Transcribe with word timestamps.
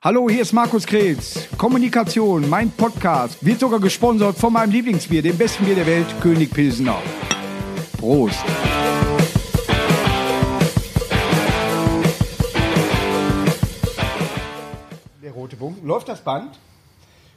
Hallo, 0.00 0.30
hier 0.30 0.42
ist 0.42 0.52
Markus 0.52 0.86
Krebs. 0.86 1.48
Kommunikation, 1.58 2.48
mein 2.48 2.70
Podcast, 2.70 3.44
wird 3.44 3.58
sogar 3.58 3.80
gesponsert 3.80 4.38
von 4.38 4.52
meinem 4.52 4.70
Lieblingsbier, 4.70 5.22
dem 5.22 5.36
besten 5.36 5.64
Bier 5.64 5.74
der 5.74 5.86
Welt, 5.88 6.06
König 6.20 6.52
Pilsener. 6.52 7.02
Prost. 7.98 8.38
Der 15.20 15.32
rote 15.32 15.56
Punkt. 15.56 15.84
Läuft 15.84 16.08
das 16.08 16.20
Band? 16.20 16.56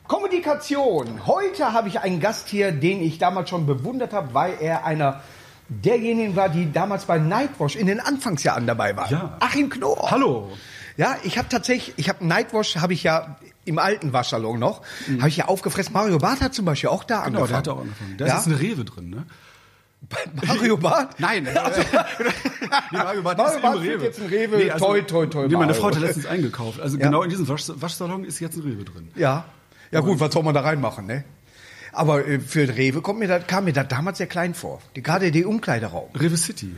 Kommunikation. 0.08 1.26
Heute 1.26 1.74
habe 1.74 1.88
ich 1.88 2.00
einen 2.00 2.20
Gast 2.20 2.48
hier, 2.48 2.72
den 2.72 3.02
ich 3.02 3.18
damals 3.18 3.50
schon 3.50 3.66
bewundert 3.66 4.14
habe, 4.14 4.36
weil 4.36 4.54
er 4.62 4.86
einer 4.86 5.22
derjenigen 5.68 6.36
war, 6.36 6.50
die 6.50 6.72
damals 6.72 7.06
bei 7.06 7.18
Nightwash 7.18 7.76
in 7.76 7.88
den 7.88 8.00
Anfangsjahren 8.00 8.68
dabei 8.68 8.96
war. 8.96 9.10
Ja. 9.10 9.38
Achim 9.40 9.68
Knorr. 9.72 10.12
Hallo. 10.12 10.52
Ja, 10.98 11.18
ich 11.24 11.38
habe 11.38 11.48
tatsächlich, 11.50 11.94
ich 11.98 12.10
habe 12.10 12.26
Nightwash, 12.26 12.76
habe 12.78 12.94
ich 12.94 13.04
ja 13.04 13.38
im 13.66 13.80
alten 13.80 14.12
Waschsalon 14.14 14.60
noch, 14.60 14.82
habe 15.20 15.30
ich 15.30 15.38
ja 15.38 15.46
aufgefressen. 15.46 15.94
Mario 15.94 16.18
Barth 16.18 16.42
hat 16.42 16.54
zum 16.54 16.66
Beispiel 16.66 16.90
auch 16.90 17.04
da 17.04 17.22
Mhm. 17.22 17.26
Genau, 17.26 17.40
angefangen. 17.42 17.50
der 17.50 17.58
hat 17.58 17.68
auch 17.70 17.82
angefangen. 17.82 18.18
Da 18.18 18.28
Ja? 18.28 18.38
ist 18.40 18.48
eine 18.48 18.60
Rewe 18.60 18.84
drin, 18.86 19.10
ne? 19.10 19.26
Mario 20.48 20.78
Barth? 20.78 21.16
Nein, 21.20 21.44
nee, 21.44 21.54
Mario 22.92 23.22
Barth 23.22 23.38
Mario 23.38 23.56
ist 23.56 23.62
Barth 23.62 23.80
Rewe. 23.82 24.04
jetzt 24.04 24.20
ein 24.20 24.28
Rewe. 24.28 24.68
Toi, 24.78 25.02
toi, 25.02 25.26
toi, 25.28 25.48
Nee, 25.48 25.56
meine. 25.56 25.74
Frau 25.74 25.88
hat 25.92 26.00
letztens 26.00 26.26
eingekauft. 26.26 26.80
Also 26.80 26.98
Ja. 26.98 27.06
genau 27.06 27.22
in 27.24 27.30
diesem 27.30 27.48
Wasch 27.48 27.66
Waschsalon 27.76 28.24
ist 28.26 28.40
jetzt 28.40 28.56
ein 28.58 28.62
Rewe 28.64 28.84
drin. 28.84 29.10
Ja. 29.16 29.46
Ja 29.92 30.00
gut, 30.00 30.20
was 30.20 30.34
soll 30.34 30.44
man 30.44 30.54
da 30.54 30.62
reinmachen, 30.62 31.06
ne? 31.06 31.24
Aber 31.94 32.26
äh, 32.26 32.40
für 32.40 32.68
Rewe 32.78 33.02
kommt 33.02 33.20
mir 33.20 33.28
das, 33.28 33.46
kam 33.48 33.66
mir 33.66 33.74
das 33.74 33.88
damals 33.90 34.18
sehr 34.18 34.28
klein 34.28 34.54
vor. 34.54 34.82
Die, 34.96 35.04
gerade 35.04 35.32
der 35.32 35.48
Umkleideraum. 35.48 36.10
Rewe 36.16 36.38
City. 36.38 36.74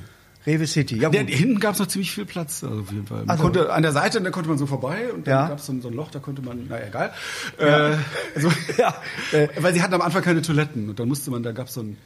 Rewe 0.46 0.68
City. 0.68 0.98
Ja, 0.98 1.10
Der, 1.10 1.24
gut. 1.24 1.34
hinten 1.34 1.60
gab 1.60 1.74
es 1.74 1.80
noch 1.80 1.88
ziemlich 1.88 2.12
viel 2.12 2.26
Platz, 2.26 2.64
also 2.64 2.82
auf 2.82 2.92
jeden 2.92 3.08
Fall. 3.08 3.20
Man 3.20 3.30
Also- 3.30 3.44
konnte, 3.44 3.72
an 3.72 3.82
der 3.82 3.92
Seite, 3.94 4.22
da 4.22 4.30
konnte 4.30 4.50
man 4.50 4.58
so 4.58 4.66
vorbei 4.66 5.12
und 5.14 5.26
dann 5.28 5.34
Ja. 5.34 5.48
gab 5.48 5.60
es 5.60 5.66
so, 5.66 5.72
ein- 5.74 5.82
so 5.82 5.88
ein 5.88 5.94
Loch, 5.94 6.12
da 6.12 6.20
konnte 6.20 6.42
man, 6.42 6.68
naja, 6.68 6.86
egal. 6.88 7.14
Äh, 7.58 7.98
also, 8.36 8.52
Ja. 8.78 8.96
äh, 9.32 9.48
weil 9.60 9.74
sie 9.74 9.82
hatten 9.82 9.94
am 9.94 10.02
Anfang 10.02 10.22
keine 10.22 10.42
Toiletten 10.42 10.90
und 10.90 11.00
dann 11.00 11.08
musste 11.08 11.32
man, 11.32 11.44
da 11.44 11.52
gab 11.54 11.68
es 11.68 11.74
so 11.76 11.82
ein, 11.82 11.98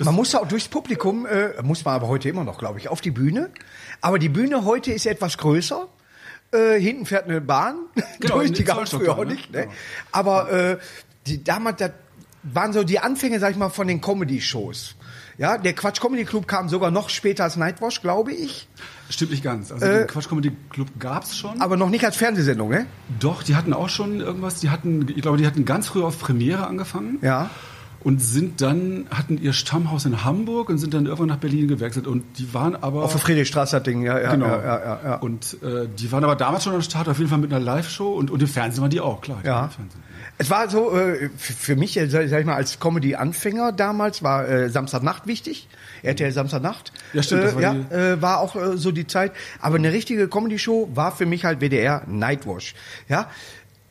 man 0.00 0.14
musste 0.14 0.40
auch 0.40 0.46
durchs 0.46 0.68
Publikum, 0.68 1.26
äh, 1.26 1.60
muss 1.62 1.84
man 1.84 1.94
aber 1.94 2.06
heute 2.08 2.28
immer 2.28 2.44
noch, 2.44 2.58
glaube 2.58 2.78
ich, 2.78 2.88
auf 2.88 3.00
die 3.00 3.10
Bühne. 3.10 3.50
Aber 4.00 4.18
die 4.20 4.28
Bühne 4.28 4.64
heute 4.64 4.92
ist 4.92 5.06
etwas 5.06 5.38
größer. 5.38 5.88
Äh, 6.52 6.80
hinten 6.80 7.04
fährt 7.04 7.24
eine 7.24 7.40
Bahn 7.40 7.76
Genau, 8.20 8.36
durch, 8.36 8.52
die 8.52 8.62
gab 8.64 8.80
es 8.82 8.90
früher 8.90 9.18
auch 9.18 9.24
ne? 9.24 9.32
nicht. 9.34 9.50
Ne? 9.52 9.62
Genau. 9.62 9.72
Aber 10.12 10.50
äh, 10.52 10.78
die, 11.26 11.42
damals, 11.44 11.78
das 11.78 11.90
waren 12.44 12.72
so 12.72 12.84
die 12.84 13.00
Anfänge, 13.00 13.40
sag 13.40 13.50
ich 13.50 13.56
mal, 13.58 13.68
von 13.70 13.88
den 13.88 14.00
Comedy-Shows. 14.00 14.94
Ja, 15.38 15.56
der 15.56 15.72
Quatsch 15.72 16.00
Comedy 16.00 16.24
Club 16.24 16.48
kam 16.48 16.68
sogar 16.68 16.90
noch 16.90 17.08
später 17.10 17.44
als 17.44 17.56
Nightwash, 17.56 18.02
glaube 18.02 18.32
ich. 18.32 18.68
stimmt 19.08 19.30
nicht 19.30 19.44
ganz. 19.44 19.70
Also 19.70 19.86
Äh, 19.86 19.98
den 20.00 20.06
Quatsch 20.08 20.28
Comedy 20.28 20.50
Club 20.70 20.88
gab 20.98 21.22
es 21.22 21.36
schon. 21.36 21.60
Aber 21.60 21.76
noch 21.76 21.90
nicht 21.90 22.04
als 22.04 22.16
Fernsehsendung, 22.16 22.68
ne? 22.70 22.86
Doch, 23.20 23.44
die 23.44 23.54
hatten 23.54 23.72
auch 23.72 23.88
schon 23.88 24.20
irgendwas. 24.20 24.56
Die 24.56 24.68
hatten, 24.70 25.06
ich 25.14 25.22
glaube, 25.22 25.38
die 25.38 25.46
hatten 25.46 25.64
ganz 25.64 25.86
früh 25.86 26.02
auf 26.02 26.18
Premiere 26.18 26.66
angefangen. 26.66 27.18
Ja. 27.22 27.50
Und 28.00 28.20
sind 28.22 28.60
dann, 28.62 29.06
hatten 29.12 29.38
ihr 29.38 29.52
Stammhaus 29.52 30.04
in 30.06 30.24
Hamburg 30.24 30.68
und 30.70 30.78
sind 30.78 30.94
dann 30.94 31.06
irgendwann 31.06 31.28
nach 31.28 31.36
Berlin 31.38 31.66
gewechselt. 31.68 32.06
Und 32.08 32.24
die 32.38 32.52
waren 32.54 32.74
aber. 32.76 33.02
Auf 33.04 33.12
der 33.12 33.20
Friedrichstraße 33.20 33.76
das 33.76 33.82
Ding, 33.84 34.02
ja, 34.02 34.18
ja, 34.20 34.30
genau. 34.32 34.46
ja, 34.46 34.56
ja, 34.62 34.78
ja, 34.84 35.00
ja. 35.04 35.14
Und 35.16 35.56
äh, 35.62 35.88
die 35.98 36.10
waren 36.12 36.22
aber 36.24 36.36
damals 36.36 36.64
schon 36.64 36.74
am 36.74 36.82
Start, 36.82 37.08
auf 37.08 37.18
jeden 37.18 37.28
Fall 37.30 37.38
mit 37.40 37.52
einer 37.52 37.64
Live-Show. 37.64 38.12
Und, 38.12 38.30
und 38.30 38.40
im 38.42 38.48
Fernsehen 38.48 38.82
waren 38.82 38.90
die 38.90 39.00
auch, 39.00 39.20
klar. 39.20 39.38
die 39.42 39.48
waren 39.48 39.54
Ja. 39.56 39.64
im 39.66 39.70
Fernsehen. 39.70 40.02
Es 40.40 40.50
war 40.50 40.70
so, 40.70 40.96
äh, 40.96 41.30
für 41.36 41.74
mich, 41.74 41.96
äh, 41.96 42.08
sag 42.08 42.24
ich 42.24 42.46
mal, 42.46 42.54
als 42.54 42.78
Comedy-Anfänger 42.78 43.72
damals 43.72 44.22
war 44.22 44.48
äh, 44.48 44.70
Samstagnacht 44.70 45.26
wichtig. 45.26 45.68
RTL 46.02 46.30
Samstagnacht. 46.30 46.92
Ja, 47.12 47.22
stimmt, 47.24 47.42
das 47.42 47.54
war 47.56 47.62
ja, 47.62 47.72
äh, 47.90 48.22
war 48.22 48.38
auch 48.38 48.54
äh, 48.54 48.76
so 48.76 48.92
die 48.92 49.06
Zeit. 49.06 49.32
Aber 49.60 49.76
eine 49.76 49.92
richtige 49.92 50.28
Comedy-Show 50.28 50.90
war 50.94 51.10
für 51.14 51.26
mich 51.26 51.44
halt 51.44 51.60
WDR 51.60 52.02
Nightwash. 52.06 52.74
Ja. 53.08 53.28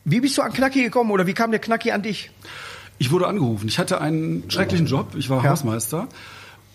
Wie 0.06 0.22
bist 0.22 0.38
du 0.38 0.42
an 0.42 0.54
Knacki 0.54 0.84
gekommen 0.84 1.12
oder 1.12 1.28
wie 1.28 1.34
kam 1.34 1.52
der 1.52 1.59
Knacki 1.59 1.92
an 1.92 2.02
dich? 2.02 2.31
Ich 2.98 3.11
wurde 3.11 3.28
angerufen. 3.28 3.67
Ich 3.67 3.78
hatte 3.78 4.00
einen 4.00 4.50
schrecklichen 4.50 4.88
Job. 4.88 5.16
Ich 5.17 5.30
war 5.30 5.44
Ja. 5.44 5.50
Hausmeister. 5.52 6.08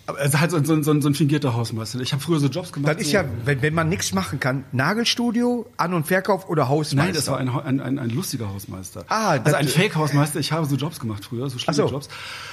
Aber 0.07 0.19
Also 0.19 0.41
halt 0.41 0.51
so, 0.51 0.63
so, 0.65 0.83
so, 0.83 1.01
so 1.01 1.09
ein 1.09 1.15
fingierter 1.15 1.55
Hausmeister. 1.55 2.01
Ich 2.01 2.13
habe 2.13 2.21
früher 2.23 2.41
so 2.41 2.49
Jobs 2.49 2.73
gemacht. 2.73 2.95
Das 2.97 3.01
ist 3.03 3.13
ja, 3.13 3.25
wenn, 3.45 3.63
wenn 3.63 3.73
man 3.75 3.89
nichts 3.89 4.13
machen 4.13 4.41
kann, 4.41 4.65
Nagelstudio, 4.73 5.67
An- 5.77 5.95
und 5.95 6.07
Verkauf 6.07 6.49
oder 6.49 6.69
Hausmeister. 6.69 7.05
Nein, 7.07 7.15
das 7.15 7.29
war 7.29 7.39
ein, 7.39 7.49
ein, 7.49 7.81
ein, 7.81 7.99
ein 7.99 8.11
lustiger 8.11 8.49
Hausmeister. 8.53 9.05
Ah, 9.09 9.39
das- 9.39 9.55
also 9.55 9.57
ein 9.57 9.69
Fake-Hausmeister. 9.69 10.41
Ich 10.41 10.51
habe 10.53 10.67
so 10.67 10.75
Jobs 10.77 10.99
gemacht 11.01 11.25
früher, 11.25 11.49
so 11.51 11.59
schlimme 11.59 11.77
so. 11.77 11.87
Jobs. 11.89 12.09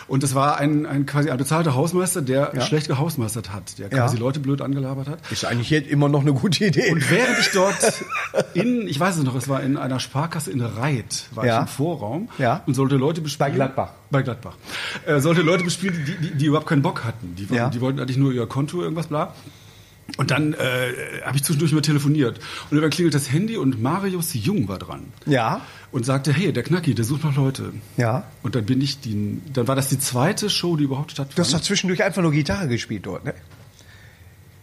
Und 0.08 0.22
das 0.24 0.36
war 0.36 0.58
ein, 0.58 0.86
ein 0.86 1.06
quasi 1.06 1.30
ein 1.32 1.38
bezahlter 1.38 1.74
Hausmeister, 1.76 2.22
der 2.22 2.52
Ja. 2.56 2.62
schlecht 2.62 2.88
gehausmeistert 2.88 3.52
hat, 3.54 3.78
der 3.80 3.90
Ja. 3.90 3.98
quasi 3.98 4.18
Leute 4.18 4.40
blöd 4.40 4.62
angelabert 4.62 5.08
hat. 5.08 5.20
Ist 5.32 5.46
eigentlich 5.46 5.70
jetzt 5.72 5.90
immer 5.90 6.08
noch 6.10 6.22
eine 6.22 6.34
gute 6.34 6.66
Idee. 6.66 6.92
Und 6.92 7.10
während 7.10 7.40
ich 7.40 7.50
dort 7.52 7.76
in, 8.54 8.88
ich 8.88 9.00
weiß 9.00 9.18
es 9.18 9.24
noch, 9.24 9.36
es 9.36 9.48
war 9.50 9.62
in 9.64 9.76
einer 9.78 10.00
Sparkasse 10.00 10.52
in 10.52 10.62
Reit, 10.62 11.26
war 11.34 11.46
Ja. 11.46 11.56
ich 11.56 11.62
im 11.62 11.68
Vorraum 11.68 12.30
Ja. 12.38 12.62
und 12.68 12.74
sollte 12.76 12.96
Leute 12.96 13.22
bespielen. 13.22 13.50
Bei 13.52 13.56
Gladbach. 13.56 13.90
Bei 14.12 14.22
Gladbach. 14.24 14.56
Äh, 15.06 15.20
sollte 15.20 15.42
Leute 15.42 15.64
bespielen, 15.64 16.04
die, 16.06 16.16
die, 16.30 16.36
die 16.36 16.46
überhaupt 16.46 16.68
keinen 16.68 16.82
Bock 16.82 17.04
hatten. 17.04 17.36
Die, 17.40 17.50
wollten- 17.50 17.56
Ja. 17.56 17.70
die 17.70 17.82
wollten 17.82 18.00
eigentlich 18.00 18.18
nur 18.18 18.32
ihr 18.34 18.46
Konto, 18.48 18.82
irgendwas, 18.82 19.08
bla. 19.08 19.34
Und 20.18 20.32
dann 20.32 20.54
äh, 20.54 20.58
habe 21.24 21.38
ich 21.38 21.44
zwischendurch 21.44 21.72
mal 21.72 21.82
telefoniert. 21.82 22.40
Und 22.40 22.78
irgendwann 22.78 22.90
klingelt 22.90 23.14
das 23.14 23.32
Handy 23.32 23.58
und 23.58 23.80
Marius 23.82 24.34
Jung 24.34 24.68
war 24.68 24.80
dran. 24.80 25.04
Ja. 25.28 25.62
Und 25.92 26.04
sagte, 26.06 26.34
hey, 26.34 26.52
der 26.52 26.64
Knacki, 26.64 26.96
der 26.96 27.06
sucht 27.06 27.24
noch 27.24 27.36
Leute. 27.36 27.74
Ja. 27.96 28.24
Und 28.42 28.56
dann 28.56 28.66
bin 28.66 28.82
ich 28.82 29.00
die, 29.02 29.40
dann 29.54 29.68
war 29.68 29.76
das 29.76 29.88
die 29.90 30.00
zweite 30.00 30.50
Show, 30.50 30.76
die 30.78 30.86
überhaupt 30.86 31.12
Du 31.12 31.22
hast 31.22 31.28
stattfand. 31.34 31.54
doch 31.54 31.62
zwischendurch 31.62 32.04
einfach 32.04 32.22
nur 32.24 32.32
Gitarre 32.32 32.68
gespielt 32.68 33.06
dort, 33.06 33.24
ne? 33.24 33.36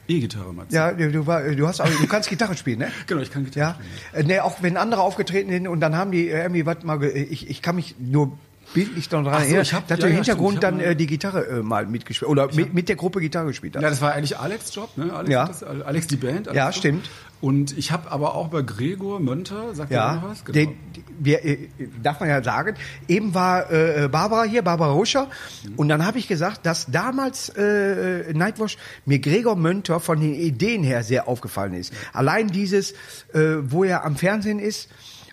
E-Gitarre, 0.08 0.52
Matze. 0.54 0.72
Ja, 0.74 0.92
du, 0.92 1.10
du, 1.10 1.66
hast 1.66 1.80
auch, 1.80 1.88
du 1.88 2.06
kannst 2.06 2.28
Gitarre 2.28 2.56
spielen, 2.56 2.78
ne? 2.78 2.88
Genau, 3.08 3.20
ich 3.22 3.30
kann 3.32 3.44
Gitarre 3.44 3.76
Ja, 3.80 3.80
spielen. 4.12 4.30
äh, 4.30 4.34
ne, 4.34 4.44
auch 4.44 4.62
wenn 4.62 4.76
andere 4.76 5.00
aufgetreten 5.00 5.50
sind 5.50 5.66
und 5.66 5.80
dann 5.80 5.96
haben 5.96 6.12
die 6.12 6.28
äh, 6.28 6.42
irgendwie 6.42 6.64
was 6.64 6.84
mal, 6.84 7.02
ich, 7.02 7.50
ich 7.50 7.60
kann 7.60 7.74
mich 7.74 7.96
nur 7.98 8.38
bildlich 8.76 9.08
daran 9.08 9.26
Ach 9.28 9.44
so, 9.44 9.56
ich 9.56 9.72
hab- 9.74 9.88
dass 9.88 9.98
ja, 10.00 10.06
Hintergrund 10.06 10.58
stimmt, 10.58 10.62
dann 10.62 10.80
äh, 10.80 10.94
die 10.94 11.06
Gitarre 11.06 11.46
äh, 11.46 11.62
mal 11.62 11.86
mitgespielt 11.86 12.30
oder 12.30 12.52
mit, 12.54 12.74
mit 12.74 12.88
der 12.88 12.96
Gruppe 12.96 13.20
Gitarre 13.20 13.46
gespielt 13.48 13.74
hast. 13.74 13.82
Ja, 13.82 13.88
das 13.90 14.00
war 14.02 14.12
eigentlich 14.12 14.38
Alex' 14.38 14.74
Job, 14.74 14.90
ne? 14.96 15.12
Alex, 15.12 15.30
Ja. 15.32 15.42
hat 15.44 15.50
das, 15.50 15.62
Alex 15.62 16.06
die 16.06 16.16
Band. 16.16 16.48
Alex 16.48 16.56
Ja, 16.56 16.66
Job. 16.66 16.74
stimmt. 16.74 17.10
Und 17.40 17.76
ich 17.76 17.92
habe 17.92 18.10
aber 18.10 18.34
auch 18.34 18.48
bei 18.48 18.62
Gregor 18.62 19.20
Mönter, 19.20 19.74
sagt 19.74 19.90
er 19.90 19.96
Ja, 19.96 20.14
noch 20.16 20.30
was? 20.30 20.44
Genau. 20.44 20.72
der, 21.18 21.44
äh, 21.44 21.68
darf 22.02 22.18
man 22.20 22.28
ja 22.30 22.42
sagen, 22.42 22.76
eben 23.08 23.34
war 23.34 23.70
äh, 23.70 24.08
Barbara 24.10 24.44
hier, 24.44 24.62
Barbara 24.62 24.92
Ruscher, 24.92 25.28
Mhm. 25.64 25.74
und 25.76 25.88
dann 25.88 26.06
habe 26.06 26.18
ich 26.18 26.28
gesagt, 26.28 26.64
dass 26.64 26.86
damals 26.86 27.50
äh, 27.50 28.32
Nightwash 28.32 28.78
mir 29.04 29.18
Gregor 29.18 29.54
Mönter 29.56 30.00
von 30.00 30.18
den 30.20 30.34
Ideen 30.34 30.82
her 30.82 31.02
sehr 31.02 31.28
aufgefallen 31.28 31.74
ist. 31.74 31.92
Allein 32.14 32.48
dieses, 32.48 32.92
äh, 33.34 33.56
wo 33.60 33.84
er 33.84 34.04
am 34.04 34.16
Fernsehen 34.16 34.58
ist 34.58 34.88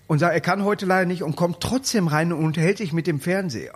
und 0.08 0.19
sagt, 0.19 0.34
er 0.34 0.41
kann 0.41 0.64
heute 0.64 0.86
leider 0.86 1.06
nicht 1.06 1.24
und 1.24 1.36
kommt 1.36 1.59
trotzdem 1.62 2.08
rein 2.08 2.34
und 2.34 2.44
unterhält 2.44 2.78
sich 2.78 2.91
mit 2.94 3.08
dem 3.08 3.19
Fernseher. 3.22 3.74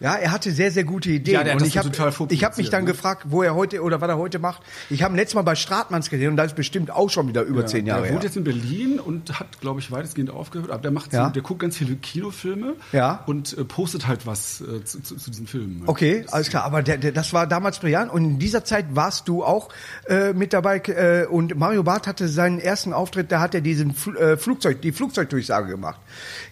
Ja, 0.00 0.14
er 0.14 0.32
hatte 0.32 0.50
sehr, 0.50 0.70
sehr 0.70 0.84
gute 0.84 1.10
Ideen. 1.10 1.34
Ja, 1.34 1.44
der 1.44 1.54
hat 1.54 1.60
und 1.60 1.66
ich 1.66 1.76
habe 1.78 1.90
hab 1.90 2.56
mich 2.58 2.70
dann 2.70 2.84
ne? 2.84 2.90
gefragt, 2.90 3.24
wo 3.26 3.42
er 3.42 3.54
heute 3.54 3.82
oder 3.82 4.00
was 4.00 4.08
er 4.08 4.16
heute 4.18 4.38
macht. 4.38 4.62
Ich 4.90 5.02
habe 5.02 5.14
letztes 5.16 5.34
Mal 5.34 5.42
bei 5.42 5.54
Stratmanns 5.54 6.08
gesehen 6.10 6.30
und 6.30 6.36
das 6.36 6.46
ist 6.48 6.56
bestimmt 6.56 6.90
auch 6.90 7.10
schon 7.10 7.28
wieder 7.28 7.42
über 7.42 7.60
Ja, 7.60 7.66
zehn 7.66 7.86
Jahre 7.86 8.06
her. 8.06 8.14
wohnt 8.14 8.24
jetzt 8.24 8.36
in 8.36 8.44
Berlin 8.44 8.98
und 8.98 9.38
hat, 9.38 9.60
glaube 9.60 9.80
ich, 9.80 9.90
weitestgehend 9.92 10.30
aufgehört. 10.30 10.70
Aber 10.70 10.80
der 10.82 10.90
macht 10.90 11.12
Ja. 11.12 11.26
so, 11.26 11.32
der 11.32 11.42
guckt 11.42 11.60
ganz 11.60 11.76
viele 11.76 11.94
Kinofilme 11.96 12.74
Ja. 12.92 13.22
und 13.26 13.56
äh, 13.56 13.64
postet 13.64 14.06
halt 14.08 14.26
was 14.26 14.62
äh, 14.62 14.82
zu, 14.84 15.02
zu, 15.02 15.16
zu 15.16 15.30
diesen 15.30 15.46
Filmen. 15.46 15.82
Okay, 15.86 16.24
alles 16.30 16.48
klar. 16.48 16.64
Aber 16.64 16.82
der, 16.82 16.96
der, 16.98 17.12
das 17.12 17.32
war 17.32 17.46
damals 17.46 17.78
brillant. 17.80 18.10
Und 18.10 18.24
in 18.24 18.38
dieser 18.38 18.64
Zeit 18.64 18.86
warst 18.96 19.28
du 19.28 19.44
auch 19.44 19.68
äh, 20.08 20.32
mit 20.32 20.52
dabei. 20.52 20.78
Äh, 20.78 21.26
und 21.26 21.56
Mario 21.56 21.82
Barth 21.82 22.06
hatte 22.06 22.28
seinen 22.28 22.58
ersten 22.58 22.92
Auftritt, 22.92 23.30
da 23.30 23.40
hat 23.40 23.54
er 23.54 23.60
diesen 23.60 23.92
Fl 23.94 24.16
äh, 24.16 24.36
Flugzeug, 24.36 24.80
die 24.82 24.92
Flugzeugdurchsage 24.92 25.65
gemacht. 25.66 26.00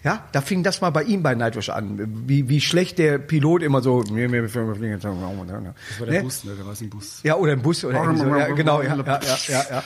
Ja, 0.03 0.23
da 0.31 0.41
fing 0.41 0.63
das 0.63 0.81
mal 0.81 0.89
bei 0.91 1.03
ihm 1.03 1.23
bei 1.23 1.33
Nightwish 1.35 1.69
an. 1.69 1.99
Wie, 2.27 2.47
wie 2.49 2.61
schlecht 2.61 2.97
der 2.99 3.17
Pilot 3.17 3.63
immer 3.63 3.81
so. 3.81 4.03
Nee, 4.03 4.27
nee, 4.27 4.41
wir 4.41 4.49
fliegen 4.49 4.91
jetzt- 4.91 5.03
Das 5.03 5.99
war 5.99 6.07
der 6.07 6.21
Bus, 6.21 6.43
ne? 6.43 6.53
Der 6.55 6.65
war 6.65 6.79
im 6.79 6.89
Bus. 6.89 7.19
Ja, 7.23 7.35
oder 7.35 7.53
im 7.53 7.61
Bus 7.61 7.83
oder 7.83 8.15
so. 8.15 8.25
Ja, 8.25 8.47
genau, 8.49 8.81
ja, 8.81 8.95
ja, 8.95 9.19
ja, 9.21 9.37
ja, 9.47 9.63
ja. 9.69 9.83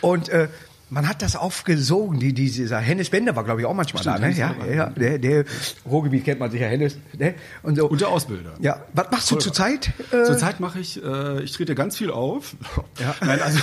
Und 0.00 0.28
äh, 0.28 0.48
man 0.90 1.08
hat 1.08 1.22
das 1.22 1.36
aufgesogen, 1.36 2.18
die, 2.18 2.32
dieser 2.32 2.78
Hennes 2.78 3.10
Bender 3.10 3.36
war, 3.36 3.44
glaube 3.44 3.60
ich, 3.60 3.66
auch 3.66 3.74
manchmal 3.74 4.02
Stimmt, 4.02 4.18
da, 4.18 4.28
ne? 4.28 4.34
Ja, 4.34 4.54
ja, 4.74 4.86
der, 4.90 5.18
der 5.18 5.44
Ruhrgebiet 5.86 6.24
kennt 6.24 6.40
man 6.40 6.50
sicher, 6.50 6.66
Hennes, 6.66 6.96
ne? 7.18 7.34
Und 7.62 7.76
so. 7.76 7.86
Und 7.88 8.00
der 8.00 8.08
Ausbilder. 8.08 8.54
Ja, 8.60 8.80
was 8.94 9.10
machst 9.10 9.30
du 9.30 9.36
zurzeit? 9.36 9.90
Äh, 10.10 10.24
Zurzeit 10.24 10.60
mache 10.60 10.80
ich, 10.80 11.02
äh, 11.02 11.42
ich 11.42 11.52
trete 11.52 11.74
ganz 11.74 11.96
viel 11.96 12.10
auf. 12.10 12.56
Ja. 12.98 13.14
Nein, 13.20 13.40
also 13.40 13.58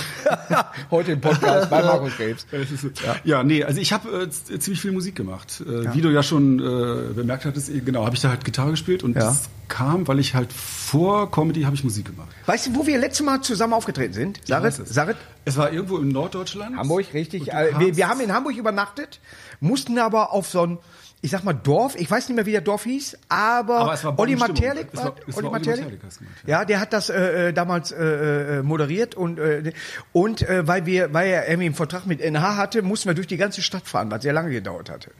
Heute 0.90 1.12
im 1.12 1.20
Podcast 1.20 1.70
bei 1.70 1.82
Markus 1.82 2.16
Krebs. 2.16 2.46
So. 2.80 2.88
Ja. 3.24 3.42
nee, 3.42 3.64
also 3.64 3.80
ich 3.80 3.92
habe 3.92 4.22
äh, 4.22 4.58
ziemlich 4.58 4.80
viel 4.80 4.92
Musik 4.92 5.16
gemacht. 5.16 5.60
Äh, 5.66 5.94
Wie 5.94 6.00
du 6.00 6.10
ja 6.10 6.22
schon 6.22 6.58
äh, 6.58 7.12
bemerkt 7.14 7.44
hattest, 7.44 7.70
eh, 7.70 7.80
genau, 7.80 8.04
habe 8.04 8.14
ich 8.14 8.22
da 8.22 8.28
halt 8.30 8.44
Gitarre 8.44 8.70
gespielt 8.70 9.02
und 9.02 9.14
Ja. 9.16 9.22
das 9.24 9.48
kam, 9.68 10.06
weil 10.06 10.20
ich 10.20 10.34
halt 10.34 10.52
vor 10.52 11.30
Comedy 11.30 11.62
habe 11.62 11.74
ich 11.74 11.82
Musik 11.82 12.06
gemacht. 12.06 12.28
Weißt 12.46 12.68
du, 12.68 12.76
wo 12.76 12.86
wir 12.86 12.98
letztes 12.98 13.26
Mal 13.26 13.40
zusammen 13.40 13.72
aufgetreten 13.72 14.12
sind? 14.14 14.40
Sarit? 14.44 14.78
es. 14.78 14.88
Sarit? 14.94 15.16
Es 15.44 15.56
war 15.56 15.72
irgendwo 15.72 15.98
in 15.98 16.08
Norddeutschland. 16.08 16.76
Hamburg, 16.76 17.06
richtig. 17.16 17.52
Äh, 17.52 17.78
Wir, 17.78 17.96
wir 17.96 18.08
haben 18.08 18.20
in 18.20 18.32
Hamburg 18.32 18.56
übernachtet, 18.56 19.20
mussten 19.60 19.98
aber 19.98 20.32
auf 20.32 20.46
so 20.48 20.62
ein, 20.66 20.78
ich 21.22 21.30
sag 21.30 21.42
mal 21.44 21.54
Dorf, 21.54 21.96
ich 21.96 22.08
weiß 22.10 22.28
nicht 22.28 22.36
mehr, 22.36 22.46
wie 22.46 22.52
der 22.52 22.60
Dorf 22.60 22.84
hieß, 22.84 23.18
aber, 23.28 23.78
Aber 23.78 23.94
es 23.94 24.04
war 24.04 24.16
Olli. 24.18 24.36
Materlik 24.36 24.88
war, 24.92 25.14
es 25.26 25.34
war 25.34 25.42
Olli 25.44 25.50
Materlik? 25.50 25.98
Ja. 26.46 26.64
der 26.64 26.78
hat 26.78 26.92
das 26.92 27.08
äh, 27.10 27.48
äh, 27.48 27.52
damals 27.52 27.90
äh, 27.90 28.58
äh, 28.58 28.62
moderiert 28.62 29.14
und 29.14 29.38
äh, 29.38 29.72
und 30.12 30.42
äh, 30.42 30.66
weil 30.68 30.86
wir, 30.86 31.12
weil 31.14 31.28
er 31.28 31.48
irgendwie 31.48 31.66
einen 31.66 31.74
Vertrag 31.74 32.06
mit 32.06 32.20
NH 32.20 32.56
hatte, 32.56 32.82
mussten 32.82 33.08
wir 33.08 33.14
durch 33.14 33.26
die 33.26 33.38
ganze 33.38 33.62
Stadt 33.62 33.88
fahren, 33.88 34.10
was 34.10 34.22
sehr 34.22 34.32
lange 34.34 34.50
gedauert 34.50 34.90
hatte. 34.90 35.10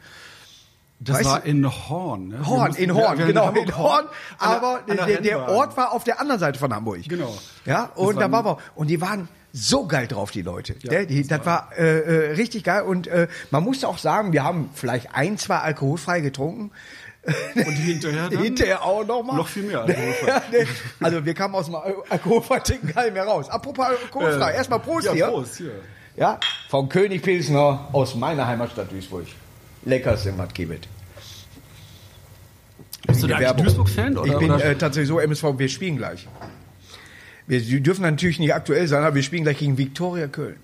Das 0.99 1.17
Weißt 1.17 1.25
war 1.29 1.39
du- 1.41 1.47
in 1.49 1.67
Horn. 1.89 2.27
Ne? 2.29 2.45
Horn, 2.45 2.67
mussten- 2.69 2.83
in 2.83 2.93
Horn, 2.95 3.17
wir 3.19 3.25
genau, 3.27 3.51
in 3.51 3.77
Horn, 3.77 4.05
aber 4.39 4.79
der 4.87 5.21
der. 5.21 5.47
Ort 5.49 5.77
war 5.77 5.91
auf 5.93 6.03
der 6.03 6.19
anderen 6.19 6.39
Seite 6.39 6.57
von 6.57 6.73
Hamburg. 6.73 7.01
Genau. 7.07 7.37
Ja, 7.65 7.91
und 7.95 8.19
da 8.19 8.31
waren 8.31 8.45
wir, 8.45 8.57
und 8.75 8.87
die 8.87 8.99
waren 8.99 9.27
so 9.57 9.87
geil 9.87 10.07
drauf, 10.07 10.31
die 10.31 10.41
Leute. 10.41 10.75
Ja, 10.83 10.93
Ja, 10.93 11.05
die, 11.05 11.25
das 11.27 11.45
war 11.45 11.71
äh, 11.77 11.99
äh, 11.99 12.31
richtig 12.33 12.63
geil 12.63 12.83
und 12.83 13.07
äh, 13.07 13.27
man 13.51 13.63
muss 13.63 13.83
auch 13.83 13.97
sagen, 13.97 14.33
wir 14.33 14.43
haben 14.43 14.69
vielleicht 14.73 15.13
ein, 15.15 15.37
zwei 15.37 15.57
alkoholfrei 15.57 16.21
getrunken. 16.21 16.71
Und 17.55 17.65
hinterher 17.73 18.29
dann? 18.29 18.41
Hinterher 18.41 18.83
auch 18.85 19.05
noch 19.05 19.21
mal. 19.21 19.35
Noch 19.35 19.49
viel 19.49 19.63
mehr 19.63 19.81
alkoholfrei. 19.83 20.41
Ne, 20.49 20.67
also 21.01 21.25
wir 21.25 21.33
kamen 21.33 21.55
aus 21.55 21.65
dem 21.65 21.75
Al- 21.75 21.95
alkoholfrei 22.09 22.59
trinken 22.61 22.87
gar 22.93 23.03
nicht 23.03 23.13
mehr 23.15 23.25
raus. 23.25 23.49
Apropos 23.49 23.85
alkoholfrei, 23.85 24.53
erstmal 24.53 24.79
Prost 24.79 25.07
ja, 25.07 25.11
hier. 25.13 25.27
Prost, 25.27 25.57
hier. 25.57 25.71
Ja, 26.15 26.39
vom 26.69 26.87
König 26.87 27.21
Pilsner 27.23 27.89
aus 27.91 28.15
meiner 28.15 28.47
Heimatstadt 28.47 28.89
Duisburg. 28.93 29.25
Leckeres 29.83 30.25
im 30.25 30.37
Matkibet. 30.37 30.87
Bist 33.07 33.23
du 33.23 33.27
da. 33.27 33.53
Duisburg-Fan? 33.53 34.17
oder- 34.17 34.31
Ich 34.33 34.37
bin 34.39 34.51
äh, 34.59 34.75
tatsächlich 34.75 35.09
so 35.09 35.19
MSV, 35.19 35.43
wir 35.57 35.67
spielen 35.69 35.97
gleich. 35.97 36.27
Wir 37.47 37.79
dürfen 37.81 38.01
natürlich 38.01 38.39
nicht 38.39 38.53
aktuell 38.53 38.87
sein, 38.87 39.03
aber 39.03 39.15
wir 39.15 39.23
spielen 39.23 39.43
gleich 39.43 39.57
gegen 39.57 39.77
Viktoria 39.77 40.27
Köln. 40.27 40.57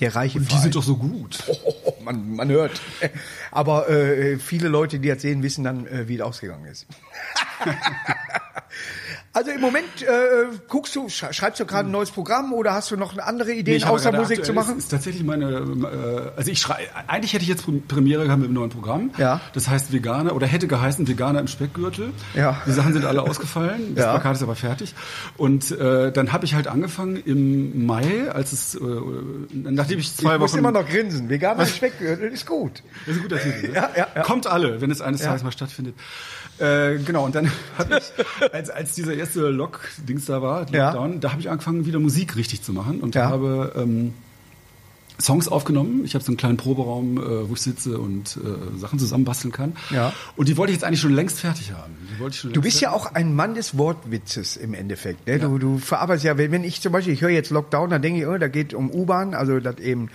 Der 0.00 0.14
reiche 0.14 0.38
Uh. 0.38 0.42
Die 0.42 0.46
Verein. 0.48 0.62
sind 0.62 0.74
doch 0.74 0.82
so 0.82 0.96
gut. 0.96 1.38
Oh, 1.82 2.02
man, 2.02 2.34
man 2.34 2.48
hört. 2.48 2.80
Aber 3.50 3.88
äh, 3.88 4.38
viele 4.38 4.68
Leute, 4.68 4.98
die 5.00 5.08
das 5.08 5.22
sehen, 5.22 5.42
wissen 5.42 5.64
dann, 5.64 5.86
äh, 5.86 6.08
wie 6.08 6.16
es 6.16 6.20
ausgegangen 6.20 6.66
ist. 6.66 6.86
also 9.32 9.50
im 9.52 9.60
Moment 9.60 10.02
äh, 10.02 10.06
guckst 10.68 10.96
du, 10.96 11.08
sch 11.08 11.24
schreibst 11.30 11.60
du 11.60 11.64
gerade 11.64 11.88
ein 11.88 11.92
neues 11.92 12.10
Programm 12.10 12.52
oder 12.52 12.74
hast 12.74 12.90
du 12.90 12.96
noch 12.96 13.16
andere 13.18 13.52
Ideen, 13.52 13.76
ich 13.76 13.84
habe 13.84 13.94
außer 13.94 14.10
Musik 14.12 14.44
zu 14.44 14.52
machen? 14.52 14.76
Ist, 14.78 14.84
ist 14.84 14.88
tatsächlich 14.90 15.22
meine, 15.22 15.44
äh, 15.46 16.36
also 16.36 16.50
ich 16.50 16.58
schrei, 16.60 16.88
eigentlich 17.06 17.32
hätte 17.32 17.42
ich 17.42 17.48
jetzt 17.48 17.64
Premiere 17.86 18.24
gehabt 18.24 18.40
mit 18.40 18.48
einem 18.48 18.54
neuen 18.54 18.70
Programm. 18.70 19.12
Ja. 19.18 19.40
Das 19.52 19.68
heißt 19.68 19.92
Veganer 19.92 20.34
oder 20.34 20.46
hätte 20.48 20.66
geheißen 20.66 21.06
Veganer 21.06 21.38
im 21.40 21.46
Speckgürtel. 21.46 22.12
Ja. 22.34 22.60
Die 22.66 22.72
Sachen 22.72 22.92
sind 22.92 23.04
alle 23.04 23.22
ausgefallen. 23.22 23.94
Das 23.94 24.04
Ja. 24.04 24.10
Plakat 24.12 24.36
ist 24.36 24.42
aber 24.42 24.56
fertig. 24.56 24.94
Und 25.36 25.70
äh, 25.70 26.10
dann 26.10 26.32
habe 26.32 26.44
ich 26.44 26.54
halt 26.54 26.66
angefangen 26.66 27.16
im 27.16 27.86
Mai, 27.86 28.30
als 28.32 28.52
es, 28.52 28.74
äh, 28.74 28.80
nachdem 29.52 30.00
ich 30.00 30.14
zwei 30.16 30.34
ich 30.34 30.40
muss 30.40 30.52
Wochen 30.52 30.58
immer 30.58 30.72
noch 30.72 30.88
grinsen. 30.88 31.28
Veganer 31.28 31.66
Speckgürtel 31.66 32.30
ist 32.32 32.46
gut. 32.46 32.82
Das 33.06 33.14
ist 33.14 33.22
ein 33.22 33.28
guter 33.28 33.40
Titel. 33.40 33.68
Ne? 33.68 33.74
Ja, 33.74 33.90
ja, 33.96 34.08
ja. 34.14 34.22
Kommt 34.22 34.46
alle, 34.48 34.80
wenn 34.80 34.90
es 34.90 35.00
eines 35.00 35.22
Tages 35.22 35.44
mal 35.44 35.52
stattfindet. 35.52 35.94
Äh, 36.60 36.98
genau, 36.98 37.24
und 37.24 37.34
dann 37.34 37.50
habe 37.78 37.98
ich, 37.98 38.52
als, 38.54 38.70
als 38.70 38.94
dieser 38.94 39.14
erste 39.14 39.48
Lock-Dings 39.48 40.26
da 40.26 40.42
war, 40.42 40.68
Ja. 40.72 40.92
Lockdown, 40.92 41.20
da 41.20 41.32
habe 41.32 41.40
ich 41.40 41.50
angefangen, 41.50 41.86
wieder 41.86 41.98
Musik 41.98 42.36
richtig 42.36 42.62
zu 42.62 42.72
machen 42.72 43.00
und 43.00 43.14
Ja. 43.14 43.28
habe 43.30 43.72
ähm, 43.76 44.12
Songs 45.20 45.48
aufgenommen. 45.48 46.02
Ich 46.06 46.14
habe 46.14 46.24
so 46.24 46.30
einen 46.30 46.38
kleinen 46.38 46.56
Proberaum, 46.56 47.18
äh, 47.18 47.48
wo 47.48 47.52
ich 47.52 47.60
sitze 47.60 47.98
und 47.98 48.38
äh, 48.38 48.78
Sachen 48.78 48.98
zusammenbasteln 48.98 49.52
kann. 49.52 49.74
Ja. 49.90 50.14
Und 50.36 50.48
die 50.48 50.56
wollte 50.56 50.72
ich 50.72 50.76
jetzt 50.78 50.84
eigentlich 50.84 51.00
schon 51.00 51.12
längst 51.12 51.40
fertig 51.40 51.72
haben. 51.72 51.92
Schon 52.32 52.52
Du 52.52 52.60
längst 52.60 52.62
bist 52.62 52.80
ja 52.80 52.92
auch 52.92 53.14
ein 53.14 53.34
Mann 53.34 53.54
des 53.54 53.76
Wortwitzes 53.76 54.56
im 54.56 54.72
Endeffekt. 54.72 55.26
Ne? 55.26 55.38
Du, 55.38 55.58
du 55.58 55.76
verarbeitest 55.78 56.24
ja, 56.24 56.38
wenn 56.38 56.52
wenn 56.52 56.64
ich 56.64 56.80
zum 56.80 56.92
Beispiel, 56.92 57.12
ich 57.12 57.20
höre 57.20 57.28
jetzt 57.30 57.50
Lockdown, 57.50 57.90
dann 57.90 58.00
denke 58.00 58.20
ich, 58.20 58.26
oh, 58.26 58.38
da 58.38 58.48
geht 58.48 58.72
um 58.72 58.90
U-Bahn, 58.90 59.34
also 59.34 59.60
das 59.60 59.78
eben 59.78 60.08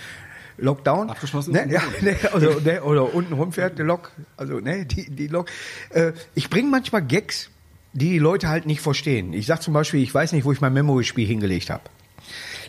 Lockdown. 0.58 1.10
Abgeschlossen 1.10 1.54
Ne? 1.54 1.68
Ja, 1.70 1.82
ne? 2.02 2.16
Also, 2.32 2.60
ne? 2.60 2.84
Oder 2.84 3.14
unten 3.14 3.34
rumfährt 3.34 3.78
die 3.78 3.84
Lok, 3.84 4.12
also 4.38 4.60
ne, 4.60 4.86
die, 4.86 5.10
die 5.10 5.28
Lok. 5.28 5.50
Äh, 5.90 6.14
ich 6.34 6.50
bringe 6.50 6.70
manchmal 6.70 7.04
Gags, 7.04 7.50
die 7.94 8.12
die 8.12 8.20
Leute 8.20 8.50
halt 8.50 8.66
nicht 8.66 8.82
verstehen. 8.82 9.34
Ich 9.34 9.46
sag 9.46 9.62
zum 9.62 9.74
Beispiel, 9.74 10.02
ich 10.02 10.14
weiß 10.14 10.32
nicht, 10.34 10.46
wo 10.46 10.52
ich 10.52 10.62
mein 10.62 10.74
Memory-Spiel 10.74 11.28
hingelegt 11.28 11.70
habe. 11.70 11.84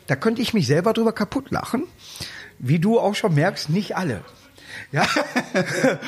Da 0.07 0.17
könnte 0.17 0.43
ich 0.43 0.55
mich 0.55 0.67
selber 0.67 0.93
drüber 0.93 1.13
kaputt 1.13 1.51
lachen. 1.51 1.85
Wie 2.59 2.79
du 2.79 2.99
auch 2.99 3.15
schon 3.15 3.35
merkst, 3.35 3.71
nicht 3.71 3.97
alle. 3.97 4.23
Ja. 4.93 5.07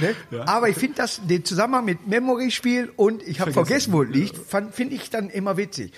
ne? 0.00 0.14
Aber 0.46 0.68
ich 0.68 0.76
finde 0.76 0.96
das, 0.96 1.20
den 1.24 1.44
Zusammenhang 1.44 1.84
mit 1.84 2.06
Memory-Spiel 2.06 2.92
und 2.96 3.22
ich 3.22 3.40
habe 3.40 3.52
Vergessen. 3.52 3.92
vergessen, 3.92 3.92
wo 3.92 4.02
es 4.02 4.08
liegt, 4.10 4.74
finde 4.74 4.94
ich 4.94 5.10
dann 5.10 5.30
immer 5.30 5.56
witzig. 5.56 5.92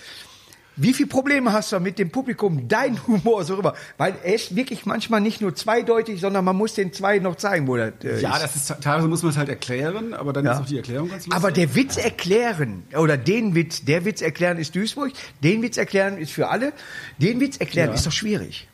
Wie 0.78 0.93
viele 0.93 1.08
Probleme 1.08 1.52
hast 1.55 1.73
du 1.73 1.81
mit 1.81 1.99
dem 1.99 2.11
Publikum, 2.11 2.69
dein 2.69 2.99
Humor 3.06 3.44
so 3.44 3.55
rüber? 3.55 3.75
Weil 3.96 4.14
er 4.23 4.34
ist 4.34 4.55
wirklich 4.55 4.84
manchmal 4.84 5.23
nicht 5.23 5.40
nur 5.40 5.55
zweideutig, 5.55 6.20
sondern 6.20 6.44
man 6.44 6.55
muss 6.55 6.75
den 6.75 6.93
zwei 6.93 7.19
noch 7.19 7.37
zeigen, 7.37 7.67
wo 7.67 7.76
das 7.78 7.93
äh, 8.05 8.20
Ja, 8.20 8.37
ist. 8.37 8.43
das 8.43 8.56
ist 8.56 8.82
teilweise 8.82 9.08
muss 9.08 9.23
man 9.23 9.31
es 9.31 9.38
halt 9.38 9.49
erklären, 9.49 10.12
aber 10.12 10.34
dann 10.34 10.44
Ja. 10.44 10.52
ist 10.52 10.61
auch 10.61 10.67
die 10.67 10.76
Erklärung 10.76 11.08
ganz 11.08 11.26
lustig. 11.26 11.34
Aber 11.34 11.50
der 11.50 11.75
Witz 11.75 11.96
erklären, 11.96 12.82
oder 12.94 13.17
den 13.17 13.55
Witz, 13.55 13.84
der 13.84 14.05
Witz 14.05 14.20
erklären 14.20 14.58
ist 14.58 14.76
Duisburg, 14.76 15.12
den 15.43 15.62
Witz 15.62 15.78
erklären 15.78 16.19
ist 16.19 16.32
für 16.32 16.49
alle, 16.49 16.73
den 17.19 17.40
Witz 17.40 17.56
erklären 17.56 17.88
Ja. 17.88 17.94
ist 17.94 18.06
doch 18.06 18.12
schwierig. 18.12 18.69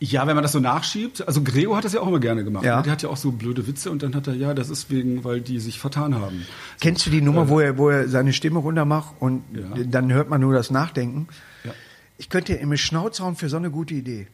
Ja, 0.00 0.26
wenn 0.28 0.36
man 0.36 0.42
das 0.44 0.52
so 0.52 0.60
nachschiebt. 0.60 1.26
Also 1.26 1.42
Gregor 1.42 1.76
hat 1.76 1.84
das 1.84 1.92
ja 1.92 2.00
auch 2.00 2.06
immer 2.06 2.20
gerne 2.20 2.44
gemacht. 2.44 2.64
Ja. 2.64 2.76
ne? 2.76 2.82
Der 2.84 2.92
hat 2.92 3.02
ja 3.02 3.08
auch 3.08 3.16
so 3.16 3.32
blöde 3.32 3.66
Witze 3.66 3.90
und 3.90 4.02
dann 4.04 4.14
hat 4.14 4.28
er, 4.28 4.34
ja, 4.34 4.54
das 4.54 4.70
ist 4.70 4.90
wegen, 4.90 5.24
weil 5.24 5.40
die 5.40 5.58
sich 5.58 5.80
vertan 5.80 6.14
haben. 6.14 6.46
Kennst 6.80 7.04
du 7.06 7.10
die 7.10 7.20
Nummer, 7.20 7.48
wo 7.48 7.58
er, 7.58 7.78
wo 7.78 7.88
er 7.90 8.08
seine 8.08 8.32
Stimme 8.32 8.60
runter 8.60 8.84
macht 8.84 9.14
und 9.18 9.42
Ja. 9.52 9.82
dann 9.84 10.12
hört 10.12 10.28
man 10.30 10.40
nur 10.40 10.54
das 10.54 10.70
Nachdenken? 10.70 11.26
Ja. 11.64 11.72
Ich 12.16 12.28
könnte 12.28 12.54
im 12.54 12.76
Schnauz 12.76 13.18
hauen 13.20 13.34
für 13.34 13.48
so 13.48 13.56
eine 13.56 13.70
gute 13.70 13.94
Idee. 13.94 14.28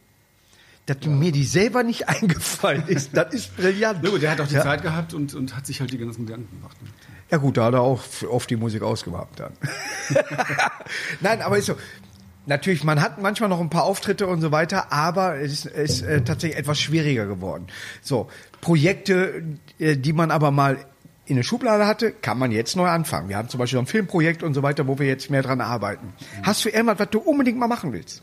Dass 0.85 0.97
mir 1.07 1.31
die 1.31 1.43
selber 1.45 1.81
nicht 1.81 2.09
eingefallen 2.09 2.83
ist, 2.87 3.17
das 3.17 3.33
ist 3.33 3.57
brillant. 3.57 4.05
Gut, 4.05 4.21
der 4.21 4.31
hat 4.31 4.41
auch 4.41 4.47
die 4.47 4.53
ja. 4.53 4.61
Zeit 4.61 4.83
gehabt 4.83 5.15
und, 5.15 5.33
und 5.33 5.55
hat 5.55 5.65
sich 5.65 5.79
halt 5.81 5.91
die 5.91 5.97
ganzen 5.97 6.27
Gedanken 6.27 6.55
gemacht. 6.59 6.79
ne? 6.83 6.89
Ja 7.31 7.37
gut, 7.39 7.57
da 7.57 7.65
hat 7.65 7.73
er 7.73 7.81
auch 7.81 8.03
oft 8.29 8.47
die 8.51 8.55
Musik 8.55 8.83
ausgemacht 8.83 9.29
dann. 9.37 9.51
Nein, 11.21 11.41
aber 11.41 11.57
ist 11.57 11.65
so. 11.65 11.75
Natürlich, 12.47 12.83
man 12.83 13.01
hat 13.01 13.21
manchmal 13.21 13.49
noch 13.49 13.59
ein 13.59 13.69
paar 13.69 13.83
Auftritte 13.83 14.27
und 14.27 14.41
so 14.41 14.51
weiter, 14.51 14.91
aber 14.91 15.39
es 15.39 15.65
ist, 15.65 15.65
ist 15.65 16.01
äh, 16.03 16.21
tatsächlich 16.21 16.59
etwas 16.59 16.79
schwieriger 16.79 17.25
geworden. 17.25 17.67
So, 18.01 18.29
Projekte, 18.61 19.43
äh, 19.79 19.97
die 19.97 20.13
man 20.13 20.31
aber 20.31 20.51
mal 20.51 20.77
in 21.25 21.37
der 21.37 21.43
Schublade 21.43 21.87
hatte, 21.87 22.11
kann 22.11 22.37
man 22.37 22.51
jetzt 22.51 22.75
neu 22.75 22.87
anfangen. 22.87 23.29
Wir 23.29 23.37
haben 23.37 23.49
zum 23.49 23.59
Beispiel 23.59 23.77
so 23.77 23.81
ein 23.81 23.87
Filmprojekt 23.87 24.43
und 24.43 24.53
so 24.53 24.61
weiter, 24.61 24.87
wo 24.87 24.99
wir 24.99 25.07
jetzt 25.07 25.31
mehr 25.31 25.41
dran 25.41 25.59
arbeiten. 25.59 26.13
Hast 26.43 26.63
du 26.65 26.69
irgendwas, 26.69 26.99
was 26.99 27.09
du 27.09 27.19
unbedingt 27.19 27.57
mal 27.57 27.67
machen 27.67 27.93
willst? 27.93 28.21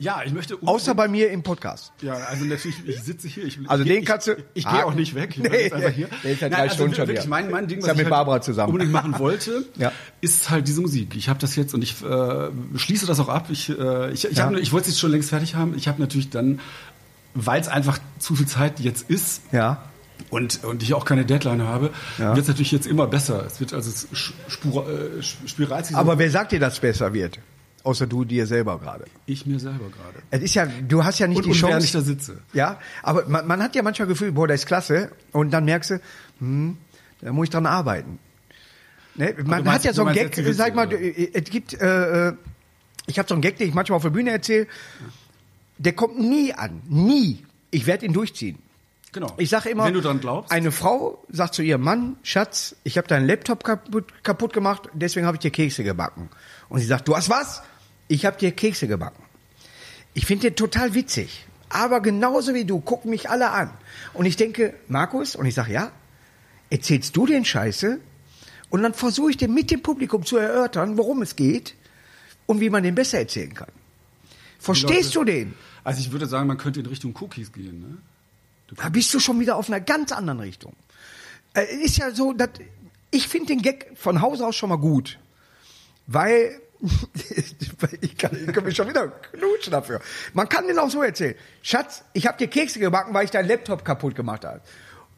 Ja, 0.00 0.22
ich 0.26 0.32
möchte. 0.32 0.58
Außer 0.64 0.92
bei 0.94 1.06
mir 1.06 1.30
im 1.30 1.42
Podcast. 1.44 1.92
Ja, 2.02 2.14
also 2.14 2.44
natürlich, 2.44 2.76
ich 2.86 3.00
sitze 3.00 3.28
hier. 3.28 3.44
Ich, 3.44 3.58
Also 3.68 3.84
ich, 3.84 3.90
den 3.90 4.00
ich, 4.02 4.06
kannst 4.06 4.26
du 4.26 4.32
Ich, 4.32 4.38
ich 4.54 4.68
gehe 4.68 4.84
auch 4.84 4.92
nicht 4.94 5.14
weg. 5.14 5.30
Ich 5.36 5.38
Nee, 5.38 5.72
einfach 5.72 5.90
hier. 5.90 6.08
der 6.24 6.32
ist 6.32 6.40
ja 6.40 6.48
Nein, 6.48 6.56
drei 6.56 6.62
also 6.64 6.74
Stunden 6.74 6.94
schon 6.94 7.06
wirklich 7.06 7.20
hier. 7.20 7.30
mein, 7.30 7.48
mein 7.50 7.68
Ding, 7.68 7.78
Ist 7.78 7.84
was 7.84 7.88
ja 7.88 7.92
ich 7.92 7.98
mit 7.98 8.06
halt 8.06 8.10
Barbara 8.10 8.40
zusammen. 8.42 8.68
unbedingt 8.72 8.92
machen 8.92 9.16
wollte, 9.20 9.64
Ja. 9.76 9.92
ist 10.20 10.50
halt 10.50 10.66
diese 10.66 10.80
Musik. 10.80 11.14
Ich 11.14 11.28
habe 11.28 11.38
das 11.38 11.54
jetzt 11.54 11.74
und 11.74 11.82
ich 11.82 12.02
äh, 12.02 12.48
schließe 12.76 13.06
das 13.06 13.20
auch 13.20 13.28
ab. 13.28 13.46
Ich, 13.50 13.68
äh, 13.70 14.10
ich, 14.12 14.24
ich, 14.24 14.36
Ja. 14.36 14.46
hab, 14.46 14.56
ich 14.56 14.72
wollte 14.72 14.88
es 14.88 14.94
jetzt 14.94 15.00
schon 15.00 15.12
längst 15.12 15.30
fertig 15.30 15.54
haben. 15.54 15.74
Ich 15.76 15.86
habe 15.86 16.00
natürlich 16.00 16.28
dann, 16.28 16.58
weil 17.34 17.60
es 17.60 17.68
einfach 17.68 17.98
zu 18.18 18.34
viel 18.34 18.46
Zeit 18.46 18.80
jetzt 18.80 19.08
ist, 19.08 19.42
Ja. 19.52 19.84
und, 20.30 20.64
und 20.64 20.82
ich 20.82 20.92
auch 20.94 21.04
keine 21.04 21.24
Deadline 21.24 21.62
habe, 21.62 21.90
Ja. 22.18 22.30
wird 22.34 22.42
es 22.42 22.48
natürlich 22.48 22.72
jetzt 22.72 22.86
immer 22.88 23.06
besser. 23.06 23.44
Es 23.46 23.60
wird 23.60 23.72
also 23.72 23.90
spur, 24.48 24.88
äh, 24.90 25.22
so- 25.22 25.96
Aber 25.96 26.18
wer 26.18 26.30
sagt 26.30 26.50
dir, 26.50 26.58
dass 26.58 26.74
es 26.74 26.80
besser 26.80 27.14
wird? 27.14 27.38
Außer 27.84 28.06
du 28.06 28.24
dir 28.24 28.46
selber 28.46 28.78
gerade. 28.78 29.04
ich 29.26 29.44
mir 29.46 29.60
selber 29.60 29.84
gerade. 29.90 30.18
Es 30.30 30.40
ist 30.42 30.54
ja, 30.54 30.66
du 30.66 31.04
hast 31.04 31.18
ja 31.18 31.26
nicht 31.26 31.36
Und, 31.36 31.44
die 31.44 31.50
und 31.50 31.54
Chance. 31.56 31.68
während 31.70 31.84
ich 31.84 31.92
da 31.92 32.00
sitze. 32.00 32.40
Ja, 32.54 32.80
aber 33.02 33.28
man, 33.28 33.46
man 33.46 33.62
hat 33.62 33.74
ja 33.76 33.82
manchmal 33.82 34.08
Gefühl, 34.08 34.32
boah, 34.32 34.48
das 34.48 34.60
ist 34.60 34.66
klasse. 34.66 35.10
Und 35.32 35.50
dann 35.50 35.66
merkst 35.66 35.90
du, 35.90 36.00
hm, 36.40 36.78
da 37.20 37.32
muss 37.32 37.44
ich 37.44 37.50
dran 37.50 37.66
arbeiten. 37.66 38.18
Ne? 39.16 39.34
Man 39.44 39.62
meinst- 39.64 39.70
hat 39.70 39.84
ja 39.84 39.92
so 39.92 40.04
einen 40.04 40.14
Gag, 40.14 40.36
Witze, 40.36 40.54
sag 40.54 40.74
mal, 40.74 40.86
oder? 40.86 40.98
äh, 40.98 41.30
es 41.34 41.44
gibt, 41.44 41.74
äh, 41.74 42.28
äh, 42.28 42.32
ich 43.06 43.18
habe 43.18 43.28
so 43.28 43.34
einen 43.34 43.42
Gag, 43.42 43.58
den 43.58 43.68
ich 43.68 43.74
manchmal 43.74 43.96
auf 43.98 44.02
der 44.02 44.10
Bühne 44.10 44.30
erzähle, 44.30 44.66
der 45.78 45.92
kommt 45.92 46.18
nie 46.18 46.52
an. 46.54 46.80
Nie. 46.88 47.44
Ich 47.70 47.86
werde 47.86 48.06
ihn 48.06 48.12
durchziehen. 48.12 48.58
Genau. 49.12 49.32
Ich 49.36 49.50
sage 49.50 49.68
immer, 49.68 49.84
Wenn 49.84 49.94
du 49.94 50.00
dran 50.00 50.20
glaubst. 50.20 50.50
eine 50.50 50.72
Frau 50.72 51.22
sagt 51.28 51.54
zu 51.54 51.62
ihrem 51.62 51.82
Mann, 51.82 52.16
Schatz, 52.22 52.74
ich 52.82 52.96
habe 52.98 53.06
deinen 53.06 53.26
Laptop 53.26 53.62
kaputt, 53.62 54.06
kaputt 54.24 54.52
gemacht, 54.52 54.88
deswegen 54.92 55.26
habe 55.26 55.36
ich 55.36 55.40
dir 55.40 55.50
Kekse 55.52 55.84
gebacken. 55.84 56.30
Und 56.68 56.80
sie 56.80 56.86
sagt, 56.86 57.06
du 57.06 57.14
hast 57.16 57.28
was? 57.30 57.62
Ich 58.08 58.26
habe 58.26 58.36
dir 58.38 58.52
Kekse 58.52 58.86
gebacken. 58.86 59.22
Ich 60.14 60.26
finde 60.26 60.50
den 60.50 60.56
total 60.56 60.94
witzig. 60.94 61.46
Aber 61.68 62.00
genauso 62.00 62.54
wie 62.54 62.64
du, 62.64 62.80
gucken 62.80 63.10
mich 63.10 63.30
alle 63.30 63.50
an. 63.50 63.70
Und 64.12 64.26
ich 64.26 64.36
denke, 64.36 64.74
Markus, 64.86 65.34
und 65.34 65.46
ich 65.46 65.54
sage, 65.54 65.72
ja, 65.72 65.90
erzählst 66.70 67.16
du 67.16 67.26
den 67.26 67.44
Scheiße? 67.44 67.98
Und 68.70 68.82
dann 68.82 68.94
versuche 68.94 69.30
ich 69.30 69.36
dir 69.36 69.48
mit 69.48 69.70
dem 69.70 69.82
Publikum 69.82 70.24
zu 70.24 70.36
erörtern, 70.36 70.96
worum 70.96 71.22
es 71.22 71.36
geht 71.36 71.74
und 72.46 72.60
wie 72.60 72.70
man 72.70 72.82
den 72.82 72.94
besser 72.94 73.18
erzählen 73.18 73.52
kann. 73.54 73.70
Verstehst 74.58 75.14
du 75.14 75.24
den? 75.24 75.54
Also 75.82 76.00
ich 76.00 76.12
würde 76.12 76.26
sagen, 76.26 76.46
man 76.46 76.58
könnte 76.58 76.80
in 76.80 76.86
Richtung 76.86 77.14
Cookies 77.20 77.52
gehen. 77.52 77.80
Ne? 77.80 77.98
Da 78.76 78.88
bist 78.88 79.12
du 79.12 79.20
schon 79.20 79.38
wieder 79.40 79.56
auf 79.56 79.68
einer 79.68 79.80
ganz 79.80 80.12
anderen 80.12 80.40
Richtung. 80.40 80.74
Äh, 81.54 81.66
ist 81.82 81.98
ja 81.98 82.10
so, 82.10 82.32
dass 82.32 82.50
ich 83.10 83.28
finde 83.28 83.48
den 83.48 83.62
Gag 83.62 83.92
von 83.94 84.20
Haus 84.20 84.40
aus 84.40 84.56
schon 84.56 84.70
mal 84.70 84.76
gut, 84.76 85.18
weil 86.06 86.60
ich 88.00 88.16
kann, 88.16 88.36
ich 88.36 88.52
kann 88.52 88.64
mich 88.64 88.76
schon 88.76 88.88
wieder 88.88 89.08
knutschen 89.08 89.72
dafür. 89.72 90.00
Man 90.32 90.48
kann 90.48 90.66
den 90.66 90.78
auch 90.78 90.90
so 90.90 91.02
erzählen. 91.02 91.34
Schatz, 91.62 92.04
ich 92.12 92.26
habe 92.26 92.38
dir 92.38 92.48
Kekse 92.48 92.78
gebacken, 92.78 93.14
weil 93.14 93.24
ich 93.24 93.30
deinen 93.30 93.48
Laptop 93.48 93.84
kaputt 93.84 94.14
gemacht 94.14 94.44
habe. 94.44 94.60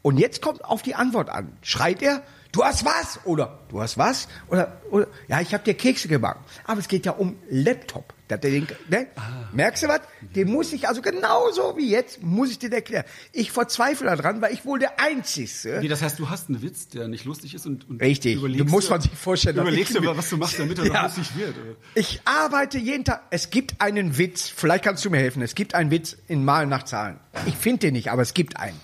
Und 0.01 0.17
jetzt 0.17 0.41
kommt 0.41 0.63
auf 0.63 0.81
die 0.81 0.95
Antwort 0.95 1.29
an. 1.29 1.57
Schreit 1.61 2.01
er, 2.01 2.23
du 2.51 2.63
hast 2.63 2.85
was? 2.85 3.19
Oder 3.25 3.59
du 3.69 3.81
hast 3.81 3.97
was? 3.97 4.27
Oder, 4.47 4.81
oder 4.91 5.07
ja, 5.27 5.41
ich 5.41 5.53
habe 5.53 5.63
dir 5.63 5.73
Kekse 5.73 6.07
gebacken. 6.07 6.43
Aber 6.65 6.79
es 6.79 6.87
geht 6.87 7.05
ja 7.05 7.11
um 7.13 7.37
Laptop. 7.49 8.13
Dass 8.27 8.41
der 8.41 8.51
den, 8.51 8.67
ne? 8.89 9.07
Merkst 9.53 9.83
du 9.83 9.87
was? 9.87 10.01
Den 10.35 10.51
muss 10.51 10.73
ich, 10.73 10.87
also 10.89 11.01
genauso 11.01 11.77
wie 11.77 11.89
jetzt, 11.89 12.21
muss 12.21 12.51
ich 12.51 12.59
den 12.59 12.73
erklären. 12.73 13.05
Ich 13.31 13.51
verzweifle 13.53 14.07
daran, 14.07 14.41
weil 14.41 14.53
ich 14.53 14.65
wohl 14.65 14.79
der 14.79 14.99
Einzige. 14.99 15.81
Wie, 15.81 15.87
das 15.87 16.01
heißt, 16.01 16.19
du 16.19 16.29
hast 16.29 16.49
einen 16.49 16.61
Witz, 16.61 16.89
der 16.89 17.07
nicht 17.07 17.23
lustig 17.23 17.53
ist 17.53 17.65
und, 17.65 17.89
und 17.89 18.01
Richtig. 18.01 18.35
Du 18.41 18.65
musst 18.65 18.87
dir- 18.87 18.91
man 18.91 19.01
sich 19.01 19.11
vorstellen, 19.13 19.57
Überlegst 19.57 19.95
dir, 19.95 20.03
was 20.17 20.29
du 20.29 20.35
machst, 20.37 20.59
damit 20.59 20.77
er 20.79 20.85
Ja. 20.87 21.03
lustig 21.03 21.37
wird. 21.37 21.55
Ich 21.95 22.21
arbeite 22.25 22.77
jeden 22.77 23.05
Tag. 23.05 23.21
Es 23.29 23.49
gibt 23.49 23.79
einen 23.79 24.17
Witz. 24.17 24.49
Vielleicht 24.53 24.83
kannst 24.83 25.05
du 25.05 25.09
mir 25.09 25.19
helfen. 25.19 25.41
Es 25.41 25.55
gibt 25.55 25.73
einen 25.73 25.89
Witz 25.91 26.17
in 26.27 26.43
Malen 26.43 26.67
nach 26.67 26.83
Zahlen. 26.83 27.19
Ich 27.45 27.55
finde 27.55 27.79
den 27.79 27.93
nicht, 27.93 28.11
aber 28.11 28.23
es 28.23 28.33
gibt 28.33 28.57
einen. 28.59 28.79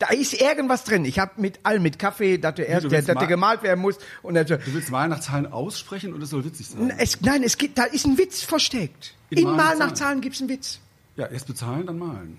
Da 0.00 0.08
ist 0.08 0.32
irgendwas 0.40 0.82
drin. 0.84 1.04
Ich 1.04 1.18
habe 1.18 1.32
mit 1.36 1.60
allem, 1.62 1.82
mit 1.82 1.98
Kaffee, 1.98 2.38
dass 2.38 2.54
der, 2.56 2.66
erst, 2.68 2.84
der, 2.90 2.98
dass 2.98 3.04
der 3.04 3.14
mal- 3.14 3.26
gemalt 3.26 3.62
werden 3.62 3.80
muss. 3.80 3.98
Und 4.22 4.34
dass, 4.34 4.46
Du 4.46 4.58
willst 4.72 4.90
mal 4.90 5.06
nach 5.08 5.20
Zahlen 5.20 5.46
aussprechen 5.46 6.12
und 6.14 6.22
es 6.22 6.30
soll 6.30 6.44
witzig 6.44 6.68
sein. 6.68 6.92
es, 6.98 7.20
nein, 7.20 7.42
es 7.44 7.56
gibt, 7.58 7.76
da 7.78 7.84
ist 7.84 8.06
ein 8.06 8.16
Witz 8.18 8.42
versteckt. 8.42 9.14
In 9.28 9.38
In, 9.38 9.44
Malen 9.44 9.56
Malen 9.58 9.78
nach 9.78 9.86
nach 9.88 9.94
Zahlen. 9.94 9.96
Zahlen 9.96 10.20
gibt's 10.22 10.40
einen 10.40 10.48
Witz. 10.48 10.80
Ja, 11.16 11.26
erst 11.26 11.46
bezahlen, 11.46 11.86
dann 11.86 11.98
malen. 11.98 12.38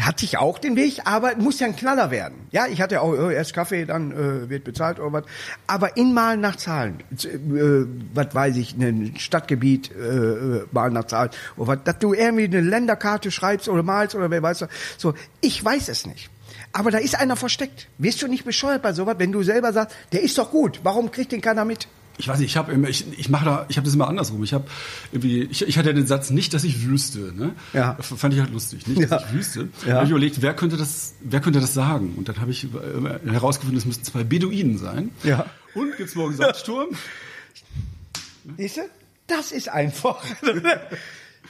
Hatte 0.00 0.24
ich 0.24 0.38
auch 0.38 0.58
den 0.60 0.76
Weg, 0.76 1.00
aber 1.06 1.34
muss 1.36 1.58
ja 1.58 1.66
ein 1.66 1.74
Knaller 1.74 2.12
werden. 2.12 2.46
Ja, 2.52 2.68
ich 2.68 2.80
hatte 2.80 3.02
auch 3.02 3.14
äh, 3.14 3.34
erst 3.34 3.52
Kaffee, 3.52 3.84
dann 3.84 4.12
äh, 4.12 4.48
wird 4.48 4.62
bezahlt 4.62 5.00
oder 5.00 5.12
was. 5.12 5.24
Aber 5.66 5.96
in 5.96 6.14
Malen 6.14 6.40
nach 6.40 6.54
Zahlen, 6.54 7.00
äh, 7.24 7.84
was 8.14 8.32
weiß 8.32 8.56
ich, 8.58 8.74
ein 8.76 9.14
Stadtgebiet 9.18 9.90
äh, 9.90 9.98
äh, 9.98 10.66
Malen 10.70 10.92
nach 10.94 11.06
Zahlen 11.06 11.30
oder 11.56 11.68
was, 11.68 11.78
dass 11.84 11.98
du 11.98 12.14
irgendwie 12.14 12.44
eine 12.44 12.60
Länderkarte 12.60 13.32
schreibst 13.32 13.68
oder 13.68 13.82
malst 13.82 14.14
oder 14.14 14.30
wer 14.30 14.40
weiß 14.42 14.60
was. 14.62 14.68
So, 14.98 15.14
ich 15.40 15.64
weiß 15.64 15.88
es 15.88 16.06
nicht. 16.06 16.30
Aber 16.72 16.90
da 16.90 16.98
ist 16.98 17.14
einer 17.18 17.36
versteckt. 17.36 17.88
Wirst 17.98 18.20
du 18.22 18.28
nicht 18.28 18.44
bescheuert 18.44 18.82
bei 18.82 18.92
sowas, 18.92 19.16
wenn 19.18 19.32
du 19.32 19.42
selber 19.42 19.72
sagst, 19.72 19.96
der 20.12 20.22
ist 20.22 20.36
doch 20.38 20.50
gut, 20.50 20.80
warum 20.82 21.10
kriegt 21.10 21.32
den 21.32 21.40
keiner 21.40 21.64
mit? 21.64 21.88
Ich 22.20 22.26
weiß 22.26 22.40
nicht, 22.40 22.50
ich 22.50 22.56
habe 22.56 22.74
ich, 22.88 23.06
ich 23.16 23.28
mache 23.28 23.44
da, 23.44 23.66
ich 23.68 23.76
habe 23.76 23.84
das 23.84 23.94
immer 23.94 24.08
andersrum. 24.08 24.42
Ich 24.42 24.52
habe 24.52 24.64
irgendwie, 25.12 25.44
ich, 25.44 25.62
ich 25.68 25.78
hatte 25.78 25.94
den 25.94 26.06
Satz 26.08 26.30
nicht, 26.30 26.52
dass 26.52 26.64
ich 26.64 26.84
wüsste. 26.84 27.32
Ne? 27.32 27.54
Ja. 27.72 27.96
Fand 28.00 28.34
ich 28.34 28.40
halt 28.40 28.50
lustig, 28.50 28.88
nicht, 28.88 29.00
dass 29.02 29.10
Ja. 29.22 29.28
ich 29.28 29.32
wüsste. 29.34 29.68
Ja. 29.86 29.98
Hab 29.98 30.04
ich 30.04 30.10
überlegt, 30.10 30.42
wer 30.42 30.52
könnte 30.54 30.76
das, 30.76 31.14
wer 31.20 31.40
könnte 31.40 31.60
das 31.60 31.74
sagen? 31.74 32.14
Und 32.16 32.28
dann 32.28 32.40
habe 32.40 32.50
ich 32.50 32.66
herausgefunden, 33.24 33.78
es 33.78 33.84
müssten 33.86 34.02
zwei 34.04 34.24
Beduinen 34.24 34.78
sein. 34.78 35.10
Ja. 35.22 35.46
Und 35.74 35.96
gibt's 35.96 36.16
morgen 36.16 36.34
Sandsturm? 36.34 36.88
Siehst 38.56 38.78
du? 38.78 38.80
Das 39.28 39.52
ist 39.52 39.68
einfach. 39.68 40.24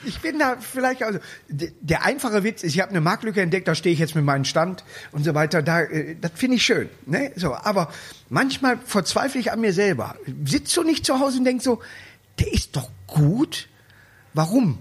Ich 0.05 0.21
bin 0.21 0.39
da 0.39 0.57
vielleicht, 0.61 1.03
also 1.03 1.19
der 1.49 2.05
einfache 2.05 2.45
Witz 2.45 2.63
ist, 2.63 2.75
ich 2.75 2.81
habe 2.81 2.91
eine 2.91 3.01
Marktlücke 3.01 3.41
entdeckt, 3.41 3.67
da 3.67 3.75
stehe 3.75 3.93
ich 3.93 3.99
jetzt 3.99 4.15
mit 4.15 4.25
meinem 4.25 4.45
Stand 4.45 4.85
und 5.11 5.25
so 5.25 5.35
weiter. 5.35 5.61
Da, 5.63 5.81
äh, 5.83 6.15
das 6.21 6.31
finde 6.35 6.57
ich 6.57 6.65
schön. 6.65 6.89
Ne? 7.07 7.33
So, 7.35 7.55
aber 7.55 7.93
manchmal 8.29 8.79
verzweifle 8.79 9.41
ich 9.41 9.51
an 9.51 9.61
mir 9.61 9.73
selber. 9.73 10.15
Sitzt 10.45 10.77
du 10.77 10.85
nicht 10.85 11.05
zu 11.05 11.19
Hause 11.19 11.39
und 11.39 11.45
denkst 11.45 11.65
so, 11.65 11.81
der 12.39 12.53
ist 12.53 12.77
doch 12.77 12.89
gut. 13.09 13.69
Warum? 14.35 14.79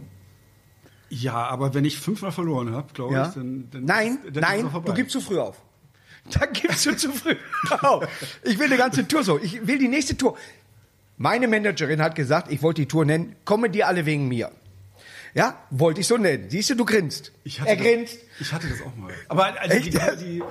Ja, 1.09 1.33
aber 1.47 1.73
wenn 1.73 1.85
ich 1.85 1.97
fünfmal 1.99 2.31
verloren 2.31 2.73
habe, 2.75 2.93
glaube 2.93 3.13
Ja? 3.15 3.27
ich, 3.29 3.33
dann, 3.33 3.69
dann 3.71 3.85
nein, 3.85 4.19
ist, 4.25 4.35
dann 4.35 4.43
ist 4.43 4.49
nein, 4.49 4.69
vorbei. 4.71 4.89
du 4.89 4.93
gibst 4.93 5.13
zu 5.13 5.21
früh 5.21 5.39
auf. 5.39 5.57
Dann 6.31 6.51
gibst 6.53 6.85
du 6.85 6.95
zu 6.95 7.11
früh 7.11 7.35
auf. 7.81 8.05
Ich 8.43 8.59
will 8.59 8.65
eine 8.67 8.77
ganze 8.77 9.07
Tour 9.07 9.23
so. 9.23 9.39
Ich 9.39 9.65
will 9.65 9.79
die 9.79 9.87
nächste 9.87 10.15
Tour. 10.17 10.37
Meine 11.17 11.47
Managerin 11.47 12.01
hat 12.01 12.13
gesagt, 12.15 12.51
ich 12.51 12.61
wollte 12.61 12.81
die 12.81 12.87
Tour 12.87 13.05
nennen, 13.05 13.35
kommen 13.45 13.71
die 13.71 13.83
alle 13.83 14.05
wegen 14.05 14.27
mir. 14.27 14.51
Ja, 15.37 15.55
wollte 15.69 16.01
ich 16.01 16.07
so 16.07 16.17
nennen. 16.17 16.49
Siehst 16.49 16.69
du, 16.71 16.75
du 16.75 16.83
grinst. 16.83 17.31
Ich 17.43 17.61
hatte 17.61 17.69
er 17.71 17.75
das- 17.77 17.85
grinst. 17.85 18.17
Ich 18.39 18.51
hatte 18.51 18.67
das 18.67 18.81
auch 18.81 18.95
mal. 18.95 19.13
Aber 19.29 19.45
also 19.61 19.75
Echt? 19.75 19.93
die, 19.93 20.41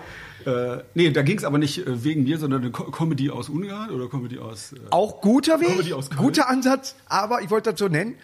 die, 0.44 0.48
äh, 0.48 0.82
nee, 0.94 1.10
da 1.10 1.22
ging 1.22 1.38
es 1.38 1.44
aber 1.44 1.58
nicht 1.58 1.78
äh, 1.84 2.04
wegen 2.04 2.22
mir, 2.22 2.38
sondern 2.38 2.62
eine 2.62 2.70
Co 2.70 2.84
Comedy 2.92 3.30
aus 3.30 3.48
Ungarn 3.48 3.90
oder 3.90 4.08
Comedy 4.08 4.38
aus. 4.38 4.72
Äh, 4.74 4.76
Auch 4.90 5.20
guter 5.20 5.58
Comedy 5.58 5.86
Weg, 5.86 5.92
aus 5.92 6.08
Köln. 6.08 6.20
guter 6.22 6.48
Ansatz, 6.48 6.94
aber 7.06 7.42
ich 7.42 7.50
wollte 7.50 7.70
das 7.72 7.80
so 7.80 7.88
nennen. 7.88 8.14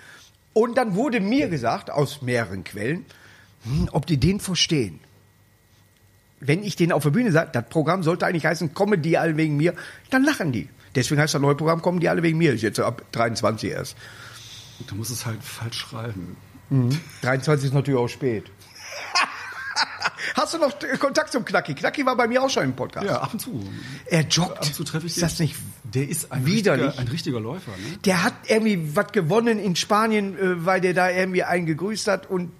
Und 0.52 0.76
dann 0.78 0.94
wurde 0.94 1.18
mir 1.18 1.48
gesagt, 1.48 1.90
aus 1.90 2.22
mehreren 2.22 2.62
Quellen, 2.62 3.06
hm, 3.64 3.88
ob 3.90 4.06
die 4.06 4.18
den 4.18 4.38
verstehen. 4.38 5.00
Wenn 6.38 6.62
ich 6.62 6.76
denen 6.76 6.92
auf 6.92 7.02
der 7.02 7.10
Bühne 7.10 7.32
sage, 7.32 7.50
das 7.52 7.64
Programm 7.68 8.02
sollte 8.04 8.26
eigentlich 8.26 8.46
heißen, 8.46 8.72
kommen 8.74 9.02
die 9.02 9.18
alle 9.18 9.36
wegen 9.36 9.56
mir, 9.56 9.74
dann 10.10 10.22
lachen 10.24 10.52
die. 10.52 10.68
Deswegen 10.94 11.20
heißt 11.20 11.34
das 11.34 11.40
neue 11.42 11.54
Programm, 11.56 11.82
kommen 11.82 11.98
die 12.00 12.08
alle 12.08 12.22
wegen 12.22 12.38
mir. 12.38 12.52
Ist 12.52 12.62
jetzt 12.62 12.78
ab 12.80 13.02
23 13.12 13.70
erst. 13.70 13.96
du 14.86 14.94
musst 14.94 15.10
es 15.10 15.24
halt 15.26 15.42
falsch 15.42 15.78
schreiben. 15.78 16.36
23 17.22 17.66
ist 17.68 17.74
natürlich 17.74 18.00
auch 18.00 18.08
spät. 18.08 18.50
Hast 20.34 20.54
du 20.54 20.58
noch 20.58 20.72
Kontakt 20.98 21.32
zum 21.32 21.44
Knacki? 21.44 21.74
Knacki 21.74 22.04
war 22.06 22.16
bei 22.16 22.26
mir 22.28 22.42
auch 22.42 22.50
schon 22.50 22.64
im 22.64 22.74
Podcast. 22.74 23.06
Ja, 23.06 23.20
ab 23.20 23.32
und 23.32 23.38
zu. 23.40 23.62
Er 24.06 24.22
joggt. 24.22 24.58
Ab 24.58 24.66
und 24.66 24.74
zu 24.74 24.84
treffe 24.84 25.06
ich 25.06 25.14
ist 25.16 25.22
das 25.22 25.38
nicht 25.38 25.56
Der 25.94 26.08
ist 26.08 26.30
ein 26.32 26.46
widerlich? 26.46 26.86
richtiger, 26.86 27.00
ein 27.02 27.08
richtiger 27.08 27.40
Läufer. 27.40 27.70
Ne? 27.72 27.98
Der 28.04 28.22
hat 28.24 28.34
irgendwie 28.48 28.96
was 28.96 29.12
gewonnen 29.12 29.58
in 29.58 29.76
Spanien, 29.76 30.36
äh, 30.38 30.64
weil 30.64 30.80
der 30.80 30.94
da 30.94 31.10
irgendwie 31.10 31.42
einen 31.42 31.66
gegrüßt 31.66 32.06
hat 32.08 32.28
und 32.30 32.50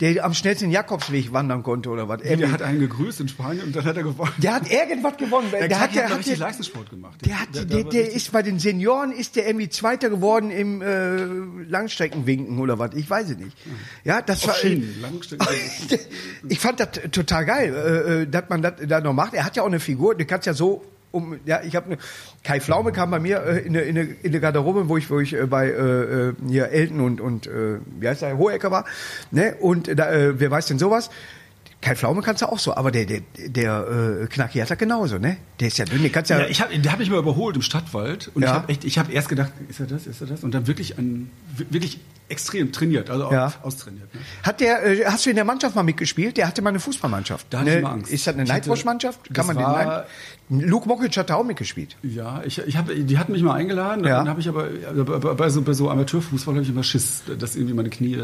der 0.00 0.24
am 0.24 0.34
schnellsten 0.34 0.70
Jakobsweg 0.70 1.32
wandern 1.32 1.62
konnte 1.62 1.88
oder 1.90 2.08
was. 2.08 2.20
Der 2.22 2.30
Irgendwie- 2.32 2.52
hat 2.52 2.62
einen 2.62 2.80
gegrüßt 2.80 3.20
in 3.20 3.28
Spanien 3.28 3.64
und 3.66 3.76
dann 3.76 3.84
hat 3.84 3.96
er 3.96 4.02
gewonnen. 4.04 4.32
der 4.38 4.54
hat 4.54 4.70
irgendwas 4.70 5.16
gewonnen. 5.16 5.48
Der, 5.52 5.68
Der, 5.68 5.80
hat, 5.80 5.94
der, 5.94 6.04
hat 6.04 6.10
hat, 6.12 6.18
richtig 6.18 6.38
der, 6.38 6.46
Leistungssport 6.46 6.90
gemacht. 6.90 7.18
der, 7.24 7.40
hat, 7.40 7.54
der, 7.54 7.64
der 7.64 7.76
richtig- 7.78 8.14
ist 8.14 8.32
bei 8.32 8.42
den 8.42 8.58
Senioren 8.58 9.12
ist 9.12 9.36
der 9.36 9.46
irgendwie 9.46 9.68
Zweiter 9.68 10.08
geworden 10.10 10.50
im 10.50 10.82
äh, 10.82 11.24
Langstreckenwinken 11.68 12.58
oder 12.58 12.78
was. 12.78 12.94
Ich 12.94 13.08
weiß 13.08 13.30
es 13.30 13.36
nicht. 13.38 13.56
Ja, 14.04 14.22
das 14.22 14.42
Auf 14.42 14.48
war. 14.48 14.54
Schienen, 14.56 15.00
Langstrecken. 15.00 15.46
ich 16.48 16.58
fand 16.58 16.80
das 16.80 16.87
total 16.92 17.44
geil, 17.44 17.74
äh, 17.74 18.22
äh, 18.22 18.26
dass 18.26 18.48
man 18.48 18.62
das 18.62 18.74
da 18.86 19.00
noch 19.00 19.12
macht. 19.12 19.34
Er 19.34 19.44
hat 19.44 19.56
ja 19.56 19.62
auch 19.62 19.66
eine 19.66 19.80
Figur, 19.80 20.14
du 20.14 20.24
kannst 20.24 20.46
ja 20.46 20.54
so 20.54 20.84
um, 21.10 21.38
ja, 21.46 21.62
ich 21.62 21.74
habe 21.74 21.86
eine, 21.86 21.98
Kai 22.44 22.60
Pflaume 22.60 22.92
kam 22.92 23.10
bei 23.10 23.18
mir 23.18 23.42
äh, 23.42 23.60
in 23.60 23.72
der 23.72 23.86
in 23.86 23.96
in 23.96 24.32
der 24.32 24.40
Garderobe, 24.40 24.88
wo 24.88 24.96
ich 24.96 25.08
wo 25.08 25.18
ich 25.20 25.34
äh, 25.34 25.46
bei 25.46 25.68
äh, 25.68 26.28
äh, 26.28 26.34
hier 26.46 26.68
Elton 26.68 27.00
und 27.00 27.20
und 27.20 27.46
äh, 27.46 27.78
wie 27.98 28.08
heißt 28.08 28.22
der 28.22 28.36
Hohecker 28.36 28.70
war, 28.70 28.84
ne? 29.30 29.54
Und 29.58 29.98
da, 29.98 30.10
äh, 30.10 30.38
wer 30.38 30.50
weiß 30.50 30.66
denn 30.66 30.78
sowas? 30.78 31.10
Kai 31.80 31.94
Pflaume 31.94 32.22
kannst 32.22 32.42
du 32.42 32.46
auch 32.46 32.58
so, 32.58 32.74
aber 32.74 32.90
der 32.90 33.06
der 33.06 33.20
der 33.36 34.20
äh, 34.22 34.26
Knacki 34.26 34.58
hat 34.58 34.68
das 34.68 34.78
genauso, 34.78 35.18
ne? 35.18 35.36
Der 35.60 35.68
ist 35.68 35.78
ja 35.78 35.84
dünn, 35.84 36.02
den 36.02 36.10
kannst 36.10 36.28
ja, 36.30 36.40
Ja, 36.40 36.46
ich 36.46 36.60
hab, 36.60 36.70
der 36.72 36.90
hat 36.90 36.98
mich 36.98 37.08
mal 37.08 37.18
überholt 37.20 37.54
im 37.54 37.62
Stadtwald 37.62 38.32
und 38.34 38.42
Ja. 38.42 38.48
ich 38.48 38.54
habe 38.54 38.68
echt, 38.72 38.84
ich 38.84 38.98
habe 38.98 39.12
erst 39.12 39.28
gedacht, 39.28 39.52
ist 39.68 39.78
er 39.78 39.86
das, 39.86 40.06
ist 40.08 40.20
er 40.20 40.26
das 40.26 40.42
und 40.42 40.52
dann 40.54 40.66
wirklich 40.66 40.98
ein, 40.98 41.30
wirklich 41.70 42.00
extrem 42.28 42.72
trainiert, 42.72 43.10
also 43.10 43.30
Ja. 43.30 43.52
austrainiert. 43.62 44.12
Ne? 44.12 44.20
Hat 44.42 44.60
der, 44.60 44.84
äh, 44.84 45.04
hast 45.06 45.24
du 45.24 45.30
in 45.30 45.36
der 45.36 45.44
Mannschaft 45.44 45.76
mal 45.76 45.84
mitgespielt? 45.84 46.36
Der 46.36 46.48
hatte 46.48 46.62
mal 46.62 46.70
eine 46.70 46.80
Fußballmannschaft. 46.80 47.46
Da 47.50 47.60
hatte 47.60 47.70
ne? 47.70 47.76
ich 47.76 47.80
immer 47.80 47.92
Angst. 47.92 48.12
Ist 48.12 48.26
das 48.26 48.34
eine 48.34 48.42
Ich 48.42 48.48
Nightwatch-Mannschaft? 48.48 49.32
Kann 49.32 49.46
man 49.46 49.56
war- 49.56 50.04
den 50.48 50.58
nein? 50.58 50.68
Luke 50.68 50.88
Mockridge 50.88 51.18
hat 51.20 51.30
da 51.30 51.36
auch 51.36 51.44
mitgespielt. 51.44 51.96
Ja, 52.02 52.42
ich, 52.44 52.58
ich 52.58 52.76
hab, 52.76 52.88
die 52.92 53.18
hatten 53.18 53.32
mich 53.32 53.42
mal 53.42 53.54
eingeladen, 53.54 54.04
Ja. 54.04 54.18
dann 54.18 54.28
habe 54.28 54.40
ich 54.40 54.48
aber 54.48 54.64
bei, 55.36 55.48
so, 55.48 55.62
bei 55.62 55.72
so 55.74 55.88
Amateurfußball 55.90 56.54
habe 56.56 56.62
ich 56.64 56.70
immer 56.70 56.82
Schiss, 56.82 57.22
dass 57.38 57.54
irgendwie 57.54 57.74
meine 57.74 57.88
Knie. 57.90 58.18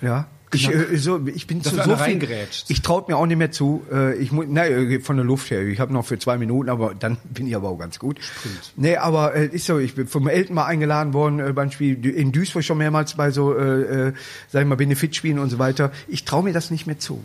Ja. 0.00 0.26
Ich, 0.52 0.68
äh, 0.68 0.96
so, 0.96 1.20
ich 1.26 1.46
bin 1.46 1.60
Dass 1.62 1.74
zu 1.74 1.82
so 1.82 1.96
viel. 1.96 2.22
Ich 2.68 2.82
traue 2.82 3.04
mir 3.08 3.16
auch 3.16 3.26
nicht 3.26 3.36
mehr 3.36 3.50
zu. 3.50 3.82
Äh, 3.92 4.16
ich 4.16 4.30
muss, 4.30 4.46
na, 4.48 4.64
äh, 4.66 5.00
von 5.00 5.16
der 5.16 5.24
Luft 5.24 5.50
her. 5.50 5.62
Ich 5.62 5.80
habe 5.80 5.92
noch 5.92 6.04
für 6.04 6.18
zwei 6.18 6.38
Minuten, 6.38 6.70
aber 6.70 6.94
dann 6.94 7.16
bin 7.24 7.46
ich 7.46 7.56
aber 7.56 7.68
auch 7.68 7.78
ganz 7.78 7.98
gut. 7.98 8.18
Sprint. 8.20 8.72
Nee, 8.76 8.96
aber 8.96 9.34
äh, 9.34 9.46
ist 9.46 9.66
so. 9.66 9.78
Ich 9.78 9.94
bin 9.94 10.06
vom 10.06 10.28
Elton 10.28 10.54
mal 10.54 10.66
eingeladen 10.66 11.14
worden 11.14 11.40
äh, 11.40 11.52
beim 11.52 11.70
Spiel 11.70 12.04
in 12.06 12.32
Duisburg 12.32 12.64
schon 12.64 12.78
mehrmals 12.78 13.14
bei 13.14 13.30
so, 13.30 13.56
äh, 13.56 14.08
äh, 14.08 14.12
sag 14.48 14.62
ich 14.62 14.68
mal, 14.68 14.76
Benefitspielen 14.76 15.38
und 15.38 15.50
so 15.50 15.58
weiter. 15.58 15.90
Ich 16.08 16.24
traue 16.24 16.44
mir 16.44 16.52
das 16.52 16.70
nicht 16.70 16.86
mehr 16.86 16.98
zu. 16.98 17.22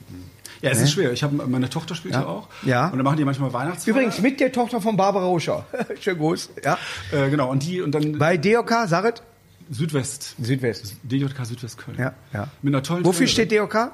Ja, 0.61 0.69
es 0.69 0.81
ist 0.81 0.91
schwer. 0.91 1.11
Ich 1.11 1.23
habe 1.23 1.47
meine 1.47 1.69
Tochter 1.69 1.95
spielt 1.95 2.13
ja. 2.13 2.25
auch. 2.25 2.47
Ja. 2.63 2.87
Und 2.87 2.97
dann 2.97 3.03
machen 3.03 3.17
die 3.17 3.25
manchmal 3.25 3.51
Weihnachtsfeier. 3.51 3.93
Übrigens 3.93 4.21
mit 4.21 4.39
der 4.39 4.51
Tochter 4.51 4.79
von 4.79 4.95
Barbara 4.95 5.25
Ruscher. 5.25 5.65
Schön 5.99 6.17
groß. 6.17 6.51
Ja. 6.63 6.77
Äh, 7.11 7.29
genau. 7.29 7.49
Und 7.49 7.63
die 7.63 7.81
und 7.81 7.93
dann 7.93 8.19
Bei 8.19 8.37
DOK, 8.37 8.71
Saret? 8.85 9.23
Südwest. 9.71 10.35
Südwest. 10.39 10.97
DJK 11.03 11.45
Südwest 11.45 11.77
Köln. 11.77 11.97
Ja, 11.97 12.13
ja. 12.33 12.49
Mit 12.61 12.73
einer 12.75 12.83
tollen. 12.83 13.05
Wofür 13.05 13.25
Trainerin. 13.25 13.47
steht 13.47 13.59
DOK? 13.59 13.91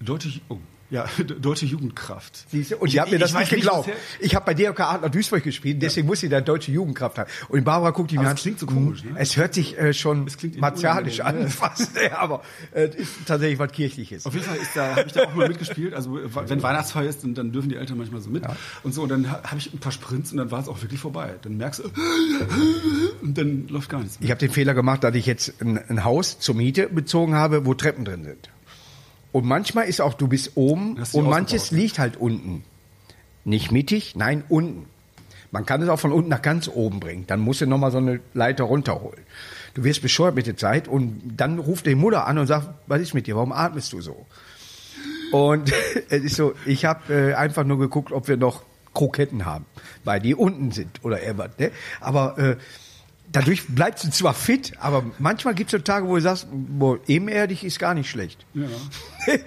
Deutsche, 0.00 0.40
oh, 0.48 0.58
ja, 0.92 1.06
Deutsche 1.40 1.66
Jugendkraft. 1.66 2.48
Siehste? 2.50 2.76
Und 2.76 2.86
Ich- 2.86 2.92
die 2.94 3.00
hat 3.00 3.10
mir 3.10 3.18
das 3.18 3.32
ich 3.32 3.38
nicht 3.38 3.50
geglaubt. 3.50 3.88
der- 3.88 3.96
ich 4.20 4.34
habe 4.36 4.44
bei 4.46 4.54
DRK 4.54 4.80
Adler 4.80 5.08
Duisburg 5.10 5.42
gespielt, 5.42 5.82
deswegen 5.82 6.06
muss 6.06 6.20
sie 6.20 6.28
da 6.28 6.40
deutsche 6.40 6.70
Jugendkraft 6.70 7.18
haben. 7.18 7.30
Und 7.48 7.64
Barbara 7.64 7.90
guckt 7.90 8.10
die 8.12 8.18
mir 8.18 8.28
an. 8.28 8.36
es 8.36 8.42
klingt 8.42 8.60
so 8.60 8.66
komisch, 8.66 9.02
ne? 9.02 9.10
Es 9.16 9.36
hört 9.36 9.54
sich 9.54 9.76
äh, 9.78 9.92
schon 9.92 10.26
Es 10.26 10.36
klingt 10.36 10.58
martialisch 10.60 11.20
an, 11.20 11.36
unangenehm, 11.36 11.50
fast, 11.50 11.96
ja, 11.96 12.18
aber 12.18 12.42
äh, 12.72 12.84
es 12.88 12.94
ist 12.96 13.10
tatsächlich 13.26 13.58
was 13.58 13.72
Kirchliches. 13.72 14.26
Auf 14.26 14.34
jeden 14.34 14.46
Fall 14.46 14.56
ist 14.58 14.70
da, 14.76 14.94
habe 14.96 15.04
ich 15.06 15.12
da 15.12 15.24
auch 15.24 15.34
mal 15.34 15.48
mitgespielt. 15.48 15.94
Also 15.94 16.18
wenn 16.46 16.62
Weihnachtsfeier 16.62 17.08
ist, 17.08 17.24
dann, 17.24 17.34
dann 17.34 17.50
dürfen 17.52 17.70
die 17.70 17.76
Eltern 17.76 17.96
manchmal 17.98 18.20
so 18.20 18.30
mit. 18.30 18.44
Und 18.82 18.92
so, 18.94 19.02
und 19.02 19.08
dann 19.08 19.30
habe 19.30 19.56
ich 19.58 19.72
ein 19.72 19.78
paar 19.78 19.92
Sprints 19.92 20.30
und 20.32 20.38
dann 20.38 20.50
war 20.50 20.60
es 20.60 20.68
auch 20.68 20.80
wirklich 20.82 21.00
vorbei. 21.00 21.34
Dann 21.42 21.56
merkst 21.56 21.80
du, 21.80 21.84
und 23.22 23.38
dann 23.38 23.66
läuft 23.68 23.88
gar 23.88 24.00
nichts 24.00 24.20
mehr. 24.20 24.26
Ich 24.26 24.30
habe 24.30 24.38
den 24.40 24.50
Fehler 24.50 24.74
gemacht, 24.74 25.04
dass 25.04 25.14
ich 25.14 25.26
jetzt 25.26 25.60
ein, 25.62 25.78
ein 25.88 26.04
Haus 26.04 26.38
zur 26.38 26.54
Miete 26.54 26.88
bezogen 26.88 27.34
habe, 27.34 27.64
wo 27.66 27.74
Treppen 27.74 28.04
drin 28.04 28.24
sind. 28.24 28.50
Und 29.32 29.46
manchmal 29.46 29.86
ist 29.88 30.00
auch, 30.00 30.14
du 30.14 30.28
bist 30.28 30.52
oben 30.56 31.02
und 31.12 31.28
manches 31.28 31.70
liegt 31.70 31.98
halt 31.98 32.16
unten. 32.16 32.64
Nicht 33.44 33.72
mittig, 33.72 34.14
nein, 34.14 34.44
unten. 34.48 34.86
Man 35.50 35.66
kann 35.66 35.82
es 35.82 35.88
auch 35.88 35.98
von 35.98 36.12
unten 36.12 36.30
nach 36.30 36.42
ganz 36.42 36.68
oben 36.68 37.00
bringen. 37.00 37.24
Dann 37.26 37.40
musst 37.40 37.60
du 37.60 37.66
nochmal 37.66 37.90
so 37.90 37.98
eine 37.98 38.20
Leiter 38.34 38.64
runterholen. 38.64 39.20
du 39.74 39.84
wirst 39.84 40.02
bescheuert 40.02 40.34
mit 40.34 40.46
der 40.46 40.56
Zeit 40.56 40.86
und 40.86 41.20
dann 41.36 41.58
ruft 41.58 41.86
die 41.86 41.94
Mutter 41.94 42.26
an 42.26 42.38
und 42.38 42.46
sagt, 42.46 42.68
was 42.86 43.00
ist 43.00 43.14
mit 43.14 43.26
dir, 43.26 43.36
warum 43.36 43.52
atmest 43.52 43.92
du 43.92 44.00
so? 44.00 44.26
Und 45.32 45.72
es 46.10 46.22
ist 46.22 46.36
so, 46.36 46.54
ich 46.66 46.84
habe 46.84 47.30
äh, 47.30 47.34
einfach 47.34 47.64
nur 47.64 47.78
geguckt, 47.78 48.12
ob 48.12 48.28
wir 48.28 48.36
noch 48.36 48.62
Kroketten 48.94 49.46
haben, 49.46 49.64
weil 50.04 50.20
die 50.20 50.34
unten 50.34 50.70
sind 50.70 51.02
oder 51.04 51.22
irgendwas. 51.22 51.58
Ne? 51.58 51.70
Aber 52.00 52.38
äh, 52.38 52.56
dadurch 53.32 53.66
bleibst 53.68 54.04
du 54.04 54.10
zwar 54.10 54.34
fit, 54.34 54.72
aber 54.78 55.02
manchmal 55.18 55.54
gibt 55.54 55.72
es 55.72 55.78
so 55.78 55.82
Tage, 55.82 56.06
wo 56.06 56.14
du 56.16 56.20
sagst, 56.20 56.46
boah, 56.52 56.98
ebenerdig 57.08 57.64
ist 57.64 57.78
gar 57.78 57.94
nicht 57.94 58.08
schlecht. 58.10 58.44
Ja. 58.54 58.64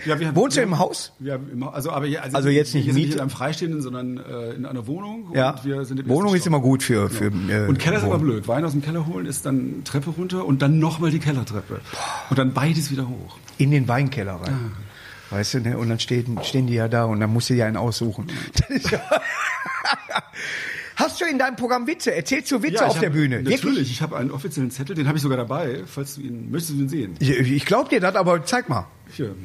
Ja, 0.06 0.18
wir 0.18 0.34
Wohnst 0.38 0.56
du 0.56 0.62
wir 0.62 0.64
im 0.64 0.72
haben- 0.80 0.80
Haus? 0.80 1.12
Im, 1.20 1.62
also, 1.64 1.92
aber 1.92 2.06
hier, 2.06 2.24
Also 2.34 2.48
jetzt 2.48 2.74
nicht 2.74 2.94
nicht 2.94 3.14
in 3.16 3.20
einem 3.20 3.30
Freistehenden, 3.30 3.82
sondern 3.82 4.18
äh, 4.18 4.52
in 4.54 4.66
einer 4.66 4.88
Wohnung. 4.88 5.32
Ja. 5.36 5.50
Und 5.52 5.66
wir 5.66 5.84
sind 5.84 6.00
im 6.00 6.08
Wohnung 6.08 6.34
ist 6.34 6.48
immer 6.48 6.62
gut 6.62 6.82
für, 6.82 7.10
für 7.10 7.26
äh, 7.26 7.68
Und 7.68 7.78
Keller 7.78 7.98
ist 7.98 8.04
aber 8.06 8.20
blöd. 8.20 8.48
Wein 8.48 8.64
aus 8.64 8.72
dem 8.72 8.82
Keller 8.82 9.06
holen 9.06 9.26
ist 9.26 9.46
dann 9.46 9.84
Treppe 9.84 10.12
runter 10.12 10.46
und 10.46 10.62
dann 10.62 10.80
nochmal 10.80 11.12
die 11.12 11.20
Kellertreppe. 11.20 11.82
Und 12.30 12.40
dann 12.40 12.54
beides 12.54 12.90
wieder 12.90 13.06
hoch. 13.10 13.38
in 13.58 13.72
den 13.72 13.88
Weinkeller 13.90 14.36
rein. 14.36 14.72
Weißt 15.30 15.56
du, 15.56 15.60
ne? 15.60 15.78
Und 15.78 15.90
dann 15.90 16.00
stehen, 16.00 16.40
stehen 16.44 16.68
die 16.68 16.76
ja 16.76 16.88
da 16.88 17.04
und 17.04 17.20
dann 17.20 17.34
musst 17.34 17.50
du 17.50 17.54
dir 17.56 17.66
einen 17.66 17.76
aussuchen. 17.78 18.28
Das 18.54 18.70
ist 18.70 18.92
ja 18.92 19.02
Hast 20.96 21.20
du 21.20 21.26
in 21.26 21.38
deinem 21.38 21.56
Programm 21.56 21.88
Witze? 21.88 22.14
Erzählst 22.16 22.52
du 22.52 22.62
Witze 22.64 22.76
ich 22.76 22.82
auf 22.82 22.94
hab- 22.96 23.02
der 23.02 23.10
Bühne? 23.10 23.42
Natürlich, 23.44 23.92
ich 23.92 24.02
habe 24.02 24.16
einen 24.18 24.32
offiziellen 24.32 24.72
Zettel, 24.72 24.96
den 24.96 25.08
habe 25.08 25.18
ich 25.18 25.22
sogar 25.22 25.38
dabei, 25.38 25.84
falls 25.86 26.16
du 26.16 26.22
ihn, 26.22 26.52
möchtest 26.52 26.78
du 26.78 26.84
ihn 26.84 26.90
sehen? 26.90 27.16
Ich, 27.20 27.30
ich 27.30 27.66
glaube 27.66 27.90
dir 27.90 28.00
das, 28.00 28.16
aber 28.16 28.44
zeig 28.46 28.70
mal. 28.70 28.88
Hier. 29.12 29.36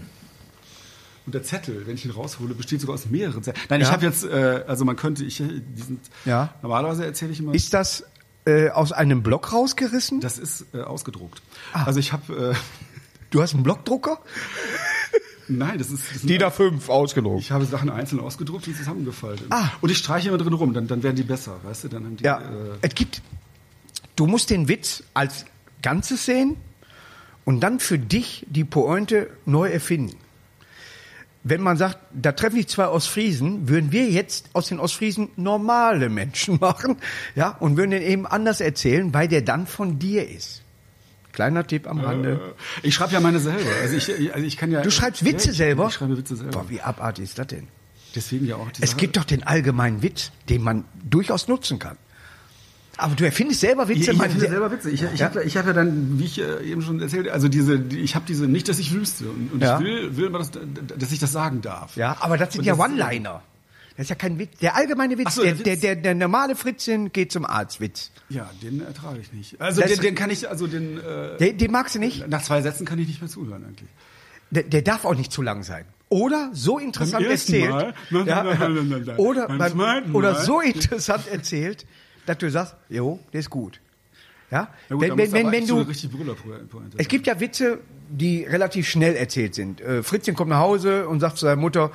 Und 1.27 1.35
der 1.35 1.43
Zettel, 1.43 1.87
wenn 1.87 1.95
ich 1.97 2.05
ihn 2.05 2.11
raushole, 2.13 2.55
besteht 2.55 2.81
sogar 2.81 2.95
aus 2.95 3.07
mehreren 3.07 3.43
Zetteln. 3.43 3.65
Nein, 3.69 3.81
Ja. 3.81 3.87
ich 3.87 3.93
habe 3.93 4.07
jetzt, 4.07 4.25
äh, 4.25 4.65
also 4.67 4.85
man 4.85 4.97
könnte, 4.97 5.25
ich, 5.25 5.37
die 5.39 5.83
sind, 5.83 6.01
Ja. 6.25 6.55
normalerweise 6.63 7.05
erzähle 7.05 7.33
ich 7.33 7.41
immer, 7.41 7.55
Ist 7.55 7.75
das 7.75 8.05
äh, 8.47 8.71
aus 8.71 8.93
einem 8.93 9.23
Block 9.23 9.53
rausgerissen? 9.53 10.21
das 10.21 10.39
ist 10.39 10.67
äh, 10.73 10.81
ausgedruckt. 10.81 11.43
Ah. 11.73 11.85
Also 11.85 12.01
ich 12.01 12.13
habe, 12.13 12.53
äh, 12.53 12.55
Du 13.31 13.41
hast 13.41 13.55
einen 13.55 13.63
Blockdrucker? 13.63 14.19
nein, 15.51 15.79
das 15.79 15.91
ist, 15.91 16.15
das 16.15 16.23
DIN 16.23 16.43
A5 16.43 16.89
ausgedruckt. 16.89 17.43
Ich 17.43 17.51
habe 17.51 17.65
Sachen 17.65 17.91
einzeln 17.91 18.21
ausgedruckt 18.21 18.67
und 18.69 18.77
zusammengefaltet. 18.77 19.47
Ah. 19.51 19.71
Und 19.81 19.91
ich 19.91 19.99
streiche 19.99 20.29
immer 20.29 20.39
drin 20.39 20.53
rum, 20.53 20.73
dann, 20.73 20.87
dann 20.87 21.03
werden 21.03 21.17
die 21.17 21.23
besser, 21.23 21.57
weißt 21.63 21.85
du? 21.85 21.89
Dann 21.89 22.05
haben 22.05 22.17
die, 22.17 22.25
Ja, 22.25 22.39
äh, 22.39 22.79
es 22.83 22.95
gibt, 22.95 23.23
du 24.17 24.27
musst 24.27 24.51
den 24.51 24.69
Witz 24.69 25.03
als 25.15 25.45
Ganzes 25.83 26.27
sehen 26.27 26.57
und 27.45 27.61
dann 27.61 27.81
für 27.81 27.99
dich 27.99 28.47
die 28.49 28.65
Pointe 28.65 29.31
neu 29.47 29.69
erfinden. 29.69 30.17
Wenn 31.43 31.63
man 31.63 31.79
sagt, 31.79 31.99
da 32.13 32.33
treffen 32.33 32.57
sich 32.57 32.69
zwei 32.69 32.89
Ostfriesen, 32.89 33.69
würden 33.69 33.93
wir 33.93 34.11
jetzt 34.11 34.51
aus 34.53 34.69
den 34.69 34.79
Ostfriesen 34.79 35.31
normale 35.37 36.11
Menschen 36.11 36.59
machen, 36.61 36.97
ja, 37.35 37.49
und 37.49 37.77
würden 37.77 37.93
den 37.93 38.03
eben 38.03 38.27
anders 38.27 38.61
erzählen, 38.61 39.13
weil 39.15 39.29
der 39.29 39.43
dann 39.43 39.67
von 39.67 39.99
dir 39.99 40.29
ist. 40.29 40.63
Kleiner 41.33 41.67
Tipp 41.67 41.87
am 41.89 42.01
Rande. 42.01 42.41
äh, 42.83 42.87
ich 42.87 42.95
schreibe 42.95 43.13
ja 43.13 43.21
meine 43.21 43.39
selber. 43.41 43.61
Also 43.83 43.97
ich, 43.97 44.35
also 44.35 44.47
ich 44.47 44.57
kann 44.57 44.71
ja. 44.71 44.83
Du 44.83 44.91
schreibst 44.91 45.25
Witze 45.25 45.47
ja, 45.47 45.51
ich, 45.53 45.57
selber? 45.59 45.87
Ich 45.89 45.95
schreibe 45.95 46.17
Witze 46.17 46.37
selber. 46.37 46.53
Boah, 46.63 46.69
wie 46.69 46.81
abartig 46.81 47.25
ist 47.25 47.39
das 47.39 47.47
denn? 47.49 47.69
Deswegen 48.15 48.47
ja 48.47 48.57
auch 48.57 48.67
Es 48.81 48.97
gibt 48.97 49.17
doch 49.17 49.25
den 49.25 49.45
allgemeinen 49.45 50.03
Witz, 50.03 50.33
den 50.49 50.63
man 50.63 50.85
durchaus 51.09 51.47
nutzen 51.47 51.79
kann. 51.79 51.97
Aber 52.97 53.15
du 53.15 53.25
erfindest 53.25 53.61
selber 53.61 53.85
Ich, 53.89 54.01
Witze. 54.01 54.13
ich 54.13 54.19
man- 54.19 54.31
finde 54.31 54.49
selber 54.49 54.71
Witze. 54.73 54.91
Ich, 54.91 55.03
ich, 55.03 55.21
Ja. 55.21 55.27
habe 55.27 55.45
ich 55.45 55.57
hab 55.57 55.67
ja 55.67 55.73
dann, 55.73 56.19
wie 56.19 56.25
ich 56.25 56.39
äh, 56.41 56.63
eben 56.65 56.83
schon 56.83 57.01
erzählt, 57.01 57.29
also 57.29 57.49
diese, 57.49 57.79
die, 57.79 58.01
ich 58.01 58.15
habe 58.17 58.25
diese, 58.27 58.47
nicht, 58.47 58.69
dass 58.69 58.79
ich 58.79 58.93
wüsste. 58.93 59.31
Und, 59.31 59.53
und 59.53 59.63
Ja. 59.63 59.79
ich 59.79 59.85
will, 59.85 60.17
will 60.17 60.27
immer, 60.27 60.39
dass, 60.39 60.51
dass 60.51 61.13
ich 61.13 61.19
das 61.21 61.33
sagen 61.33 61.63
darf. 61.63 61.97
Ja, 61.97 62.17
aber 62.21 62.37
das 62.37 62.53
sind 62.53 62.61
Und 62.61 62.67
ja 62.67 62.75
One-Liner. 62.77 63.43
Das 64.01 64.07
ist 64.07 64.09
ja 64.09 64.17
kein 64.17 64.39
Witz. 64.39 64.57
Der 64.61 64.77
allgemeine 64.77 65.19
Witz, 65.19 65.35
so, 65.35 65.43
der, 65.43 65.53
der 65.53 65.63
der, 65.63 65.73
Witz. 65.75 65.81
der, 65.83 65.97
der 65.97 66.15
normale 66.15 66.57
Fritzchen 66.57 67.13
geht 67.13 67.31
zum 67.31 67.45
Arztwitz. 67.45 68.11
Ja, 68.31 68.49
den 68.63 68.81
ertrage 68.81 69.19
ich 69.21 69.31
nicht. 69.35 69.61
Also 69.61 69.83
den, 69.83 70.01
den 70.01 70.15
kann 70.15 70.31
ich, 70.31 70.49
also 70.49 70.67
den, 70.67 70.97
äh, 70.97 71.37
Den, 71.37 71.59
den 71.59 71.71
magst 71.71 71.97
du 71.97 71.99
nicht. 71.99 72.27
nach 72.27 72.43
zwei 72.43 72.63
Sätzen 72.63 72.87
kann 72.87 72.99
ich 72.99 73.09
nicht 73.09 73.21
mehr 73.21 73.29
zuhören 73.29 73.63
eigentlich. 73.63 73.91
Der, 74.53 74.63
der 74.63 74.81
darf 74.81 75.05
auch 75.05 75.15
nicht 75.15 75.31
zu 75.31 75.43
lang 75.43 75.65
sein. 75.65 75.85
Oder 76.09 76.49
so 76.55 76.79
interessant 76.79 77.27
erzählt. 77.27 77.69
Mal? 77.69 77.93
Nein, 78.09 78.27
Ja, 78.27 78.43
nein, 78.43 78.59
nein, 78.59 78.75
nein, 78.75 78.89
nein, 78.89 79.03
nein. 79.05 79.17
Oder, 79.19 79.49
Beim 79.49 79.77
beim, 79.77 80.15
oder 80.15 80.35
so 80.35 80.63
interessant 80.63 81.29
erzählt, 81.31 81.85
dass 82.25 82.39
du 82.39 82.51
sagst, 82.51 82.77
jo, 82.89 83.21
der 83.35 83.41
ist 83.41 83.51
gut. 83.51 83.83
Ja? 84.51 84.71
Na 84.89 84.97
gut, 84.97 85.03
wenn 85.03 85.19
wenn, 85.19 85.33
wenn, 85.33 85.53
wenn 85.53 85.67
du, 85.67 85.87
Es 86.97 87.07
gibt 87.09 87.27
ja 87.27 87.39
Witze, 87.39 87.81
die 88.09 88.45
relativ 88.45 88.89
schnell 88.89 89.15
erzählt 89.15 89.55
sind. 89.55 89.83
Äh, 89.83 90.03
Fritzchen 90.03 90.35
kommt 90.35 90.49
nach 90.49 90.61
Hause 90.61 91.07
und 91.07 91.21
sagt 91.21 91.37
zu 91.37 91.45
seiner 91.45 91.61
Mutter, 91.61 91.93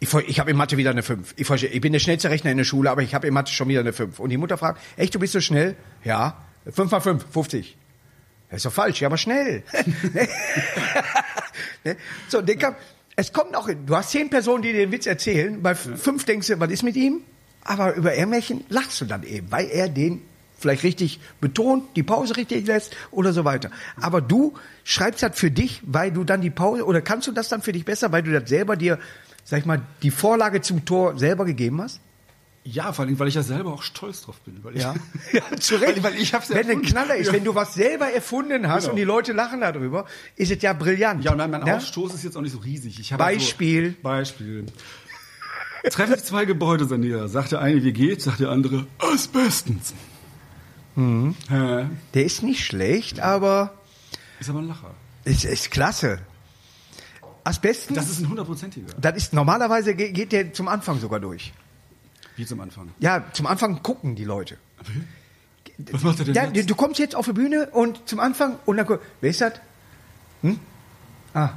ich, 0.00 0.12
ich 0.14 0.40
habe 0.40 0.50
in 0.50 0.56
Mathe 0.56 0.76
wieder 0.76 0.90
eine 0.90 1.02
5. 1.02 1.34
Ich, 1.36 1.50
ich 1.50 1.80
bin 1.80 1.92
der 1.92 2.00
schnellste 2.00 2.30
Rechner 2.30 2.50
in 2.50 2.56
der 2.58 2.64
Schule, 2.64 2.90
aber 2.90 3.02
ich 3.02 3.14
habe 3.14 3.26
in 3.26 3.34
Mathe 3.34 3.52
schon 3.52 3.68
wieder 3.68 3.80
eine 3.80 3.92
5. 3.92 4.18
Und 4.18 4.30
die 4.30 4.36
Mutter 4.36 4.58
fragt, 4.58 4.80
echt, 4.96 5.14
du 5.14 5.18
bist 5.18 5.32
so 5.32 5.40
schnell? 5.40 5.76
Ja. 6.04 6.36
5 6.70 6.90
mal 6.90 7.00
5, 7.00 7.24
50. 7.30 7.76
Das 8.50 8.58
ist 8.58 8.66
doch 8.66 8.72
falsch, 8.72 9.00
ja, 9.00 9.08
aber 9.08 9.16
schnell. 9.16 9.62
ne? 11.84 11.96
So, 12.28 12.40
den 12.42 12.58
es 13.16 13.32
kommt 13.32 13.56
hin. 13.66 13.86
du 13.86 13.96
hast 13.96 14.10
zehn 14.10 14.28
Personen, 14.28 14.62
die 14.62 14.72
dir 14.72 14.80
den 14.80 14.92
Witz 14.92 15.06
erzählen, 15.06 15.62
bei 15.62 15.70
f- 15.72 15.88
fünf 15.96 16.24
denkst 16.24 16.48
du, 16.48 16.58
was 16.60 16.70
ist 16.70 16.82
mit 16.82 16.96
ihm? 16.96 17.20
Aber 17.62 17.94
über 17.94 18.12
Ärmärchen 18.14 18.64
lachst 18.68 19.00
du 19.00 19.04
dann 19.04 19.22
eben, 19.22 19.50
weil 19.50 19.66
er 19.70 19.88
den 19.88 20.20
vielleicht 20.58 20.82
richtig 20.82 21.20
betont, 21.40 21.84
die 21.96 22.02
Pause 22.02 22.36
richtig 22.36 22.66
lässt 22.66 22.96
oder 23.10 23.32
so 23.32 23.44
weiter. 23.44 23.70
Aber 24.00 24.20
du 24.20 24.54
schreibst 24.82 25.22
das 25.22 25.38
für 25.38 25.50
dich, 25.50 25.80
weil 25.84 26.10
du 26.10 26.24
dann 26.24 26.40
die 26.40 26.50
Pause, 26.50 26.84
oder 26.84 27.00
kannst 27.02 27.26
du 27.28 27.32
das 27.32 27.48
dann 27.48 27.62
für 27.62 27.72
dich 27.72 27.84
besser, 27.84 28.10
weil 28.12 28.22
du 28.22 28.32
das 28.32 28.48
selber 28.48 28.76
dir, 28.76 28.98
sag 29.44 29.60
ich 29.60 29.66
mal, 29.66 29.82
die 30.02 30.10
Vorlage 30.10 30.60
zum 30.62 30.84
Tor 30.84 31.18
selber 31.18 31.44
gegeben 31.44 31.80
hast? 31.82 32.00
Ja, 32.66 32.94
vor 32.94 33.04
allem, 33.04 33.18
weil 33.18 33.28
ich 33.28 33.34
ja 33.34 33.42
selber 33.42 33.74
auch 33.74 33.82
stolz 33.82 34.22
drauf 34.22 34.40
bin. 34.40 34.64
Weil 34.64 34.76
ich, 34.76 34.82
Ja, 34.82 34.94
ja 35.32 35.42
zu 35.58 35.74
Recht. 35.80 36.02
Weil, 36.02 36.12
weil 36.14 36.20
ich 36.20 36.32
hab's 36.32 36.48
wenn 36.48 36.70
ein. 36.70 36.80
Knaller 36.80 37.14
ist, 37.16 37.26
Ja. 37.26 37.32
wenn 37.34 37.44
du 37.44 37.54
was 37.54 37.74
selber 37.74 38.10
erfunden 38.10 38.68
hast 38.68 38.84
Genau. 38.84 38.92
und 38.92 38.96
die 38.96 39.04
Leute 39.04 39.32
lachen 39.34 39.60
darüber, 39.60 40.06
ist 40.36 40.50
es 40.50 40.62
ja 40.62 40.72
brillant. 40.72 41.22
Ja, 41.24 41.32
und 41.32 41.36
mein, 41.38 41.50
mein 41.50 41.66
Ja? 41.66 41.76
Ausstoß 41.76 42.14
ist 42.14 42.24
jetzt 42.24 42.36
auch 42.38 42.40
nicht 42.40 42.52
so 42.52 42.58
riesig. 42.58 42.98
Ich 42.98 43.12
habe 43.12 43.22
Beispiel. 43.22 43.88
Also, 43.88 44.02
Beispiel. 44.02 44.64
Treffen 45.90 46.14
sich 46.14 46.24
zwei 46.24 46.46
Gebäudesanierer. 46.46 47.28
Sagt 47.28 47.52
der 47.52 47.60
eine, 47.60 47.84
wie 47.84 47.92
geht's? 47.92 48.24
Sagt 48.24 48.40
der 48.40 48.48
andere, 48.48 48.86
asbestens. 48.98 49.92
Mhm. 50.94 51.34
Hä? 51.50 51.86
Der 52.14 52.24
ist 52.24 52.42
nicht 52.42 52.64
schlecht, 52.64 53.20
aber 53.20 53.74
Ist 54.40 54.48
aber 54.48 54.60
ein 54.60 54.68
Lacher. 54.68 54.94
es 55.24 55.44
ist 55.44 55.70
klasse. 55.70 56.20
Asbesten, 57.44 57.94
Das 57.94 58.06
das, 58.06 58.14
ist 58.16 58.20
ein 58.22 58.28
hundertprozentiger. 58.30 58.86
ist 59.14 59.32
normalerweise 59.34 59.94
ge- 59.94 60.12
geht 60.12 60.32
der 60.32 60.52
zum 60.54 60.66
Anfang 60.68 60.98
sogar 60.98 61.20
durch. 61.20 61.52
Wie 62.36 62.46
zum 62.46 62.60
Anfang. 62.60 62.88
Ja, 62.98 63.24
zum 63.32 63.46
Anfang 63.46 63.82
gucken 63.82 64.16
die 64.16 64.24
Leute. 64.24 64.56
Was 65.92 66.02
macht 66.02 66.18
er 66.20 66.24
denn 66.24 66.34
Ja, 66.34 66.46
jetzt? 66.46 66.70
du 66.70 66.74
kommst 66.74 66.98
jetzt 66.98 67.14
auf 67.14 67.26
die 67.26 67.32
Bühne 67.32 67.68
und 67.70 68.08
zum 68.08 68.18
Anfang 68.20 68.56
und 68.64 68.76
dann 68.76 68.86
wer 69.20 69.30
ist 69.30 69.40
das? 69.40 69.54
Hm? 70.42 70.58
Ah, 71.34 71.50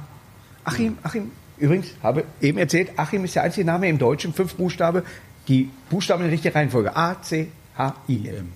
Achim, 0.64 0.98
Achim. 1.02 1.30
Übrigens, 1.56 1.88
habe 2.02 2.24
eben 2.40 2.58
erzählt, 2.58 2.90
Achim 2.98 3.24
ist 3.24 3.34
der 3.34 3.42
einzige 3.42 3.64
Name 3.66 3.88
im 3.88 3.98
Deutschen, 3.98 4.32
fünf 4.34 4.54
Buchstabe, 4.54 5.04
die 5.48 5.70
Buchstaben 5.90 6.20
in 6.22 6.26
der 6.28 6.32
richtigen 6.34 6.54
Reihenfolge. 6.54 6.94
A, 6.96 7.20
C, 7.22 7.50
H, 7.76 7.94
I, 8.08 8.28
M. 8.28 8.52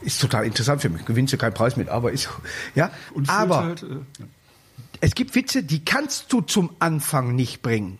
Ist 0.00 0.20
total 0.20 0.44
interessant 0.46 0.80
für 0.82 0.88
mich. 0.88 1.04
Gewinnst 1.04 1.32
du 1.32 1.36
keinen 1.38 1.54
Preis 1.54 1.76
mit, 1.76 1.88
aber 1.88 2.10
ist 2.10 2.22
so. 2.24 2.30
Ja, 2.74 2.90
Und 3.14 3.28
aber 3.28 3.64
halt, 3.64 3.82
äh, 3.84 3.86
ja. 3.86 4.26
Es 5.02 5.16
gibt 5.16 5.34
Witze, 5.34 5.64
die 5.64 5.84
kannst 5.84 6.32
du 6.32 6.42
zum 6.42 6.70
Anfang 6.78 7.34
nicht 7.34 7.60
bringen. 7.60 7.98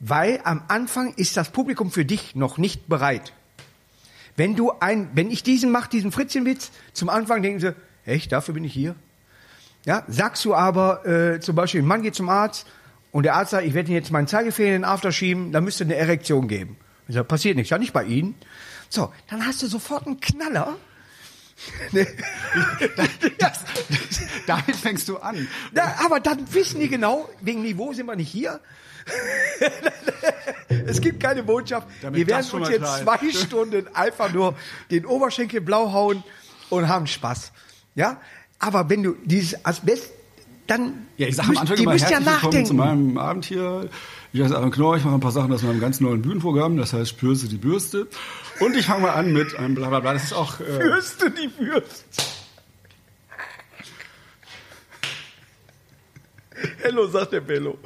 Weil 0.00 0.40
am 0.42 0.64
Anfang 0.66 1.14
ist 1.14 1.36
das 1.36 1.50
Publikum 1.50 1.92
für 1.92 2.04
dich 2.04 2.34
noch 2.34 2.58
nicht 2.58 2.88
bereit. 2.88 3.32
Wenn 4.34 4.56
du 4.56 4.72
ein, 4.80 5.10
wenn 5.14 5.30
ich 5.30 5.44
diesen 5.44 5.70
mache, 5.70 5.88
diesen 5.88 6.10
Fritzchenwitz, 6.10 6.72
zum 6.92 7.08
Anfang 7.08 7.40
denken 7.42 7.60
sie, 7.60 7.74
echt, 8.04 8.32
dafür 8.32 8.54
bin 8.54 8.64
ich 8.64 8.72
hier. 8.72 8.96
Ja, 9.84 10.02
sagst 10.08 10.44
du 10.44 10.56
aber 10.56 11.06
äh, 11.06 11.38
zum 11.38 11.54
Beispiel, 11.54 11.82
ein 11.82 11.86
Mann 11.86 12.02
geht 12.02 12.16
zum 12.16 12.28
Arzt 12.28 12.66
und 13.12 13.22
der 13.22 13.36
Arzt 13.36 13.52
sagt, 13.52 13.64
ich 13.64 13.74
werde 13.74 13.88
Ihnen 13.90 13.98
jetzt 13.98 14.10
meinen 14.10 14.26
Zeigefinger 14.26 14.74
in 14.74 14.82
den 14.82 14.84
After 14.84 15.12
schieben, 15.12 15.52
da 15.52 15.60
müsste 15.60 15.84
eine 15.84 15.94
Erektion 15.94 16.48
geben. 16.48 16.76
Ich 17.06 17.14
sage, 17.14 17.28
passiert 17.28 17.54
nichts, 17.54 17.70
ja 17.70 17.78
nicht 17.78 17.92
bei 17.92 18.02
Ihnen. 18.02 18.34
So, 18.88 19.12
dann 19.30 19.46
hast 19.46 19.62
du 19.62 19.68
sofort 19.68 20.08
einen 20.08 20.18
Knaller. 20.18 20.76
das, 23.38 23.64
damit 24.46 24.76
fängst 24.76 25.08
du 25.08 25.18
an. 25.18 25.48
Ja, 25.74 25.96
aber 26.04 26.20
dann 26.20 26.52
wissen 26.52 26.80
die 26.80 26.88
genau, 26.88 27.28
wegen 27.40 27.62
Niveau 27.62 27.92
sind 27.92 28.06
wir 28.06 28.16
nicht 28.16 28.30
hier. 28.30 28.60
es 30.68 31.00
gibt 31.00 31.20
keine 31.20 31.42
Botschaft. 31.42 31.88
Damit 32.02 32.18
wir 32.18 32.26
werden 32.26 32.44
das 32.44 32.52
uns 32.52 32.68
jetzt 32.68 32.98
zwei 32.98 33.32
Stunden 33.32 33.88
einfach 33.94 34.32
nur 34.32 34.54
den 34.90 35.06
Oberschenkel 35.06 35.60
blau 35.60 35.92
hauen 35.92 36.22
und 36.70 36.88
haben 36.88 37.06
Spaß. 37.06 37.52
Ja? 37.94 38.20
Aber 38.58 38.88
wenn 38.90 39.02
du 39.02 39.16
dieses 39.24 39.64
Asbest, 39.64 40.10
dann 40.66 41.06
Ja, 41.16 41.28
ich 41.28 41.36
sag 41.36 41.48
am 41.48 41.56
Anfang 41.56 41.76
die 41.76 41.86
müsst 41.86 42.10
ja 42.10 42.18
willkommen 42.18 42.66
zu 42.66 42.74
nachdenken. 42.74 42.76
meinem 42.76 43.18
Abend 43.18 43.44
hier. 43.46 43.88
Ich 44.32 44.42
heiße 44.42 44.54
Aaron 44.56 44.70
Knorr, 44.70 44.96
ich 44.96 45.04
mache 45.04 45.14
ein 45.14 45.20
paar 45.20 45.32
Sachen 45.32 45.52
aus 45.52 45.62
meinem 45.62 45.80
ganz 45.80 46.00
neuen 46.00 46.20
Bühnenprogramm, 46.22 46.76
das 46.76 46.92
heißt 46.92 47.08
Spürse 47.10 47.48
die 47.48 47.56
Bürste. 47.56 48.06
Und 48.60 48.76
ich 48.76 48.86
fange 48.86 49.02
mal 49.02 49.12
an 49.12 49.32
mit 49.32 49.56
einem 49.56 49.74
Blablabla, 49.74 50.12
das 50.12 50.24
ist 50.24 50.32
auch... 50.34 50.60
Äh, 50.60 50.64
Fürste 50.80 51.30
die 51.30 51.48
Fürst. 51.48 52.04
Hello, 56.82 57.06
sagt 57.06 57.32
der 57.32 57.40
Bello. 57.40 57.78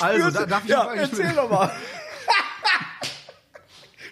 also, 0.00 0.30
da, 0.30 0.46
darf 0.46 0.64
ich 0.64 0.70
ja, 0.70 0.86
eigentlich 0.88 1.10
erzähl 1.10 1.34
doch 1.34 1.50
mal. 1.50 1.70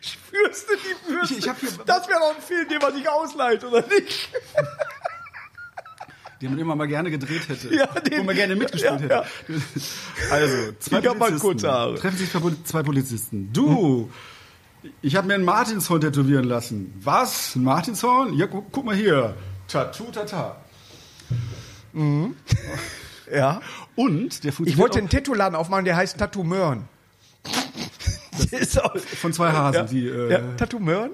Spürst 0.00 0.68
sind 0.68 0.78
die 0.84 1.12
Würste. 1.12 1.34
Ich- 1.34 1.38
ich 1.40 1.48
hab 1.48 1.58
hier- 1.60 1.70
das 1.86 2.08
wäre 2.08 2.18
doch 2.20 2.34
ein 2.36 2.42
Film, 2.42 2.68
den 2.68 2.78
man 2.78 2.94
sich 2.94 3.08
ausleiht, 3.08 3.62
oder 3.64 3.86
nicht? 3.86 4.28
Den 6.40 6.50
man 6.50 6.58
immer 6.58 6.74
mal 6.76 6.88
gerne 6.88 7.10
gedreht 7.10 7.48
hätte. 7.48 7.74
Ja, 7.74 7.86
den- 7.86 8.20
wo 8.20 8.24
man 8.24 8.34
gerne 8.34 8.56
mitgespielt 8.56 9.00
ja, 9.08 9.24
hätte. 9.24 9.24
Also, 10.30 10.56
zwei 10.78 10.98
Ich 10.98 11.04
mal 11.04 11.14
Polizisten. 11.14 11.40
kurze 11.40 11.70
Haare. 11.70 11.94
Treffen 11.96 12.16
sich 12.18 12.30
zwei 12.30 12.38
Poli- 12.40 12.64
zwei 12.64 12.82
Polizisten. 12.82 13.52
Du, 13.52 14.10
ich 15.02 15.16
habe 15.16 15.26
mir 15.26 15.34
ein 15.34 15.44
Martinshorn 15.44 16.00
tätowieren 16.00 16.44
lassen. 16.44 16.94
Was? 17.02 17.54
Ein 17.56 17.64
Martinshorn? 17.64 18.34
Ja, 18.34 18.46
gu 18.46 18.62
guck 18.72 18.84
mal 18.84 18.94
hier. 18.96 19.34
Tattoo, 19.68 20.04
tata. 20.10 20.56
Ja. 23.32 23.60
Und 23.94 24.42
der 24.42 24.48
Ich 24.50 24.54
funktioniert 24.56 24.78
wollte 24.78 24.94
auch 24.94 24.98
einen 24.98 25.08
Tattoo-Laden 25.08 25.54
aufmachen, 25.54 25.84
der 25.84 25.94
heißt 25.96 26.18
Tattoo 26.18 26.42
Möhren. 26.42 26.88
Von 29.20 29.32
zwei 29.32 29.52
Hasen, 29.52 29.74
ja, 29.74 29.82
die... 29.84 30.08
Äh, 30.08 30.32
ja, 30.32 30.38
Tattoo 30.56 30.80
Möhren? 30.80 31.12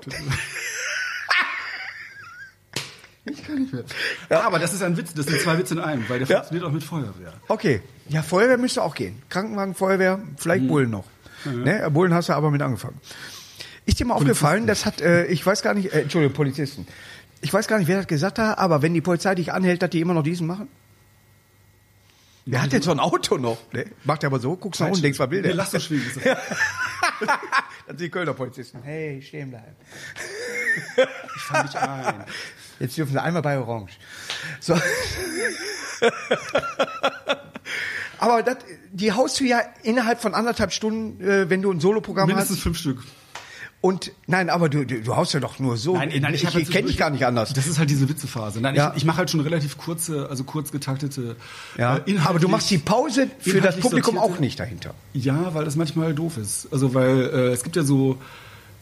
Ich 3.28 3.44
kann 3.46 3.58
nicht 3.60 3.72
mehr. 3.72 3.84
Ja, 4.30 4.40
aber 4.42 4.58
das 4.58 4.72
ist 4.72 4.82
ein 4.82 4.96
Witz, 4.96 5.12
das 5.14 5.26
sind 5.26 5.40
zwei 5.40 5.58
Witze 5.58 5.74
in 5.74 5.80
einem, 5.80 6.08
weil 6.08 6.20
der 6.20 6.28
Ja. 6.28 6.36
funktioniert 6.38 6.64
auch 6.68 6.72
mit 6.72 6.82
Feuerwehr. 6.84 7.32
Okay. 7.48 7.82
Ja, 8.08 8.22
Feuerwehr 8.22 8.56
müsste 8.58 8.82
auch 8.82 8.94
gehen. 8.94 9.20
Krankenwagen, 9.28 9.74
Feuerwehr, 9.74 10.20
vielleicht 10.36 10.64
Mhm. 10.64 10.68
Bullen 10.68 10.90
noch. 10.90 11.04
Ne? 11.44 11.88
Bullen 11.90 12.12
hast 12.14 12.28
du 12.28 12.32
aber 12.32 12.50
mit 12.50 12.62
angefangen. 12.62 12.98
Ist 13.84 14.00
dir 14.00 14.04
mal 14.06 14.14
aufgefallen, 14.14 14.66
das 14.66 14.84
hat, 14.86 15.00
äh, 15.00 15.26
ich 15.26 15.44
weiß 15.46 15.62
gar 15.62 15.74
nicht, 15.74 15.92
äh, 15.92 16.02
Entschuldigung, 16.02 16.34
Polizisten. 16.34 16.86
Ich 17.40 17.52
weiß 17.52 17.68
gar 17.68 17.78
nicht, 17.78 17.86
wer 17.86 17.98
das 17.98 18.06
gesagt 18.08 18.38
hat, 18.38 18.58
aber 18.58 18.82
wenn 18.82 18.94
die 18.94 19.00
Polizei 19.00 19.34
dich 19.36 19.52
anhält, 19.52 19.82
dass 19.82 19.90
die 19.90 20.00
immer 20.00 20.14
noch 20.14 20.22
diesen 20.24 20.46
machen? 20.46 20.68
Wer 22.48 22.62
hat 22.62 22.72
denn 22.72 22.80
so 22.82 22.92
ein 22.92 23.00
Auto 23.00 23.38
noch? 23.38 23.58
Ne? 23.72 23.86
Macht 24.04 24.22
er 24.22 24.28
aber 24.28 24.38
so, 24.38 24.56
guckst 24.56 24.80
nach 24.80 24.86
unten, 24.88 25.02
denkst, 25.02 25.18
was 25.18 25.30
will 25.30 25.42
der? 25.42 25.50
Nee, 25.50 25.56
lass 25.56 25.74
ist 25.74 25.90
das- 25.90 26.22
Das 26.24 27.28
sind 27.88 28.00
die 28.00 28.08
Kölner 28.08 28.34
Polizisten. 28.34 28.80
Hey, 28.82 29.20
stehen 29.20 29.50
bleiben. 29.50 29.74
Ich 31.36 31.42
fang 31.42 31.66
dich 31.66 31.76
ein. 31.76 32.24
Jetzt 32.78 32.96
dürfen 32.96 33.12
sie 33.12 33.20
einmal 33.22 33.42
bei 33.42 33.58
Orange. 33.58 33.94
So. 34.60 34.74
Aber 38.18 38.42
das, 38.42 38.58
die 38.92 39.12
haust 39.12 39.40
du 39.40 39.44
ja 39.44 39.60
innerhalb 39.82 40.20
von 40.20 40.34
anderthalb 40.34 40.72
Stunden, 40.72 41.20
äh, 41.22 41.50
wenn 41.50 41.62
du 41.62 41.70
ein 41.72 41.80
Soloprogramm 41.80 42.28
Mindestens 42.28 42.56
hast. 42.58 42.62
fünf 42.62 42.78
Stück. 42.78 43.02
Und 43.86 44.10
nein, 44.26 44.50
aber 44.50 44.68
du, 44.68 44.84
du, 44.84 45.00
du 45.00 45.16
haust 45.16 45.32
ja 45.32 45.38
doch 45.40 45.58
nur 45.60 45.76
so. 45.76 45.98
hab 45.98 46.08
ich 46.10 46.22
halt 46.44 46.54
ich 46.56 46.70
kenne 46.70 46.88
dich 46.88 46.96
gar 46.96 47.10
nicht 47.10 47.24
anders. 47.24 47.52
Das 47.52 47.66
ist 47.68 47.78
halt 47.78 47.88
diese 47.88 48.08
Witzephase. 48.08 48.60
Nein, 48.60 48.74
Ja. 48.74 48.90
ich, 48.90 48.98
ich 48.98 49.04
mache 49.04 49.18
halt 49.18 49.30
schon 49.30 49.40
relativ 49.40 49.78
kurze, 49.78 50.28
also 50.28 50.42
kurz 50.44 50.72
getaktete. 50.72 51.36
Ja. 51.78 51.98
äh, 52.06 52.18
aber 52.24 52.38
du 52.40 52.48
machst 52.48 52.68
die 52.70 52.78
Pause 52.78 53.28
für 53.38 53.60
das 53.60 53.76
Publikum 53.78 54.16
sortierte- 54.16 54.34
auch 54.34 54.40
nicht 54.40 54.58
dahinter. 54.58 54.94
Ja, 55.12 55.54
weil 55.54 55.64
das 55.64 55.76
manchmal 55.76 56.14
doof 56.14 56.36
ist. 56.36 56.68
Also 56.72 56.94
weil 56.94 57.20
äh, 57.32 57.52
es 57.52 57.62
gibt 57.62 57.76
ja 57.76 57.84
so 57.84 58.18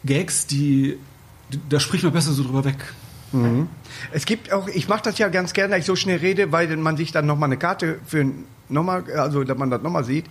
Gags, 0.04 0.46
die, 0.46 0.98
da 1.68 1.80
spricht 1.80 2.04
man 2.04 2.12
besser 2.12 2.32
so 2.32 2.42
drüber 2.42 2.64
weg. 2.64 2.76
Es 4.12 4.26
gibt 4.26 4.52
auch, 4.52 4.68
ich 4.68 4.88
mache 4.88 5.02
das 5.02 5.18
ja 5.18 5.28
ganz 5.28 5.52
gerne, 5.54 5.70
dass 5.70 5.80
ich 5.80 5.86
so 5.86 5.96
schnell 5.96 6.18
rede, 6.18 6.52
weil 6.52 6.74
man 6.76 6.96
sich 6.96 7.10
dann 7.10 7.26
nochmal 7.26 7.48
eine 7.48 7.56
Karte 7.56 7.98
für 8.06 8.24
nochmal, 8.68 9.04
also 9.12 9.42
dass 9.42 9.58
man 9.58 9.70
das 9.70 9.82
nochmal 9.82 10.04
sieht. 10.04 10.26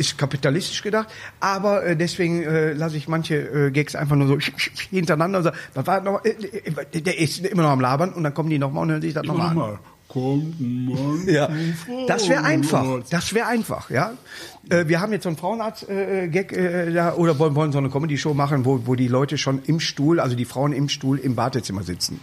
Ist 0.00 0.16
kapitalistisch 0.16 0.82
gedacht, 0.82 1.08
aber 1.40 1.84
äh, 1.84 1.94
deswegen 1.94 2.42
äh, 2.42 2.72
lasse 2.72 2.96
ich 2.96 3.06
manche 3.06 3.36
äh, 3.36 3.70
Gags 3.70 3.94
einfach 3.94 4.16
nur 4.16 4.28
so 4.28 4.38
hintereinander 4.90 5.40
und 5.40 5.44
sage, 5.44 5.58
was 5.74 5.86
war 5.86 6.00
noch, 6.00 6.24
äh, 6.24 6.30
äh, 6.30 7.00
der 7.02 7.18
ist 7.18 7.44
immer 7.44 7.64
noch 7.64 7.68
am 7.68 7.82
Labern 7.82 8.14
und 8.14 8.24
dann 8.24 8.32
kommen 8.32 8.48
die 8.48 8.58
nochmal 8.58 8.84
und 8.84 8.92
hören 8.92 9.02
sich 9.02 9.12
das 9.12 9.26
nochmal 9.26 9.48
an. 9.48 9.56
Nochmal. 9.56 9.78
Kommt 10.08 10.58
Ja, 11.26 11.50
das 12.08 12.30
wäre 12.30 12.44
einfach. 12.44 13.02
Das 13.10 13.34
wäre 13.34 13.46
einfach, 13.46 13.90
ja. 13.90 14.14
Äh, 14.70 14.88
wir 14.88 15.02
haben 15.02 15.12
jetzt 15.12 15.24
so 15.24 15.28
einen 15.28 15.36
Frauenarzt-Gag 15.36 16.52
äh, 16.52 16.92
da 16.94 17.14
oder 17.14 17.38
wollen, 17.38 17.54
wollen 17.54 17.72
so 17.72 17.78
eine 17.78 17.90
Comedy-Show 17.90 18.32
machen, 18.32 18.64
wo, 18.64 18.86
wo 18.86 18.94
die 18.94 19.06
Leute 19.06 19.36
schon 19.36 19.60
im 19.66 19.80
Stuhl, 19.80 20.18
also 20.18 20.34
die 20.34 20.46
Frauen 20.46 20.72
im 20.72 20.88
Stuhl 20.88 21.18
im 21.18 21.34
Badezimmer 21.34 21.82
sitzen. 21.82 22.20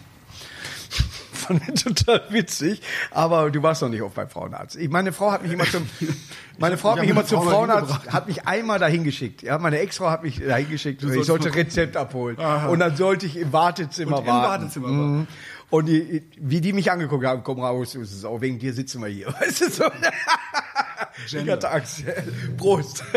Fand 1.48 1.62
ich 1.70 1.84
total 1.84 2.22
witzig, 2.30 2.82
aber 3.12 3.50
du 3.52 3.62
warst 3.64 3.82
noch 3.82 3.90
nicht 3.90 4.02
oft 4.02 4.16
beim 4.16 4.30
Frauenarzt. 4.30 4.76
Ich, 4.76 4.90
meine 4.90 5.12
Frau 5.14 5.32
hat 5.32 5.44
mich 5.44 5.52
immer 5.52 5.66
zum, 5.66 5.88
meine 6.60 6.78
Frau 6.78 6.90
hat 6.92 6.98
Ich 6.98 7.02
mich 7.04 7.10
immer 7.12 7.26
zum 7.26 7.42
Frau 7.44 7.50
Frauenarzt, 7.50 8.12
hat 8.12 8.28
mich 8.28 8.46
einmal 8.48 8.80
dahin 8.80 9.04
geschickt. 9.04 9.42
Ja, 9.42 9.58
meine 9.58 9.80
Ex-Frau 9.80 10.10
hat 10.10 10.24
mich 10.24 10.40
dahin 10.40 10.70
geschickt. 10.70 11.04
Ich 11.04 11.26
sollte 11.26 11.54
Rezept 11.54 11.98
abholen. 11.98 12.40
Aha. 12.40 12.68
Und 12.68 12.80
dann 12.80 12.96
sollte 12.96 13.26
ich 13.26 13.38
im 13.38 13.52
Wartezimmer 13.54 14.18
Und 14.18 14.24
im 14.24 14.28
warten. 14.28 14.62
Badezimmer 14.62 14.88
Mhm. 14.90 15.00
warten. 15.20 15.28
Und 15.70 15.86
die, 15.88 16.24
wie 16.40 16.62
die 16.62 16.72
mich 16.72 16.92
angeguckt 16.92 17.26
haben, 17.26 17.44
komm 17.44 17.60
raus, 17.60 17.94
es 17.96 18.14
ist 18.14 18.24
auch 18.26 18.40
wegen 18.40 18.58
dir 18.58 18.74
sitzen 18.74 19.02
wir 19.02 19.10
hier. 19.10 19.28
Weißt 19.40 19.62
du 19.62 19.70
so? 19.70 19.84
Ich 21.26 21.50
hatte 21.50 21.70
Angst. 21.70 22.04
Prost. 22.58 23.04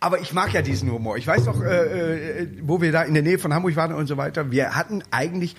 Aber 0.00 0.20
ich 0.20 0.32
mag 0.32 0.52
ja 0.54 0.62
diesen 0.62 0.90
Humor. 0.90 1.18
Ich 1.18 1.26
weiß 1.26 1.44
noch, 1.44 1.62
äh, 1.62 2.42
äh, 2.42 2.48
wo 2.62 2.80
wir 2.80 2.90
da 2.90 3.02
in 3.02 3.12
der 3.12 3.22
Nähe 3.22 3.38
von 3.38 3.52
Hamburg 3.52 3.76
waren 3.76 3.92
und 3.92 4.06
so 4.06 4.16
weiter. 4.16 4.50
Wir 4.50 4.74
hatten 4.74 5.02
eigentlich, 5.10 5.56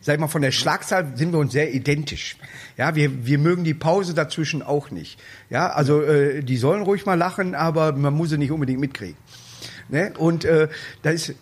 sag 0.00 0.14
ich 0.14 0.20
mal, 0.20 0.26
von 0.26 0.42
der 0.42 0.50
Schlagzahl 0.50 1.16
sind 1.16 1.32
wir 1.32 1.38
uns 1.38 1.52
sehr 1.52 1.72
identisch. 1.72 2.36
Ja, 2.76 2.96
wir, 2.96 3.24
wir 3.24 3.38
mögen 3.38 3.62
die 3.62 3.72
Pause 3.72 4.12
dazwischen 4.12 4.62
auch 4.62 4.90
nicht. 4.90 5.20
Ja, 5.48 5.68
also 5.70 6.02
äh, 6.02 6.42
die 6.42 6.56
sollen 6.56 6.82
ruhig 6.82 7.06
mal 7.06 7.14
lachen, 7.14 7.54
aber 7.54 7.92
man 7.92 8.14
muss 8.14 8.30
sie 8.30 8.38
nicht 8.38 8.50
unbedingt 8.50 8.80
mitkriegen. 8.80 9.16
Ne? 9.88 10.12
Und 10.18 10.44
äh, 10.44 10.68
da 11.02 11.10
ist 11.10 11.34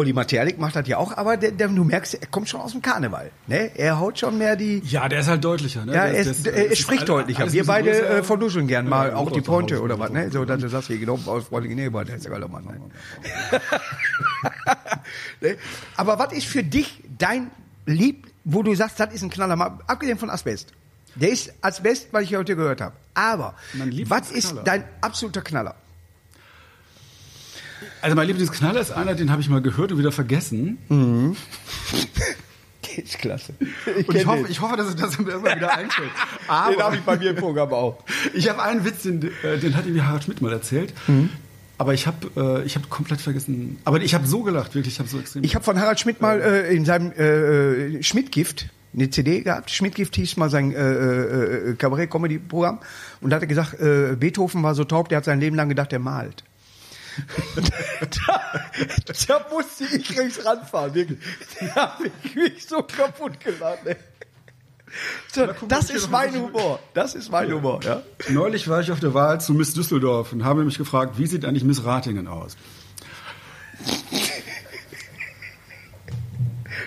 Olli 0.00 0.14
Materik 0.14 0.58
macht 0.58 0.76
das 0.76 0.88
ja 0.88 0.96
auch, 0.96 1.14
aber 1.14 1.36
der, 1.36 1.50
der, 1.50 1.68
du 1.68 1.84
merkst, 1.84 2.14
er 2.14 2.26
kommt 2.28 2.48
schon 2.48 2.62
aus 2.62 2.72
dem 2.72 2.80
Karneval. 2.80 3.30
Ne? 3.46 3.70
Er 3.76 4.00
haut 4.00 4.18
schon 4.18 4.38
mehr 4.38 4.56
die. 4.56 4.78
Ja, 4.86 5.10
der 5.10 5.20
ist 5.20 5.28
halt 5.28 5.44
deutlicher. 5.44 5.84
Ne? 5.84 5.92
Ja, 5.94 6.06
er, 6.06 6.14
ist, 6.14 6.46
der 6.46 6.54
er, 6.54 6.74
spricht 6.74 7.02
alles- 7.02 7.06
deutlicher. 7.26 7.52
Wir 7.52 7.66
beide 7.66 7.90
äh, 7.90 8.22
verduscheln 8.22 8.66
gern 8.66 8.88
mal 8.88 9.10
Ja, 9.10 9.16
auch 9.16 9.30
die 9.30 9.42
Pointe 9.42 9.82
oder 9.82 9.98
was, 9.98 10.10
ne? 10.10 10.30
So, 10.30 10.46
dass 10.46 10.58
du 10.58 10.68
sagst, 10.70 10.88
hier 10.88 10.96
genau 10.96 11.18
aus 11.26 11.44
Freundlichen 11.44 11.76
Nebel, 11.76 12.02
der 12.06 12.16
ist 12.16 12.24
ja 12.24 12.48
Mann. 12.48 12.64
Ne? 15.42 15.56
Aber 15.96 16.18
was 16.18 16.32
ist 16.32 16.46
für 16.46 16.62
dich 16.62 17.02
dein 17.18 17.50
Lieb, 17.84 18.26
wo 18.44 18.62
du 18.62 18.74
sagst, 18.74 18.98
das 19.00 19.12
ist 19.12 19.22
ein 19.22 19.28
Knaller, 19.30 19.56
mal 19.56 19.78
abgesehen 19.86 20.16
von 20.18 20.30
Asbest? 20.30 20.72
Der 21.14 21.28
ist 21.30 21.52
Asbest, 21.60 22.08
was 22.12 22.22
ich 22.22 22.34
heute 22.34 22.56
gehört 22.56 22.80
habe. 22.80 22.94
Aber 23.12 23.54
was 24.06 24.30
ist 24.30 24.54
dein 24.64 24.84
absoluter 25.02 25.42
Knaller? 25.42 25.74
Also 28.02 28.16
mein 28.16 28.26
Lieblingsknaller 28.26 28.80
ist 28.80 28.92
einer, 28.92 29.14
den 29.14 29.30
habe 29.30 29.42
ich 29.42 29.48
mal 29.48 29.62
gehört 29.62 29.92
und 29.92 29.98
wieder 29.98 30.12
vergessen. 30.12 30.78
Der 30.88 33.04
ist 33.04 33.18
klasse. 33.18 33.54
Und 34.06 34.14
ich 34.14 34.26
hoffe, 34.26 34.46
ich 34.48 34.60
hoffe, 34.60 34.76
dass, 34.76 34.94
er 34.94 35.22
mir 35.22 35.32
immer 35.32 35.56
wieder 35.56 35.74
einfällt. 35.76 36.10
Aber 36.48 36.72
den 36.72 36.82
habe 36.82 36.96
ich 36.96 37.02
bei 37.02 37.16
mir 37.16 37.30
im 37.30 37.36
Programm 37.36 37.72
auch. 37.72 38.02
Ich 38.34 38.48
habe 38.48 38.62
einen 38.62 38.84
Witz, 38.84 39.02
den, 39.02 39.22
äh, 39.42 39.58
den 39.58 39.76
hat 39.76 39.86
mir 39.86 40.06
Harald 40.06 40.24
Schmidt 40.24 40.40
mal 40.40 40.52
erzählt. 40.52 40.92
Mhm. 41.06 41.30
Aber 41.78 41.94
ich 41.94 42.06
habe 42.06 42.30
äh, 42.36 42.66
ich 42.66 42.76
hab 42.76 42.90
komplett 42.90 43.20
vergessen. 43.20 43.78
Aber 43.84 44.02
ich 44.02 44.14
habe 44.14 44.26
so 44.26 44.42
gelacht, 44.42 44.74
wirklich. 44.74 44.94
Ich 44.94 44.98
habe 44.98 45.08
so 45.08 45.18
extrem. 45.18 45.44
Ich 45.44 45.54
habe 45.54 45.64
von 45.64 45.80
Harald 45.80 45.98
Schmidt 45.98 46.20
mal 46.20 46.40
äh, 46.40 46.74
in 46.74 46.84
seinem 46.84 47.12
äh, 47.12 47.96
äh, 47.96 48.02
Schmidtgift 48.02 48.68
eine 48.92 49.10
CD 49.10 49.42
gehabt. 49.42 49.70
Schmidtgift 49.70 50.16
hieß 50.16 50.36
mal 50.36 50.50
sein 50.50 50.72
äh, 50.72 50.80
äh, 50.80 51.74
Kabarett-Comedy-Programm. 51.76 52.80
Und 53.20 53.30
da 53.30 53.36
hat 53.36 53.42
er 53.42 53.46
gesagt, 53.46 53.80
äh, 53.80 54.16
Beethoven 54.18 54.62
war 54.62 54.74
so 54.74 54.84
taub, 54.84 55.08
der 55.08 55.18
hat 55.18 55.24
sein 55.24 55.40
Leben 55.40 55.56
lang 55.56 55.68
gedacht, 55.68 55.92
er 55.92 56.00
malt. 56.00 56.44
da, 58.26 58.70
da 59.28 59.46
musste 59.50 59.84
ich 59.84 60.18
rechts 60.18 60.44
ranfahren, 60.44 60.94
wirklich. 60.94 61.18
Da 61.60 61.74
habe 61.74 62.10
ich 62.22 62.34
mich 62.34 62.66
so 62.66 62.82
kaputt 62.82 63.40
gelacht. 63.40 63.86
ey. 63.86 63.96
So, 65.32 65.46
das 65.68 65.90
ist 65.90 66.10
mein 66.10 66.34
Humor. 66.34 66.80
Das 66.94 67.14
ist 67.14 67.30
mein 67.30 67.52
Humor, 67.52 67.80
ja. 67.84 68.02
Neulich 68.28 68.68
war 68.68 68.80
ich 68.80 68.90
auf 68.90 69.00
der 69.00 69.14
Wahl 69.14 69.40
zu 69.40 69.54
Miss 69.54 69.72
Düsseldorf 69.72 70.32
und 70.32 70.44
habe 70.44 70.64
mich 70.64 70.78
gefragt, 70.78 71.18
wie 71.18 71.26
sieht 71.26 71.44
eigentlich 71.44 71.64
Miss 71.64 71.84
Ratingen 71.84 72.26
aus? 72.26 72.56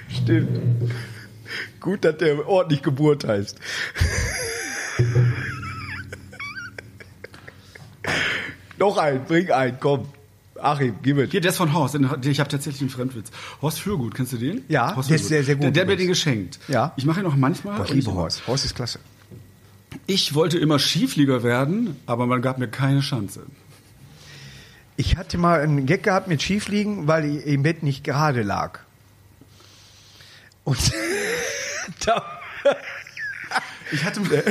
Stimmt. 0.09 0.91
Gut, 1.79 2.03
dass 2.03 2.17
der 2.17 2.47
ordentlich 2.47 2.81
Geburt 2.81 3.25
heißt. 3.25 3.57
Noch 8.77 8.97
ein, 8.97 9.23
bring 9.25 9.51
einen, 9.51 9.77
komm. 9.79 10.07
Achim, 10.62 10.95
gib 11.01 11.17
es. 11.17 11.31
Hier, 11.31 11.41
der 11.41 11.51
ist 11.51 11.57
von 11.57 11.73
Horst. 11.73 11.95
Ich 11.95 12.39
habe 12.39 12.49
tatsächlich 12.49 12.81
einen 12.81 12.89
Fremdwitz. 12.89 13.31
Horst 13.62 13.79
Fürgut, 13.79 14.15
kennst 14.15 14.33
du 14.33 14.38
den? 14.38 14.63
Ja, 14.69 14.95
Horst 14.95 15.09
der 15.09 15.15
ist 15.17 15.27
sehr, 15.27 15.43
sehr 15.43 15.55
gut 15.55 15.63
Der, 15.65 15.71
der 15.71 15.86
mir 15.86 15.97
den 15.97 16.07
geschenkt. 16.07 16.59
Ja. 16.67 16.93
Ich 16.95 17.05
mache 17.05 17.19
ihn 17.21 17.25
auch 17.25 17.36
manchmal. 17.36 17.77
Boah, 17.77 17.86
ich 17.86 17.91
liebe 17.91 18.13
Horst. 18.13 18.47
Horst 18.47 18.65
ist 18.65 18.75
klasse. 18.75 18.99
Ich 20.07 20.33
wollte 20.33 20.57
immer 20.57 20.79
Skiflieger 20.79 21.43
werden, 21.43 21.97
aber 22.05 22.27
man 22.27 22.41
gab 22.41 22.57
mir 22.57 22.67
keine 22.67 23.01
Chance. 23.01 23.45
Ich 24.95 25.17
hatte 25.17 25.38
mal 25.38 25.59
einen 25.59 25.86
Gag 25.86 26.03
gehabt 26.03 26.27
mit 26.27 26.41
Schiefliegen, 26.41 27.07
weil 27.07 27.25
ich 27.25 27.45
im 27.45 27.63
Bett 27.63 27.83
nicht 27.83 28.03
gerade 28.03 28.43
lag. 28.43 28.79
Und 30.63 30.77
da, 32.05 32.23
Ich 33.91 34.03
hatte, 34.03 34.21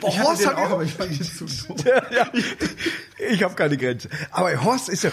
Boah, 0.00 0.08
ich 0.10 0.22
Horst 0.22 0.42
den 0.42 0.48
hat 0.48 0.56
auch, 0.56 0.70
aber 0.70 0.82
ich 0.82 0.94
fand 0.94 1.12
ihn 1.12 1.22
zu 1.22 1.44
doof. 1.74 1.84
ja, 2.10 2.30
ich 3.30 3.42
habe 3.42 3.54
keine 3.54 3.76
Grenze. 3.76 4.08
Aber 4.30 4.62
Horst 4.64 4.88
ist 4.88 5.04
ja 5.04 5.10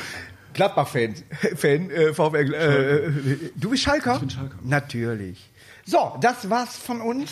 Gladbach-Fan. 0.54 1.16
Fan, 1.56 1.90
äh, 1.92 2.14
VfL, 2.14 2.54
äh, 2.54 3.52
du 3.56 3.70
bist 3.70 3.84
Schalker? 3.84 4.14
Ich 4.16 4.20
bin 4.22 4.30
Schalker. 4.30 4.56
Natürlich. 4.64 5.50
So, 5.86 6.18
das 6.22 6.50
war's 6.50 6.78
von 6.78 7.02
uns. 7.02 7.32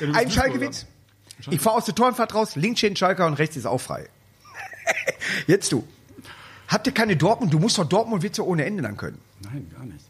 Ja, 0.00 0.12
Ein 0.14 0.30
Schalke-Witz. 0.30 0.86
Ich 1.50 1.60
fahre 1.60 1.76
aus 1.76 1.86
der 1.86 1.94
Tornfahrt 1.94 2.34
raus, 2.34 2.56
links 2.56 2.80
steht 2.80 2.92
ein 2.92 2.96
Schalker 2.96 3.26
und 3.26 3.34
rechts 3.34 3.56
ist 3.56 3.66
auch 3.66 3.80
frei. 3.80 4.08
Jetzt 5.46 5.72
du. 5.72 5.86
Habt 6.68 6.86
ihr 6.86 6.92
keine 6.92 7.16
Dortmund? 7.16 7.52
Du 7.52 7.58
musst 7.58 7.78
doch 7.78 7.88
Dortmund-Witze 7.88 8.46
ohne 8.46 8.64
Ende 8.64 8.82
dann 8.82 8.96
können. 8.96 9.18
Nein, 9.40 9.70
gar 9.74 9.84
nicht. 9.84 10.04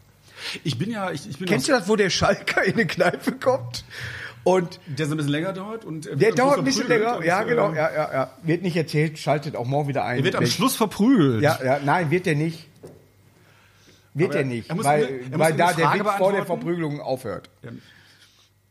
Ich 0.64 0.79
bin 0.79 0.90
ja, 0.90 1.11
ich, 1.11 1.29
ich 1.29 1.38
bin 1.38 1.46
Kennst 1.46 1.68
du 1.68 1.73
das, 1.73 1.87
wo 1.87 1.96
der 1.96 2.11
Schalker 2.11 2.64
in 2.64 2.73
eine 2.75 2.87
Kneipe 2.87 3.33
kommt? 3.33 3.85
Und 4.42 4.81
der 4.87 5.07
so 5.07 5.12
ein 5.12 5.16
bisschen 5.18 5.33
länger 5.33 5.53
dauert 5.53 5.85
und 5.85 6.07
er 6.07 6.12
wird 6.12 6.22
der 6.22 6.33
dauert 6.33 6.59
ein 6.59 6.64
bisschen 6.64 6.88
länger. 6.88 7.22
Ja, 7.24 7.42
äh, 7.42 7.44
genau. 7.44 7.72
Ja, 7.74 7.92
ja, 7.92 8.12
ja. 8.12 8.31
Wird 8.42 8.62
nicht 8.62 8.76
erzählt, 8.76 9.18
schaltet 9.18 9.55
auch 9.55 9.66
morgen 9.66 9.88
wieder 9.88 10.05
ein. 10.05 10.18
Er 10.18 10.24
wird 10.24 10.35
am 10.37 10.46
Schluss 10.46 10.76
verprügelt. 10.76 11.42
Ja, 11.42 11.59
ja, 11.62 11.79
nein, 11.85 12.11
wird 12.11 12.26
er 12.26 12.35
nicht. 12.35 12.66
Wird 14.14 14.31
Aber 14.31 14.38
er 14.40 14.44
nicht, 14.44 14.68
er 14.70 14.79
weil, 14.83 15.07
eine- 15.07 15.18
er 15.33 15.38
weil 15.38 15.53
da 15.55 15.72
der 15.72 15.92
Witz 15.92 16.09
vor 16.18 16.33
der. 16.33 16.44
Verprügelung 16.46 17.00
aufhört. 17.00 17.48
Ja, 17.62 17.70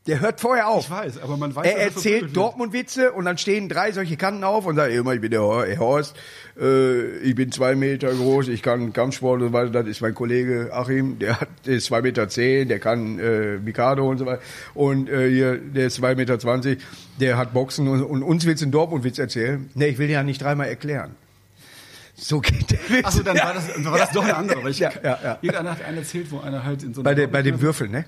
Der 0.07 0.21
hört 0.21 0.39
vorher 0.39 0.69
auf. 0.69 0.85
Ich 0.85 0.89
weiß, 0.89 1.21
aber 1.21 1.38
man 1.38 1.53
weiß, 1.55 1.67
Er 1.67 1.73
dass 1.73 1.79
er 1.81 1.85
erzählt 1.88 2.21
wird. 2.21 2.38
Dortmund-Witze 2.38 3.12
und 3.12 3.25
dann 3.25 3.38
stehen 3.38 3.69
drei 3.69 3.91
solche 3.91 4.17
Kanten 4.17 4.43
auf 4.43 4.65
und 4.65 4.75
sagt, 4.77 4.91
immer, 4.91 5.13
ich 5.13 5.21
bin 5.21 5.29
der 5.29 5.41
Hor- 5.41 5.67
Horst, 5.77 6.15
äh, 6.59 7.17
ich 7.17 7.35
bin 7.35 7.51
zwei 7.51 7.75
Meter 7.75 8.09
groß, 8.12 8.47
ich 8.47 8.63
kann 8.63 8.91
Kampfsport 8.93 9.41
und 9.41 9.47
so 9.49 9.53
weiter, 9.53 9.69
das 9.69 9.88
ist 9.88 10.01
mein 10.01 10.15
Kollege 10.15 10.69
Achim, 10.73 11.19
der, 11.19 11.41
hat, 11.41 11.49
der 11.65 11.75
ist 11.75 11.85
zwei 11.85 12.01
Meter 12.01 12.27
zehn, 12.29 12.69
der 12.69 12.79
kann 12.79 13.19
äh, 13.19 13.57
Mikado 13.57 14.09
und 14.09 14.17
so 14.17 14.25
weiter 14.25 14.41
und 14.73 15.09
äh, 15.09 15.29
hier, 15.29 15.57
der 15.57 15.88
ist 15.88 15.95
zwei 15.95 16.15
Meter 16.15 16.39
zwanzig, 16.39 16.79
der 17.19 17.38
hat 17.38 17.53
Boxen 17.53 17.88
und, 17.88 18.01
und 18.01 18.23
uns 18.23 18.45
willst 18.45 18.62
du 18.62 18.65
einen 18.65 18.71
Dortmund-Witz 18.71 19.19
erzählen? 19.19 19.69
Nee, 19.75 19.88
ich 19.89 19.97
will 19.99 20.09
ja 20.09 20.23
nicht 20.23 20.41
dreimal 20.41 20.69
erklären. 20.69 21.12
So 22.15 22.39
geht 22.39 22.71
der 22.71 22.79
Witz. 22.89 23.05
Achso, 23.05 23.21
dann 23.21 23.38
war 23.38 23.53
das, 23.53 23.85
war 23.85 23.97
das 23.97 24.12
doch 24.12 24.23
eine 24.23 24.35
andere. 24.35 24.69
Ich, 24.69 24.79
Ja, 24.79 24.91
ja, 25.03 25.19
ja. 25.23 25.38
Irgendeiner 25.41 25.71
hat 25.71 25.83
einen 25.85 25.97
erzählt, 25.99 26.31
wo 26.31 26.39
einer 26.39 26.63
halt 26.63 26.83
in 26.83 26.93
so 26.93 27.03
bei, 27.03 27.13
der, 27.13 27.27
bei 27.27 27.41
dem 27.43 27.62
Würfel, 27.62 27.88
ne? 27.89 28.05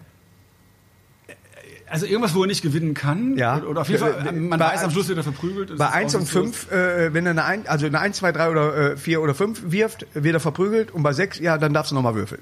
Also 1.91 2.05
irgendwas, 2.05 2.33
wo 2.33 2.41
er 2.43 2.47
nicht 2.47 2.61
gewinnen 2.61 2.93
kann. 2.93 3.37
Ja. 3.37 3.61
Oder 3.61 3.81
auf 3.81 3.89
jeden 3.89 3.99
Fall, 3.99 4.13
Bei- 4.23 4.31
man 4.31 4.57
bei- 4.59 4.65
weiß, 4.73 4.83
am 4.83 4.91
Schluss 4.91 5.07
wird 5.09 5.17
er 5.17 5.23
verprügelt. 5.23 5.77
Bei 5.77 5.85
ist 5.87 5.93
1 5.93 6.15
und 6.15 6.21
aussichtslos. 6.21 6.55
5, 6.65 6.71
äh, 6.71 7.13
wenn 7.13 7.25
er 7.25 7.31
eine, 7.31 7.43
ein, 7.45 7.67
also 7.67 7.85
eine 7.85 7.99
1, 7.99 8.17
2, 8.17 8.31
3 8.31 8.49
oder 8.49 8.91
äh, 8.93 8.97
4 8.97 9.21
oder 9.21 9.35
5 9.35 9.71
wirft, 9.71 10.07
wird 10.13 10.33
er 10.33 10.39
verprügelt 10.39 10.91
und 10.91 11.03
bei 11.03 11.13
6, 11.13 11.39
ja, 11.39 11.57
dann 11.57 11.73
darfst 11.73 11.91
du 11.91 11.95
nochmal 11.95 12.15
würfeln. 12.15 12.41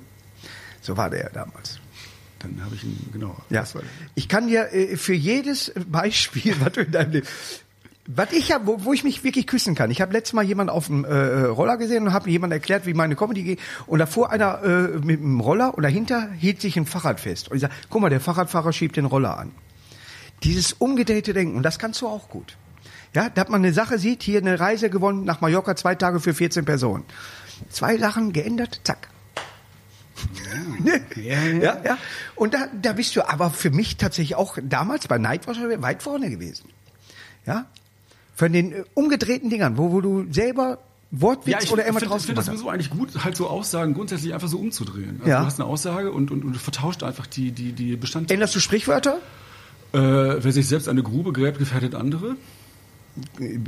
So 0.81 0.95
war 0.97 1.09
der 1.09 1.29
damals. 1.31 1.79
Dann 2.39 2.61
habe 2.63 2.73
ich 2.75 2.83
ihn, 2.85 3.09
genau. 3.11 3.35
Ja. 3.49 3.61
das 3.61 3.75
war 3.75 3.81
der. 3.81 3.89
Ich 4.15 4.29
kann 4.29 4.47
dir 4.47 4.71
äh, 4.73 4.95
für 4.95 5.13
jedes 5.13 5.73
Beispiel, 5.87 6.55
was 6.61 6.71
du 6.73 6.81
in 6.81 6.91
deinem 6.91 7.11
Leben, 7.11 7.27
was 8.11 8.31
ich 8.31 8.51
hab, 8.51 8.65
wo, 8.65 8.83
wo 8.85 8.93
ich 8.93 9.03
mich 9.03 9.23
wirklich 9.23 9.45
küssen 9.45 9.75
kann. 9.75 9.91
Ich 9.91 10.01
habe 10.01 10.13
letztes 10.13 10.33
Mal 10.33 10.43
jemanden 10.43 10.71
auf 10.71 10.87
dem 10.87 11.05
äh, 11.05 11.43
Roller 11.43 11.77
gesehen 11.77 12.07
und 12.07 12.13
habe 12.13 12.27
jemand 12.31 12.51
erklärt, 12.51 12.87
wie 12.87 12.95
meine 12.95 13.15
Comedy 13.15 13.43
geht. 13.43 13.59
Und 13.85 13.99
da 13.99 14.07
fuhr 14.07 14.31
einer 14.31 14.63
äh, 14.63 14.97
mit 14.97 15.19
dem 15.19 15.39
Roller 15.39 15.75
und 15.75 15.83
dahinter 15.83 16.27
hielt 16.31 16.59
sich 16.59 16.75
ein 16.75 16.87
Fahrrad 16.87 17.19
fest. 17.19 17.49
Und 17.49 17.57
ich 17.57 17.61
sage, 17.61 17.73
guck 17.91 18.01
mal, 18.01 18.09
der 18.09 18.19
Fahrradfahrer 18.19 18.73
schiebt 18.73 18.97
den 18.97 19.05
Roller 19.05 19.37
an. 19.37 19.51
Dieses 20.43 20.73
umgedrehte 20.73 21.33
Denken, 21.33 21.55
und 21.55 21.61
das 21.61 21.77
kannst 21.77 22.01
du 22.01 22.07
auch 22.07 22.29
gut. 22.29 22.57
Ja, 23.13 23.29
da 23.29 23.41
hat 23.41 23.49
man 23.49 23.61
eine 23.61 23.73
Sache 23.73 23.99
sieht, 23.99 24.23
hier 24.23 24.39
eine 24.39 24.59
Reise 24.59 24.89
gewonnen 24.89 25.23
nach 25.23 25.41
Mallorca, 25.41 25.75
zwei 25.75 25.93
Tage 25.93 26.19
für 26.19 26.33
14 26.33 26.65
Personen. 26.65 27.03
Zwei 27.69 27.97
Sachen 27.97 28.33
geändert, 28.33 28.81
zack. 28.83 29.09
Ja, 31.15 31.43
ja, 31.43 31.77
ja. 31.83 31.97
Und 32.35 32.53
da, 32.53 32.67
da 32.81 32.93
bist 32.93 33.15
du 33.15 33.27
aber 33.27 33.51
für 33.51 33.69
mich 33.69 33.97
tatsächlich 33.97 34.35
auch 34.35 34.57
damals 34.61 35.07
bei 35.07 35.17
Nightwatch 35.17 35.59
weit 35.59 36.01
vorne 36.01 36.29
gewesen. 36.29 36.69
Ja. 37.45 37.67
Von 38.39 38.53
den 38.53 38.71
äh, 38.71 38.83
umgedrehten 38.93 39.49
Dingern, 39.49 39.77
wo, 39.77 39.91
wo 39.91 39.99
du 39.99 40.25
selber 40.31 40.77
Wortwitz 41.11 41.51
Ja, 41.51 41.59
ich 41.61 41.71
oder 41.73 41.83
immer 41.83 41.99
finde 41.99 42.13
draus 42.13 42.23
find 42.23 42.37
das 42.37 42.45
gemacht 42.45 42.55
hast. 42.55 42.61
sowieso 42.61 42.69
eigentlich 42.69 42.89
gut, 42.89 43.23
halt 43.25 43.35
so 43.35 43.47
Aussagen 43.49 43.93
grundsätzlich 43.93 44.33
einfach 44.33 44.47
so 44.47 44.59
umzudrehen. 44.59 45.17
Also 45.19 45.29
Ja. 45.29 45.41
Du 45.41 45.45
hast 45.45 45.59
eine 45.59 45.67
Aussage 45.67 46.09
und, 46.13 46.31
und, 46.31 46.45
und 46.45 46.55
vertauscht 46.55 47.03
einfach 47.03 47.27
die, 47.27 47.51
die, 47.51 47.73
die 47.73 47.97
Bestandteile. 47.97 48.35
Änderst 48.35 48.55
du 48.55 48.61
Sprichwörter? 48.61 49.17
Äh, 49.91 49.97
wer 49.99 50.51
sich 50.53 50.69
selbst 50.69 50.87
eine 50.87 51.03
Grube 51.03 51.33
gräbt, 51.33 51.57
gefährdet 51.59 51.95
andere. 51.95 52.37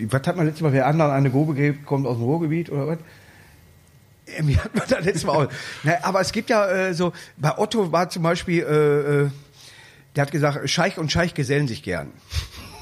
Was 0.07 0.21
hat 0.25 0.37
man 0.37 0.45
letztes 0.45 0.61
Mal, 0.61 0.71
wer 0.71 0.87
anderen 0.87 1.11
eine 1.11 1.31
Grube 1.31 1.53
gräbt, 1.53 1.85
kommt 1.85 2.07
aus 2.07 2.15
dem 2.15 2.23
Ruhrgebiet 2.23 2.71
oder 2.71 2.87
was? 2.87 2.97
Äh, 4.27 4.43
Wie 4.45 4.57
hat 4.57 4.73
man 4.73 4.85
da 4.87 4.99
letztes 4.99 5.25
Mal 5.25 5.33
auch. 5.33 5.51
Na, 5.83 5.95
aber 6.03 6.21
es 6.21 6.31
gibt 6.31 6.49
ja 6.49 6.65
äh, 6.69 6.93
so, 6.93 7.11
bei 7.35 7.57
Otto 7.57 7.91
war 7.91 8.09
zum 8.09 8.23
Beispiel, 8.23 8.63
äh, 8.63 9.23
äh, 9.23 9.29
der 10.15 10.21
hat 10.21 10.31
gesagt, 10.31 10.69
Scheich 10.69 10.97
und 10.97 11.11
Scheich 11.11 11.33
gesellen 11.33 11.67
sich 11.67 11.83
gern. 11.83 12.11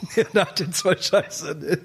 Nach 0.34 0.52
den 0.52 0.74
zwei 0.74 0.96
Scheiße. 0.96 1.80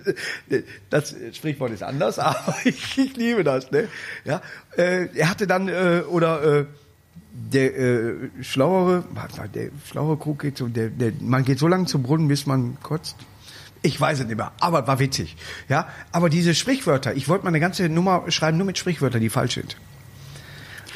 Das 0.91 1.15
Sprichwort 1.33 1.73
ist 1.73 1.83
anders, 1.83 2.19
aber 2.19 2.57
ich, 2.65 2.99
ich 2.99 3.17
liebe 3.17 3.45
das. 3.45 3.71
Ne? 3.71 3.89
Ja, 4.25 4.41
äh, 4.77 5.09
er 5.15 5.31
hatte 5.31 5.47
dann, 5.47 5.69
äh, 5.69 6.03
oder 6.09 6.61
äh, 6.61 6.67
der 7.33 7.77
äh, 7.77 8.15
schlauere, 8.43 9.05
der 9.55 9.71
schlauere 9.85 10.17
Krug 10.17 10.41
geht 10.41 10.59
so, 10.59 10.69
der, 10.69 10.89
der, 10.89 11.13
man 11.21 11.45
geht 11.45 11.59
so 11.59 11.67
lange 11.67 11.87
zum 11.87 12.03
Brunnen, 12.03 12.29
bis 12.29 12.47
man 12.47 12.79
kotzt. 12.83 13.17
Ich 13.83 14.01
weiß 14.01 14.21
es 14.21 14.27
nicht 14.27 14.37
mehr, 14.37 14.53
aber 14.61 14.87
war 14.87 14.99
witzig. 14.99 15.37
Ja, 15.69 15.89
aber 16.11 16.31
diese 16.31 16.55
Sprichwörter, 16.55 17.15
ich 17.15 17.29
wollte 17.29 17.45
mal 17.45 17.49
eine 17.49 17.61
ganze 17.61 17.89
Nummer 17.89 18.25
schreiben, 18.31 18.57
nur 18.57 18.67
mit 18.67 18.79
Sprichwörtern, 18.79 19.21
die 19.21 19.29
falsch 19.29 19.55
sind. 19.55 19.77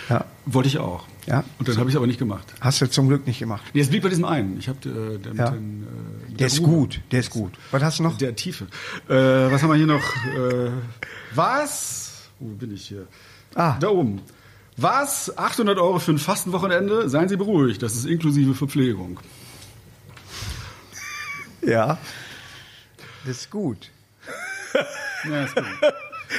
Ja, 0.09 0.25
Wollte 0.47 0.69
ich 0.69 0.79
auch. 0.79 1.07
Ja. 1.27 1.45
Und 1.59 1.69
dann 1.69 1.77
habe 1.77 1.91
ich 1.91 1.95
es 1.95 1.97
aber 1.97 2.07
nicht 2.07 2.19
gemacht. 2.19 2.55
hast 2.61 2.81
du 2.81 2.89
zum 2.89 3.09
Glück 3.09 3.27
nicht 3.27 3.39
gemacht. 3.39 3.63
Nee, 3.75 3.83
es 3.83 3.89
blieb 3.91 4.03
bei 4.03 4.09
diesem 4.09 4.25
einen. 4.25 4.59
Ich 4.59 4.69
habe 4.69 4.79
äh, 4.89 5.19
der 5.19 5.35
Ja. 5.35 5.51
den, 5.51 5.83
äh, 6.31 6.35
Der 6.37 6.47
ist 6.47 6.63
gut, 6.63 7.01
der 7.13 7.21
ist 7.21 7.31
gut. 7.31 7.53
Was 7.71 7.83
hast 7.83 7.99
du 7.99 8.03
noch? 8.05 8.17
Der 8.17 8.35
Tiefe. 8.35 8.65
Äh, 9.09 9.13
was 9.53 9.63
haben 9.63 9.69
wir 9.71 9.77
hier 9.77 9.87
noch? 9.87 10.03
Äh, 10.37 10.71
was? 11.35 12.29
Wo 12.39 12.47
bin 12.55 12.73
ich 12.73 12.87
hier? 12.89 13.07
Ah. 13.55 13.77
Da 13.81 13.89
oben. 13.89 14.23
Was? 14.79 15.37
800 15.37 15.77
Euro 15.79 15.99
für 15.99 16.13
ein 16.13 16.19
Fastenwochenende? 16.19 17.09
Seien 17.11 17.29
Sie 17.29 17.37
beruhigt, 17.37 17.83
das 17.83 17.95
ist 17.95 18.07
inklusive 18.07 18.55
Verpflegung. 18.55 19.19
Ja, 21.61 21.99
das 23.27 23.39
ist 23.39 23.51
gut. 23.51 23.91
Ja, 25.29 25.43
ist 25.45 25.57
gut. 25.57 25.65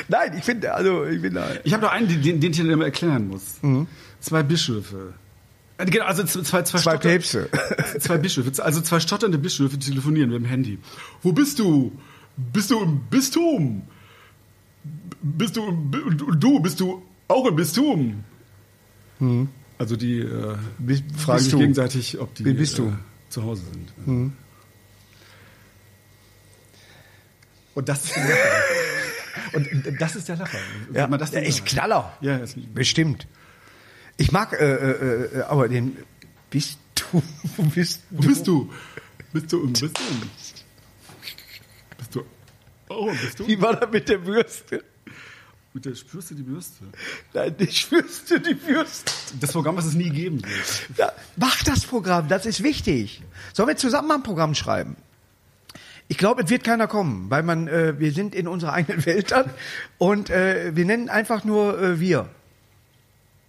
Nein, 0.08 0.36
ich 0.38 0.44
finde, 0.44 0.74
also 0.74 1.06
ich 1.06 1.22
bin 1.22 1.34
da. 1.34 1.48
Ich 1.64 1.74
habe 1.74 1.84
noch 1.84 1.92
einen, 1.92 2.08
den, 2.08 2.40
den, 2.40 2.52
ich 2.52 2.58
dir 2.58 2.70
immer 2.72 2.86
erklären 2.86 3.28
muss. 3.28 3.58
Mhm. 3.62 3.88
Zwei 4.20 4.44
Bischöfe. 4.44 5.14
Äh, 5.78 5.86
Genau, 5.86 6.06
also 6.06 6.24
zwei, 6.26 6.62
zwei, 6.64 6.80
Zwei 6.80 6.98
Päpste. 6.98 7.50
Zwei 8.00 8.18
Bischöfe, 8.18 8.52
also 8.64 8.82
zwei 8.82 9.00
stotternde 9.00 9.38
Bischöfe 9.38 9.80
telefonieren 9.80 10.30
mit 10.30 10.40
dem 10.42 10.46
Handy. 10.46 10.78
Wo 11.22 11.32
bist 11.32 11.58
du? 11.60 11.92
Bist 12.36 12.70
du 12.72 12.82
im 12.82 13.00
Bistum? 13.10 13.84
Bist 15.22 15.56
du 15.58 15.72
du, 16.36 16.60
bist 16.60 16.80
du 16.82 17.02
auch 17.28 17.46
im 17.48 17.56
Bistum? 17.56 18.24
Also 19.78 19.96
die 19.96 20.20
äh, 20.20 20.56
Bist- 20.80 21.04
fragen 21.18 21.40
Mhm. 21.40 21.44
sich 21.50 21.58
gegenseitig, 21.60 22.20
ob 22.20 22.36
die? 22.36 22.44
Mhm. 22.44 22.60
Äh, 22.62 22.66
zu 23.30 23.44
Hause 23.44 23.64
sind. 23.72 24.34
Und 27.76 27.88
das 27.90 28.04
ist 28.06 28.18
Und 29.54 29.68
das 30.00 30.16
ist 30.16 30.28
der 30.28 30.38
Lacher. 30.38 30.60
Ja, 30.94 31.08
man 31.08 31.20
das 31.20 31.32
dann 31.32 31.44
ist. 31.44 31.66
Knaller. 31.66 32.18
Ja, 32.22 32.38
ist 32.38 32.58
Bestimmt. 32.74 33.28
Ich 34.18 34.32
mag 34.32 34.54
äh, 34.54 34.66
äh, 34.66 35.40
äh, 35.40 35.42
aber 35.44 35.70
den 35.70 35.98
bist 36.50 36.80
du 36.96 37.24
wo 37.58 37.64
bist 37.64 38.02
Wo 38.10 38.22
bist 38.22 38.48
du? 38.48 38.72
Bist 39.32 39.52
du 39.52 39.64
im 39.64 39.74
Bistum? 39.74 40.30
Bist 41.98 42.16
du 42.16 42.26
auch 42.90 43.08
im 43.08 43.18
Bistum? 43.18 43.48
Wie 43.48 43.62
war 43.62 43.76
das 43.76 43.92
mit 43.92 44.10
der 44.10 44.18
Bürste? 44.18 44.84
Mit 45.74 45.86
der 45.86 45.94
spürst 45.94 46.32
du 46.32 46.36
die 46.36 46.44
Bürste. 46.44 46.86
Nein, 47.34 47.56
ich 47.60 47.82
spürste 47.82 48.40
die 48.40 48.56
Bürste. 48.56 49.12
Das 49.40 49.52
Programm, 49.52 49.78
was 49.78 49.86
es 49.86 49.94
nie 49.94 50.10
geben 50.10 50.42
wird. 50.44 50.98
Ja, 50.98 51.12
mach 51.36 51.64
das 51.64 51.86
Programm, 51.86 52.28
das 52.28 52.48
ist 52.48 52.64
wichtig. 52.64 53.22
Sollen 53.54 53.70
wir 53.70 53.78
zusammen 53.78 54.08
mal 54.08 54.16
ein 54.16 54.24
Programm 54.24 54.56
schreiben? 54.56 54.96
Ich 56.12 56.18
glaube, 56.18 56.42
es 56.44 56.50
wird 56.50 56.64
keiner 56.64 56.88
kommen, 56.88 57.30
weil 57.30 57.44
man, 57.44 57.68
äh, 57.68 57.98
wir 58.00 58.12
sind 58.12 58.36
in 58.36 58.48
unserer 58.48 58.74
eigenen 58.80 59.06
Welt 59.06 59.32
dann 59.32 59.50
und 59.98 60.30
äh, 60.30 60.76
wir 60.76 60.84
nennen 60.86 61.08
einfach 61.08 61.44
nur 61.46 61.80
äh, 61.82 62.00
wir. 62.00 62.28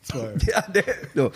Zwei. 0.02 0.34
Ja, 0.46 0.62
der, 0.62 0.84
so. 1.14 1.32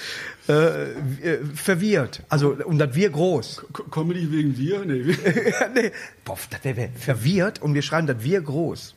äh, 0.49 0.85
äh, 0.93 1.39
verwirrt. 1.55 2.23
Also, 2.29 2.51
und 2.51 2.79
das 2.79 2.95
wir 2.95 3.11
groß. 3.11 3.65
Co- 3.73 3.85
Comedy 3.85 4.31
wegen 4.33 4.57
wir? 4.57 4.85
Nee. 4.85 5.13
Ja, 5.61 5.69
nee. 5.75 5.91
Boah, 6.25 6.39
das 6.51 6.63
wäre 6.65 6.89
verwirrt 6.99 7.61
und 7.61 7.75
wir 7.75 7.83
schreiben 7.83 8.07
das 8.07 8.23
wir 8.23 8.41
groß. 8.41 8.95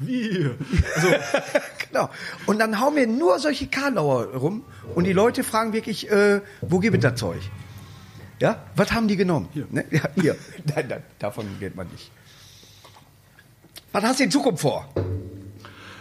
wir. 0.00 0.54
Also, 0.94 1.08
genau. 1.88 2.10
Und 2.46 2.58
dann 2.60 2.80
hauen 2.80 2.94
wir 2.96 3.06
nur 3.08 3.38
solche 3.40 3.66
Karlauer 3.66 4.26
rum 4.34 4.64
und 4.94 5.04
die 5.04 5.12
Leute 5.12 5.42
fragen 5.44 5.72
wirklich, 5.72 6.10
äh, 6.10 6.40
wo 6.60 6.78
gibt 6.78 6.96
es 6.96 7.02
das 7.02 7.14
Zeug? 7.18 7.40
Ja, 8.40 8.62
was 8.76 8.92
haben 8.92 9.08
die 9.08 9.16
genommen? 9.16 9.48
Hier. 9.52 9.66
Ne? 9.70 9.84
Ja, 9.90 10.02
hier. 10.14 10.36
Nein, 10.74 10.86
nein, 10.88 11.02
davon 11.18 11.46
geht 11.58 11.74
man 11.74 11.88
nicht. 11.88 12.10
Was 13.92 14.04
hast 14.04 14.20
du 14.20 14.24
in 14.24 14.30
Zukunft 14.30 14.62
vor? 14.62 14.88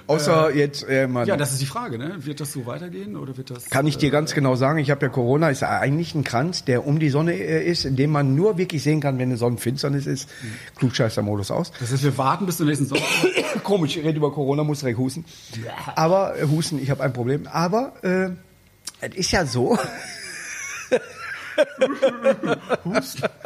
Außer 0.08 0.56
jetzt, 0.56 0.88
äh, 0.88 1.06
man, 1.06 1.28
ja, 1.28 1.36
das 1.36 1.52
ist 1.52 1.62
die 1.62 1.66
Frage, 1.66 1.98
ne? 1.98 2.16
Wird 2.20 2.40
das 2.40 2.54
so 2.54 2.66
weitergehen 2.66 3.18
oder 3.18 3.36
wird 3.36 3.50
das. 3.50 3.70
kann 3.70 3.86
ich 3.88 3.98
dir 3.98 4.10
ganz 4.10 4.34
genau 4.34 4.56
sagen, 4.56 4.80
ich 4.80 4.90
habe 4.90 5.06
ja 5.06 5.10
Corona, 5.10 5.50
ist 5.50 5.62
ja 5.62 5.80
eigentlich 5.80 6.16
ein 6.16 6.24
Kranz, 6.24 6.64
der 6.64 6.88
um 6.88 7.00
die 7.00 7.10
Sonne 7.10 7.34
äh, 7.34 7.66
ist, 7.70 7.84
in 7.84 7.98
dem 7.98 8.12
man 8.12 8.34
nur 8.34 8.58
wirklich 8.58 8.84
sehen 8.84 9.02
kann, 9.02 9.18
wenn 9.20 9.30
eine 9.30 9.38
Sonnenfinsternis 9.38 10.06
ist. 10.06 10.30
Klugscheißer-Modus 10.78 11.52
aus. 11.52 11.74
Das 11.80 11.92
heißt, 11.92 12.04
wir 12.04 12.18
warten 12.18 12.46
bis 12.46 12.58
zum 12.58 12.68
nächsten 12.68 12.86
Sommer. 12.86 13.02
Komisch, 13.64 13.98
ich 13.98 14.06
rede 14.06 14.18
über 14.18 14.32
Corona, 14.32 14.64
muss 14.64 14.80
direkt 14.80 14.98
husten. 14.98 15.26
Aber, 15.96 16.40
äh, 16.40 16.48
husten, 16.48 16.80
ich 16.82 16.90
habe 16.90 17.04
ein 17.04 17.12
Problem. 17.12 17.46
Aber, 17.48 17.94
äh, 18.02 18.30
es 19.02 19.16
ist 19.16 19.32
ja 19.32 19.46
so. 19.46 19.78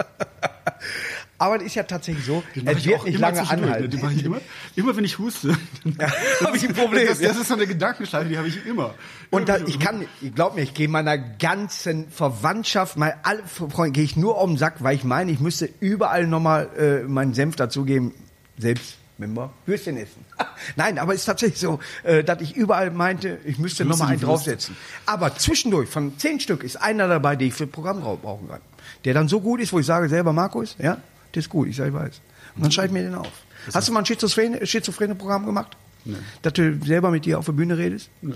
Aber 1.42 1.56
es 1.56 1.64
ist 1.64 1.76
ja 1.76 1.84
tatsächlich 1.84 2.24
so, 2.24 2.44
es 2.54 2.78
ich 2.78 2.86
wird 2.86 3.00
auch 3.00 3.06
nicht 3.06 3.18
lange 3.18 3.42
ne? 3.42 3.50
anhalten. 3.50 4.12
Ich 4.16 4.24
immer, 4.24 4.42
immer 4.76 4.96
wenn 4.96 5.04
ich 5.04 5.18
huste. 5.18 5.50
hab 6.44 6.56
ich 6.56 6.68
ein 6.68 6.76
Problem, 6.76 7.08
Das, 7.08 7.20
ja. 7.20 7.30
das 7.30 7.38
ist 7.38 7.48
so 7.48 7.56
eine 7.56 7.66
Gedankenschleife, 7.66 8.30
die 8.30 8.38
habe 8.38 8.48
ich 8.48 8.64
immer. 8.64 8.94
Und 9.32 9.50
da, 9.50 9.58
ich 9.58 9.80
kann, 9.80 10.06
glaub 10.36 10.56
mir, 10.56 10.62
ich 10.62 10.76
gehe 10.76 10.88
meiner 10.88 11.18
ganzen 11.18 12.12
Verwandtschaft, 12.12 12.96
mal 12.96 13.16
alle 13.24 13.42
Freunde, 13.48 13.94
gehe 13.94 14.04
ich 14.04 14.16
nur 14.16 14.40
um 14.40 14.52
den 14.52 14.58
Sack, 14.60 14.84
weil 14.84 14.96
ich 14.96 15.04
meine, 15.04 15.32
ich 15.32 15.40
müsste 15.40 15.68
überall 15.80 16.28
nochmal 16.28 16.70
äh, 16.78 17.08
meinen 17.08 17.34
Senf 17.34 17.56
dazugeben, 17.56 18.14
selbst 18.60 19.01
wenn 19.22 19.34
wir 19.34 19.52
Würstchen 19.66 19.98
essen. 19.98 20.26
Nein, 20.76 20.98
aber 20.98 21.14
es 21.14 21.22
ist 21.22 21.26
tatsächlich 21.26 21.60
so, 21.60 21.80
äh, 22.04 22.24
dass 22.24 22.42
ich 22.42 22.56
überall 22.56 22.92
meinte, 22.92 23.40
ich 23.46 23.58
müsste 23.58 23.86
nochmal 23.86 24.10
einen 24.10 24.22
draufsetzen. 24.22 24.76
Aber 25.06 25.36
zwischendurch, 25.36 25.90
von 25.90 26.18
zehn 26.18 26.40
Stück, 26.40 26.64
ist 26.64 26.76
einer 26.76 27.08
dabei, 27.08 27.36
den 27.36 27.50
ich 27.50 27.54
für 27.54 27.68
Programm 27.68 28.02
brauchen 28.02 28.50
kann. 28.50 28.62
Der 29.06 29.14
dann 29.14 29.28
so 29.28 29.40
gut 29.40 29.62
ist, 29.62 29.72
wo 29.72 29.80
ich 29.80 29.86
sage 29.86 30.10
selber, 30.10 30.34
Markus, 30.34 30.76
ja, 30.80 30.98
das 31.32 31.46
ist 31.46 31.50
gut, 31.50 31.68
ich 31.68 31.76
sage, 31.76 31.90
ich 31.90 31.96
weiß. 31.96 32.22
Und 32.56 32.64
dann 32.64 32.72
schreibe 32.72 32.88
ich 32.88 32.94
mir 32.94 33.04
den 33.04 33.16
auf. 33.16 33.32
Hast 33.74 33.88
du 33.88 33.94
mal 33.94 34.00
ein 34.00 34.06
schizophrene, 34.06 34.66
schizophrene 34.66 35.16
Programm 35.16 35.46
gemacht? 35.46 35.78
Nee. 36.04 36.18
Dass 36.42 36.54
du 36.54 36.84
selber 36.84 37.12
mit 37.12 37.26
dir 37.26 37.40
auf 37.40 37.46
der 37.46 37.52
Bühne 37.54 37.78
redest? 37.78 38.10
Nee. 38.22 38.34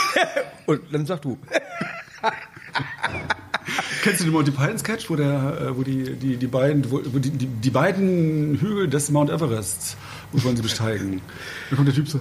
Und 0.66 0.80
dann 0.92 1.04
sag 1.04 1.22
du. 1.22 1.38
Kennst 4.02 4.20
du 4.20 4.24
den 4.24 4.32
Monty 4.32 4.50
Python 4.50 4.78
Sketch, 4.78 5.08
wo 5.08 5.16
der, 5.16 5.60
äh, 5.60 5.76
wo 5.76 5.82
die, 5.84 6.14
die, 6.16 6.36
die 6.36 6.46
beiden, 6.48 6.90
wo, 6.90 6.98
die, 6.98 7.30
die, 7.30 7.46
die 7.46 7.70
beiden 7.70 8.58
Hügel 8.60 8.88
des 8.88 9.10
Mount 9.10 9.30
Everest, 9.30 9.96
wo 10.32 10.42
wollen 10.44 10.56
sie 10.56 10.62
besteigen? 10.62 11.20
Da 11.70 11.76
kommt 11.76 11.86
der 11.88 11.94
Typ 11.94 12.08
so, 12.08 12.18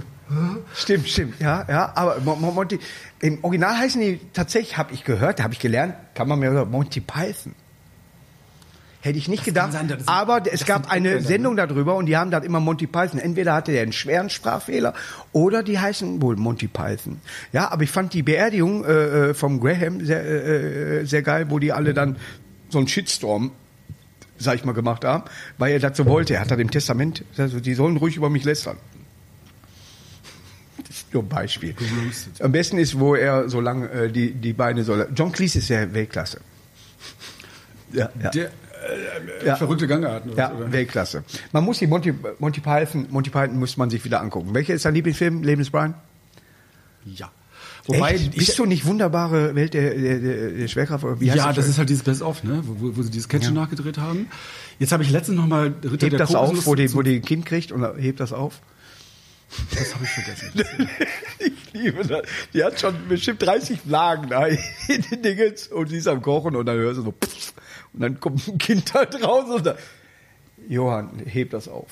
Stimmt, 0.75 1.09
stimmt, 1.09 1.41
ja, 1.41 1.65
ja. 1.67 1.91
Aber 1.95 2.19
Mo- 2.21 2.35
Mo- 2.37 2.51
Monty, 2.51 2.79
im 3.19 3.43
Original 3.43 3.77
heißen 3.77 3.99
die 3.99 4.19
tatsächlich, 4.31 4.77
habe 4.77 4.93
ich 4.93 5.03
gehört, 5.03 5.41
habe 5.43 5.53
ich 5.53 5.59
gelernt, 5.59 5.95
kann 6.13 6.27
man 6.29 6.39
mir 6.39 6.65
Monty 6.65 7.01
Python. 7.01 7.53
Hätte 9.01 9.17
ich 9.17 9.27
nicht 9.27 9.43
gedacht. 9.43 9.71
sein, 9.71 9.87
das 9.87 10.07
aber 10.07 10.41
das 10.41 10.53
es 10.53 10.65
gab 10.65 10.91
eine 10.91 11.09
Engländer, 11.09 11.27
Sendung 11.27 11.55
darüber 11.57 11.95
und 11.95 12.05
die 12.05 12.17
haben 12.17 12.29
dann 12.29 12.43
immer 12.43 12.59
Monty 12.59 12.85
Python. 12.85 13.19
Entweder 13.19 13.53
hatte 13.53 13.71
der 13.71 13.81
einen 13.81 13.93
schweren 13.93 14.29
Sprachfehler 14.29 14.93
oder 15.31 15.63
die 15.63 15.79
heißen 15.79 16.21
wohl 16.21 16.35
Monty 16.35 16.67
Python. 16.67 17.19
Ja, 17.51 17.71
aber 17.71 17.83
ich 17.83 17.89
fand 17.89 18.13
die 18.13 18.21
Beerdigung 18.21 18.85
äh, 18.85 19.29
äh, 19.29 19.33
vom 19.33 19.59
Graham 19.59 20.05
sehr, 20.05 20.23
äh, 20.23 20.99
äh, 20.99 21.05
sehr 21.05 21.23
geil, 21.23 21.47
wo 21.49 21.57
die 21.57 21.71
alle 21.71 21.95
dann 21.95 22.17
so 22.69 22.77
einen 22.77 22.87
Shitstorm 22.87 23.51
sag 24.37 24.55
ich 24.55 24.65
mal, 24.65 24.73
gemacht 24.73 25.05
haben, 25.05 25.23
weil 25.57 25.73
er 25.73 25.79
das 25.79 25.95
so 25.95 26.05
wollte. 26.07 26.33
Er 26.33 26.41
hat 26.41 26.49
dann 26.49 26.59
im 26.59 26.71
Testament, 26.71 27.23
also 27.37 27.59
die 27.59 27.75
sollen 27.75 27.97
ruhig 27.97 28.15
über 28.15 28.29
mich 28.29 28.43
lästern. 28.43 28.77
Das 30.87 30.97
ist 30.97 31.13
nur 31.13 31.23
ein 31.23 31.29
Beispiel. 31.29 31.75
Am 32.39 32.51
besten 32.51 32.77
ist, 32.79 32.99
wo 32.99 33.15
er 33.15 33.49
so 33.49 33.61
lange 33.61 33.89
äh, 33.89 34.11
die, 34.11 34.31
die 34.31 34.53
Beine 34.53 34.83
soll. 34.83 35.07
John 35.15 35.31
Cleese 35.31 35.59
ist 35.59 35.69
ja 35.69 35.93
Weltklasse. 35.93 36.41
Ja, 37.93 38.09
ja. 38.21 38.29
der 38.31 38.51
äh, 38.81 39.45
Ja. 39.47 39.55
verrückte 39.55 39.87
Gangarten. 39.87 40.31
ja, 40.35 40.51
oder? 40.53 40.71
Weltklasse. 40.71 41.23
Man 41.51 41.63
muss 41.63 41.79
die 41.79 41.87
Monty, 41.87 42.13
Monty 42.39 42.61
Python, 42.61 43.07
Monty 43.09 43.29
Python 43.29 43.59
muss 43.59 43.77
man 43.77 43.89
sich 43.89 44.03
wieder 44.03 44.21
angucken. 44.21 44.53
Welcher 44.53 44.73
ist 44.73 44.85
dein 44.85 44.93
Lieblingsfilm? 44.93 45.43
Lebensbrian? 45.43 45.95
Ja. 47.05 47.31
Wobei, 47.85 48.11
Echt? 48.13 48.35
Bist 48.35 48.59
du 48.59 48.65
nicht 48.65 48.85
wunderbare 48.85 49.55
Welt 49.55 49.73
der, 49.73 49.95
der, 49.95 50.19
der, 50.51 50.67
Schwerkraft? 50.67 51.03
Oder 51.03 51.19
wie 51.19 51.31
heißt 51.31 51.37
ja, 51.37 51.47
das 51.47 51.55
Film? 51.55 51.69
ist 51.69 51.77
halt 51.79 51.89
dieses 51.89 52.03
Best-of, 52.03 52.43
ne? 52.43 52.61
wo, 52.63 52.75
wo, 52.79 52.97
wo 52.97 53.01
sie 53.01 53.09
die 53.09 53.19
Sketche 53.19 53.51
nachgedreht 53.51 53.97
haben. 53.97 54.27
Jetzt 54.77 54.91
habe 54.91 55.03
ich 55.03 55.09
letztens 55.09 55.37
noch 55.37 55.47
mal 55.47 55.73
Ritter 55.83 56.07
Hebt 56.07 56.19
das 56.19 56.35
auf, 56.35 56.65
wo 56.67 56.75
die, 56.75 56.93
wo 56.93 57.01
die 57.01 57.15
ein 57.15 57.21
Kind 57.23 57.45
kriegt 57.45 57.71
und 57.71 57.83
hebt 57.97 58.19
das 58.19 58.33
auf? 58.33 58.61
Das 59.71 59.93
habe 59.95 60.03
ich 60.03 60.09
vergessen. 60.09 60.51
Ich 61.39 61.73
liebe 61.73 62.05
das. 62.05 62.21
Die 62.53 62.63
hat 62.63 62.79
schon 62.79 62.95
bestimmt 63.07 63.41
30 63.41 63.79
Lagen 63.85 64.29
da 64.29 64.45
in 64.45 64.59
den 65.09 65.21
Dingens 65.23 65.67
und 65.67 65.87
sie 65.87 65.97
ist 65.97 66.07
am 66.07 66.21
Kochen 66.21 66.55
und 66.55 66.65
dann 66.65 66.77
hörst 66.77 66.99
du 66.99 67.03
so 67.03 67.11
pff, 67.11 67.53
und 67.93 67.99
dann 68.01 68.19
kommt 68.19 68.47
ein 68.47 68.57
Kind 68.57 68.93
halt 68.93 69.23
raus 69.23 69.45
und 69.49 69.65
dann, 69.65 69.75
Johann, 70.69 71.09
heb 71.25 71.49
das 71.49 71.67
auf. 71.67 71.87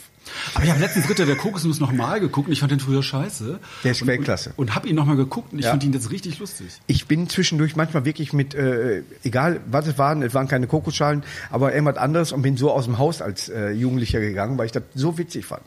Aber 0.54 0.64
ich 0.64 0.70
habe 0.70 0.80
letztens 0.80 1.10
Ritter 1.10 1.26
der 1.26 1.36
Kokosnuss 1.38 1.80
noch 1.80 1.92
mal 1.92 2.20
geguckt 2.20 2.48
und 2.48 2.54
ich 2.54 2.60
fand 2.60 2.72
den 2.72 2.80
früher 2.80 3.02
scheiße. 3.02 3.60
Der 3.84 3.92
ist 3.92 4.06
Weltklasse. 4.06 4.52
Und, 4.52 4.68
und 4.70 4.76
habe 4.76 4.88
ihn 4.88 4.96
noch 4.96 5.06
mal 5.06 5.16
geguckt 5.16 5.54
und 5.54 5.60
ich 5.60 5.66
Ja. 5.66 5.72
fand 5.72 5.84
ihn 5.84 5.92
jetzt 5.92 6.12
richtig 6.12 6.38
lustig. 6.38 6.68
Ich 6.86 7.08
bin 7.08 7.28
zwischendurch 7.28 7.76
manchmal 7.76 8.06
wirklich 8.06 8.32
mit, 8.32 8.54
äh, 8.54 9.02
egal 9.24 9.60
was 9.72 9.88
es 9.88 9.98
waren, 9.98 10.22
es 10.22 10.36
waren 10.36 10.48
keine 10.48 10.68
Kokosschalen, 10.68 11.24
aber 11.50 11.74
irgendwas 11.74 11.98
anderes 11.98 12.32
und 12.32 12.44
bin 12.44 12.58
so 12.58 12.72
aus 12.72 12.86
dem 12.86 13.00
Haus 13.00 13.24
als 13.24 13.50
äh, 13.50 13.72
Jugendlicher 13.72 14.20
gegangen, 14.20 14.58
weil 14.60 14.68
ich 14.68 14.72
das 14.72 14.84
so 14.94 15.18
witzig 15.18 15.48
fand. 15.48 15.64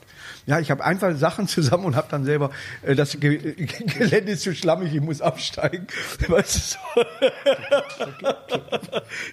Ja, 0.46 0.58
ich 0.58 0.70
habe 0.72 0.82
einfach 0.84 1.14
Sachen 1.16 1.46
zusammen 1.46 1.84
und 1.84 1.94
habe 1.94 2.08
dann 2.10 2.24
selber, 2.24 2.50
äh, 2.82 2.96
das 2.96 3.20
Ge 3.20 3.54
Gelände 3.98 4.32
ist 4.32 4.42
zu 4.42 4.52
schlammig, 4.54 4.92
ich 4.94 5.00
muss 5.00 5.20
absteigen. 5.20 5.86
Weißt 6.28 6.78
du, 6.96 7.02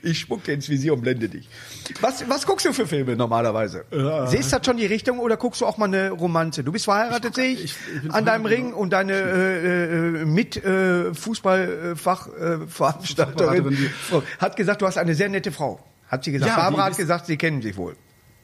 ich 0.03 0.19
spucke 0.19 0.51
ins 0.51 0.69
Visier 0.69 0.93
und 0.93 1.01
blende 1.01 1.29
dich. 1.29 1.47
Was, 2.01 2.27
was 2.29 2.45
guckst 2.45 2.65
du 2.65 2.73
für 2.73 2.85
Filme 2.85 3.15
normalerweise? 3.15 3.85
Siehst 4.27 4.51
du 4.51 4.57
das 4.57 4.65
schon 4.65 4.77
die 4.77 4.85
Richtung 4.85 5.19
oder 5.19 5.37
guckst 5.37 5.61
du 5.61 5.65
auch 5.65 5.77
mal 5.77 5.85
eine 5.85 6.11
Romanze? 6.11 6.63
Du 6.63 6.71
bist 6.71 6.85
verheiratet, 6.85 7.35
sehe 7.35 7.53
ich, 7.53 7.63
ich- 7.65 7.75
ich 8.05 8.11
an 8.13 8.25
deinem 8.25 8.45
Ring 8.45 8.73
und 8.73 8.91
deine 8.91 9.13
äh, 9.13 10.21
äh, 10.21 10.25
mit 10.25 10.57
äh, 10.63 11.13
Fußballfachveranstalterin 11.13 13.73
äh, 13.73 13.89
Frau, 14.09 14.23
hat 14.39 14.55
gesagt, 14.55 14.81
du 14.81 14.87
hast 14.87 14.97
eine 14.97 15.15
sehr 15.15 15.29
nette 15.29 15.51
Frau. 15.51 15.79
Hat 16.07 16.23
sie 16.23 16.31
gesagt. 16.31 16.49
Ja, 16.51 16.57
Barbara 16.57 16.85
hat 16.85 16.97
gesagt, 16.97 17.25
sie 17.27 17.37
kennen 17.37 17.61
sich 17.61 17.77
wohl. 17.77 17.95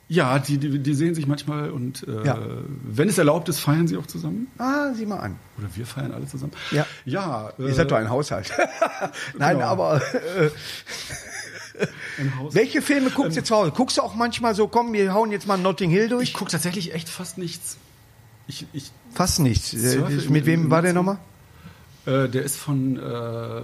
Ja, 0.07 0.37
die, 0.37 0.57
die, 0.59 0.77
die 0.79 0.93
sehen 0.93 1.15
sich 1.15 1.25
manchmal 1.25 1.71
und 1.71 2.07
äh, 2.07 2.25
Ja. 2.25 2.37
wenn 2.83 3.09
es 3.09 3.17
erlaubt 3.17 3.49
ist, 3.49 3.59
feiern 3.59 3.87
sie 3.87 3.97
auch 3.97 4.05
zusammen. 4.05 4.47
Ah, 4.59 4.93
sieh 4.93 5.05
mal 5.07 5.17
an. 5.17 5.35
Oder 5.57 5.67
wir 5.73 5.85
feiern 5.87 6.11
alle 6.11 6.27
zusammen. 6.27 6.51
Ja. 6.71 6.85
Ja. 7.05 7.51
Ihr 7.57 7.73
seid 7.73 7.89
doch 7.89 7.97
ein 7.97 8.09
Haushalt. 8.09 8.51
Nein, 9.39 9.57
Genau. 9.57 9.65
aber 9.67 10.01
äh, 10.03 10.49
welche 12.51 12.81
Filme 12.81 13.09
guckst 13.09 13.35
du 13.37 13.43
zu 13.43 13.55
Hause? 13.55 13.71
Guckst 13.71 13.97
du 13.97 14.01
auch 14.01 14.15
manchmal 14.15 14.55
so, 14.55 14.67
komm, 14.67 14.93
wir 14.93 15.13
hauen 15.13 15.31
jetzt 15.31 15.47
mal 15.47 15.57
Notting 15.57 15.89
Hill 15.89 16.09
durch? 16.09 16.23
Ich 16.29 16.33
gucke 16.33 16.51
tatsächlich 16.51 16.93
echt 16.93 17.09
fast 17.09 17.37
nichts. 17.37 17.77
Ich, 18.47 18.65
ich, 18.73 18.91
Fast 19.13 19.39
nichts. 19.39 19.73
Äh, 19.73 19.97
Mit 20.29 20.45
wem 20.45 20.69
war 20.69 20.81
der 20.83 20.93
nochmal? 20.93 21.17
äh, 22.05 22.27
der 22.29 22.43
ist 22.43 22.57
von, 22.57 22.97
äh, 22.97 23.61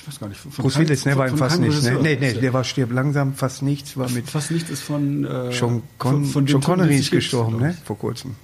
ich 0.00 0.08
weiß 0.08 0.20
gar 0.20 0.28
nicht, 0.28 0.40
von, 0.40 0.50
Bruce 0.52 0.78
Willis, 0.78 1.04
ne, 1.04 1.16
war 1.16 1.28
ihm 1.28 1.36
fast 1.36 1.60
nichts. 1.60 1.82
Ne? 1.82 1.98
Nee, 2.00 2.16
nee, 2.18 2.32
der 2.32 2.52
war 2.52 2.64
stirb 2.64 2.92
langsam, 2.92 3.34
fast 3.34 3.62
nichts, 3.62 3.96
war 3.96 4.08
mit 4.10 4.28
Fast 4.30 4.50
nichts 4.50 4.70
ist 4.70 4.82
von 4.82 5.24
äh, 5.24 5.52
Sean, 5.52 5.82
Con 5.98 6.24
von, 6.24 6.26
von 6.26 6.46
Typen, 6.46 6.62
Connery 6.62 6.96
ist 6.96 7.10
gestorben, 7.10 7.58
ne? 7.58 7.76
Vor 7.84 7.98
kurzem. 7.98 8.36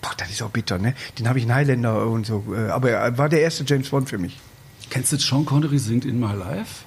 Boah, 0.00 0.12
das 0.16 0.30
ist 0.30 0.42
auch 0.42 0.50
bitter, 0.50 0.78
ne? 0.78 0.94
Den 1.18 1.28
habe 1.28 1.38
ich 1.38 1.44
in 1.44 1.54
Highlander 1.54 2.06
und 2.06 2.26
so. 2.26 2.44
äh, 2.54 2.68
Aber 2.70 2.90
er 2.90 3.18
war 3.18 3.28
der 3.28 3.42
erste 3.42 3.64
James 3.66 3.88
Bond 3.88 4.08
für 4.08 4.18
mich. 4.18 4.38
ich. 4.80 4.90
Kennst 4.90 5.12
du 5.12 5.16
Sean 5.18 5.44
Connery 5.44 5.78
singt 5.78 6.04
in 6.04 6.18
My 6.20 6.34
Life? 6.34 6.84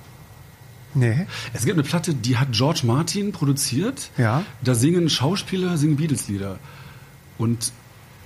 Nee. 0.95 1.25
Es 1.53 1.65
gibt 1.65 1.77
eine 1.77 1.83
Platte, 1.83 2.13
die 2.13 2.37
hat 2.37 2.49
George 2.51 2.81
Martin 2.83 3.31
produziert. 3.31 4.11
Ja. 4.17 4.43
Da 4.63 4.75
singen 4.75 5.09
Schauspieler, 5.09 5.77
singen 5.77 5.95
Beatles-Lieder. 5.97 6.59
Und 7.37 7.71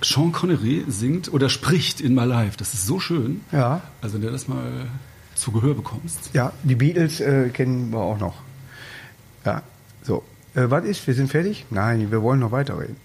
Sean 0.02 0.32
Connery 0.32 0.84
singt 0.86 1.32
oder 1.32 1.48
spricht 1.48 2.00
in 2.00 2.14
My 2.14 2.24
Life. 2.24 2.56
Das 2.56 2.74
ist 2.74 2.86
so 2.86 3.00
schön. 3.00 3.40
Ja. 3.52 3.80
Also 4.00 4.14
wenn 4.14 4.22
du 4.22 4.30
das 4.30 4.48
mal 4.48 4.86
zu 5.38 5.52
Gehör 5.52 5.74
bekommst. 5.74 6.30
Ja, 6.32 6.52
die 6.62 6.74
Beatles 6.74 7.20
äh, 7.20 7.50
kennen 7.50 7.90
wir 7.90 8.00
auch 8.00 8.18
noch. 8.18 8.34
Ja, 9.44 9.62
so. 10.02 10.22
Äh, 10.54 10.70
was 10.70 10.84
ist? 10.84 11.06
Wir 11.06 11.14
sind 11.14 11.30
fertig? 11.30 11.66
Nein, 11.70 12.10
wir 12.10 12.22
wollen 12.22 12.40
noch 12.40 12.52
weiterreden. 12.52 12.96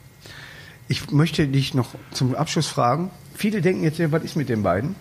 Ich 0.88 1.12
möchte 1.12 1.48
dich 1.48 1.74
noch 1.74 1.96
zum 2.12 2.36
Abschluss 2.36 2.68
fragen. 2.68 3.10
Viele 3.34 3.62
denken 3.62 3.84
jetzt, 3.84 4.00
was 4.12 4.24
ist 4.24 4.36
mit 4.36 4.50
den 4.50 4.64
beiden? 4.64 4.96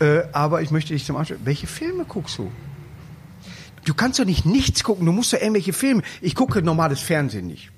Äh, 0.00 0.22
aber 0.32 0.62
ich 0.62 0.70
möchte 0.70 0.92
dich 0.92 1.04
zum 1.04 1.16
Abschluss. 1.16 1.38
Welche 1.44 1.66
Filme 1.66 2.04
guckst 2.04 2.38
du? 2.38 2.50
Du 3.84 3.94
kannst 3.94 4.18
doch 4.18 4.24
nicht 4.24 4.46
nichts 4.46 4.84
gucken. 4.84 5.06
Du 5.06 5.12
musst 5.12 5.32
doch 5.32 5.40
irgendwelche 5.40 5.72
Filme. 5.72 6.02
Ich 6.20 6.34
gucke 6.34 6.62
normales 6.62 7.00
Fernsehen 7.00 7.46
nicht. 7.46 7.70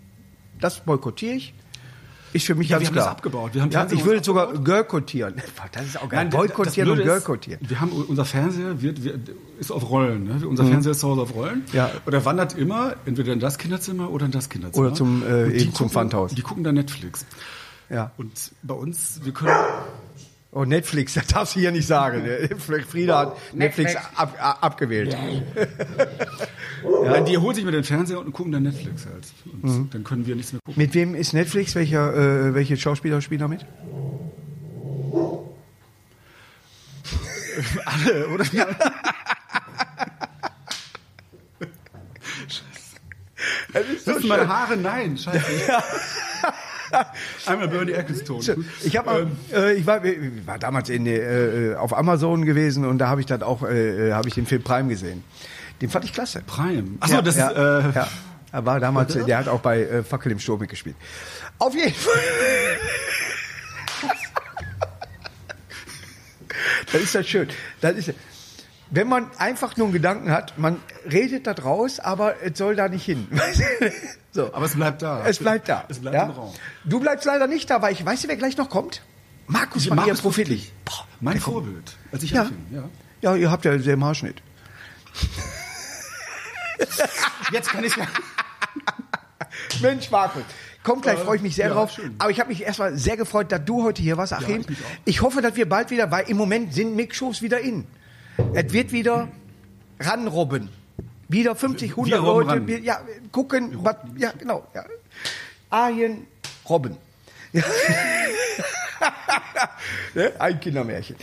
Das 0.60 0.80
boykottiere 0.80 1.34
ich. 1.34 1.54
Ist 2.34 2.46
für 2.46 2.56
mich 2.56 2.68
Ja, 2.68 2.78
ganz 2.78 2.82
wir 2.82 2.88
haben 2.88 2.94
das 2.96 3.04
klar. 3.04 3.16
abgebaut. 3.16 3.54
Wir 3.54 3.62
haben 3.62 3.70
ja, 3.70 3.86
ich 3.90 4.04
würde 4.04 4.22
sogar 4.24 4.52
girlkotieren. 4.52 5.36
Das 5.72 5.86
ist 5.86 6.02
auch 6.02 6.08
geil. 6.08 6.24
Nein, 6.24 6.30
Boykottieren 6.30 6.90
und 6.90 7.02
girlkotieren. 7.02 7.60
Wir 7.68 7.80
haben 7.80 7.92
unser 7.92 8.24
Fernseher 8.24 8.82
wird, 8.82 8.98
ist 9.60 9.70
auf 9.70 9.88
Rollen. 9.88 10.24
Ne? 10.24 10.46
Unser 10.46 10.64
Fernseher 10.64 10.92
ist 10.92 11.00
zu 11.00 11.08
Hause 11.08 11.22
auf 11.22 11.34
Rollen. 11.34 11.58
Mhm. 11.60 11.64
Ja. 11.72 11.90
Und 12.04 12.12
er 12.12 12.24
wandert 12.24 12.58
immer 12.58 12.96
entweder 13.06 13.32
in 13.32 13.38
das 13.40 13.56
Kinderzimmer 13.56 14.10
oder 14.10 14.26
in 14.26 14.32
das 14.32 14.48
Kinderzimmer. 14.48 14.86
Oder 14.86 14.94
zum, 14.94 15.22
äh, 15.24 15.48
eben 15.52 15.72
zum 15.74 15.90
Pfandhaus. 15.90 16.34
Die 16.34 16.42
gucken 16.42 16.64
dann 16.64 16.74
Netflix. 16.74 17.24
Ja. 17.88 18.10
Und 18.16 18.32
bei 18.64 18.74
uns, 18.74 19.20
wir 19.22 19.32
können. 19.32 19.54
Oh, 20.54 20.64
Netflix, 20.64 21.14
das 21.14 21.26
darfst 21.26 21.56
du 21.56 21.60
hier 21.60 21.72
nicht 21.72 21.86
sagen. 21.86 22.22
Frieda 22.88 23.18
hat 23.18 23.36
Netflix, 23.54 23.96
ab, 23.96 24.36
ab, 24.38 24.58
abgewählt. 24.60 25.16
Nein, 27.04 27.24
die 27.26 27.36
holen 27.36 27.56
sich 27.56 27.64
mit 27.64 27.74
den 27.74 27.82
Fernseher 27.82 28.20
und 28.20 28.32
gucken 28.32 28.52
dann 28.52 28.62
Netflix 28.62 29.04
halt. 29.06 29.26
Mhm. 29.62 29.90
dann 29.90 30.04
können 30.04 30.26
wir 30.26 30.36
nichts 30.36 30.52
mehr 30.52 30.60
gucken. 30.64 30.80
Mit 30.80 30.94
wem 30.94 31.16
ist 31.16 31.32
Netflix? 31.32 31.74
Welcher, 31.74 32.14
äh, 32.14 32.54
welche 32.54 32.76
Schauspieler 32.76 33.20
spielen 33.20 33.40
da 33.40 33.48
mit? 33.48 33.66
Alle, 37.84 38.28
oder? 38.28 38.44
Das 43.72 44.04
sind 44.04 44.28
meine 44.28 44.46
Haare? 44.46 44.76
Nein, 44.76 45.18
scheiße. 45.18 45.40
Einmal 47.46 47.68
Bernie 47.68 47.92
Ecclestone. 47.92 48.64
Ich, 48.82 48.96
hab, 48.96 49.06
mal, 49.06 49.26
äh, 49.52 49.74
ich, 49.74 49.86
war, 49.86 50.04
ich 50.04 50.46
war 50.46 50.58
damals 50.58 50.88
in, 50.88 51.06
äh, 51.06 51.74
auf 51.76 51.96
Amazon 51.96 52.44
gewesen 52.44 52.84
und 52.84 52.98
da 52.98 53.08
habe 53.08 53.20
ich 53.20 53.26
dann 53.26 53.42
auch 53.42 53.62
äh, 53.62 54.12
habe 54.12 54.28
ich 54.28 54.34
den 54.34 54.46
Film 54.46 54.62
Prime 54.62 54.88
gesehen. 54.88 55.24
Den 55.80 55.90
fand 55.90 56.04
ich 56.04 56.12
klasse. 56.12 56.42
Prime. 56.46 56.98
Achso, 57.00 57.14
ja, 57.14 57.22
das 57.22 57.36
ja, 57.36 57.48
ist. 57.48 57.56
Äh, 57.56 57.98
ja. 57.98 58.08
Er 58.52 58.64
war 58.64 58.78
damals, 58.78 59.14
der 59.14 59.38
hat 59.38 59.48
auch 59.48 59.60
bei 59.60 59.82
äh, 59.82 60.04
Fackel 60.04 60.30
im 60.30 60.38
Sturm 60.38 60.60
mitgespielt. 60.60 60.94
Auf 61.58 61.74
jeden 61.74 61.92
Fall. 61.92 62.14
das 66.92 67.02
ist 67.02 67.14
ja 67.14 67.24
schön. 67.24 67.48
Das 67.80 67.96
ist, 67.96 68.14
wenn 68.90 69.08
man 69.08 69.30
einfach 69.38 69.76
nur 69.76 69.86
einen 69.86 69.92
Gedanken 69.94 70.30
hat, 70.30 70.58
man 70.58 70.80
redet 71.10 71.46
da 71.46 71.54
draus, 71.54 72.00
aber 72.00 72.42
es 72.42 72.58
soll 72.58 72.76
da 72.76 72.88
nicht 72.88 73.04
hin. 73.04 73.28
so. 74.32 74.52
Aber 74.52 74.66
es 74.66 74.74
bleibt 74.74 75.02
da. 75.02 75.24
Es 75.26 75.38
bleibt 75.38 75.68
da. 75.68 75.84
Es 75.88 76.00
bleibt 76.00 76.16
ja? 76.16 76.24
im 76.24 76.30
Raum. 76.30 76.54
Du 76.84 77.00
bleibst 77.00 77.24
leider 77.24 77.46
nicht 77.46 77.70
da, 77.70 77.82
weil 77.82 77.92
ich 77.92 78.04
weiß, 78.04 78.26
wer 78.28 78.36
gleich 78.36 78.56
noch 78.56 78.68
kommt. 78.68 79.02
Markus 79.46 79.86
Markus 79.86 80.06
Maria 80.06 80.14
Profitlich. 80.14 80.72
Boah, 80.84 81.06
mein 81.20 81.40
Vorbild. 81.40 81.96
Als 82.12 82.22
ich 82.22 82.30
Ja. 82.30 82.42
anfing, 82.42 82.66
ja. 82.70 82.88
Ja, 83.20 83.36
ihr 83.36 83.50
habt 83.50 83.64
ja 83.64 83.76
den 83.76 84.04
Haarschnitt. 84.04 84.42
Jetzt 87.52 87.70
kann 87.70 87.84
ich. 87.84 87.94
Mensch, 89.82 90.10
Markus. 90.10 90.42
Kommt 90.82 91.02
gleich, 91.02 91.18
freue 91.18 91.36
ich 91.36 91.42
mich 91.42 91.54
sehr 91.54 91.68
ja, 91.68 91.74
drauf. 91.74 91.92
schön. 91.92 92.14
Aber 92.18 92.30
ich 92.30 92.40
habe 92.40 92.50
mich 92.50 92.62
erstmal 92.62 92.96
sehr 92.98 93.16
gefreut, 93.16 93.50
dass 93.50 93.64
du 93.64 93.82
heute 93.82 94.02
hier 94.02 94.18
warst, 94.18 94.34
Achim. 94.34 94.60
ich 94.60 94.68
mich 94.68 94.78
auch. 94.78 94.90
ich 95.06 95.22
hoffe, 95.22 95.40
dass 95.40 95.56
wir 95.56 95.66
bald 95.66 95.90
wieder, 95.90 96.10
weil 96.10 96.28
im 96.28 96.36
Moment 96.36 96.74
sind 96.74 96.94
Mixshows 96.94 97.40
wieder 97.40 97.60
in. 97.60 97.86
Es 98.54 98.72
wird 98.72 98.92
wieder 98.92 99.28
ranrobben. 100.00 100.68
Wieder 101.28 101.54
50, 101.56 101.90
100 101.92 102.12
Wir 102.12 102.20
Leute. 102.26 102.48
ran. 102.50 102.84
Ja, 102.84 103.00
gucken, 103.32 103.78
was, 103.84 103.96
ja, 104.16 104.32
genau. 104.38 104.66
Ja. 104.74 104.84
Arjen 105.70 106.26
Robben. 106.68 106.96
Ja. 107.52 107.62
ne? 110.14 110.32
Ein 110.38 110.60
Kindermärchen. 110.60 111.16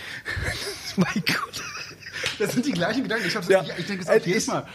mein 0.97 1.23
Gott. 1.25 1.63
Das 2.39 2.53
sind 2.53 2.65
die 2.65 2.71
gleichen 2.71 3.03
Gedanken. 3.03 3.27
Ich, 3.27 3.49
Ja. 3.49 3.61
ich, 3.63 3.79
ich 3.79 3.85
denke 3.87 4.03
es 4.03 4.09
auch 4.09 4.25
jedes 4.25 4.43
ist- 4.43 4.47
Mal. 4.47 4.65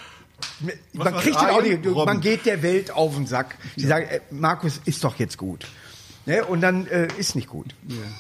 Man 0.93 1.14
kriegt 1.16 1.41
den 1.41 1.49
auch 1.49 1.62
nicht, 1.62 1.84
man 1.84 2.20
geht 2.20 2.45
der 2.45 2.62
Welt 2.62 2.91
auf 2.91 3.14
den 3.14 3.26
Sack. 3.26 3.57
Sie 3.74 3.87
sagen, 3.87 4.07
äh, 4.07 4.20
Markus, 4.30 4.80
ist 4.84 5.03
doch 5.03 5.16
jetzt 5.18 5.39
gut. 5.39 5.66
Ne? 6.27 6.45
Und 6.45 6.61
dann 6.61 6.87
äh, 6.89 7.09
ist 7.18 7.37
nicht 7.37 7.49
gut. 7.49 7.74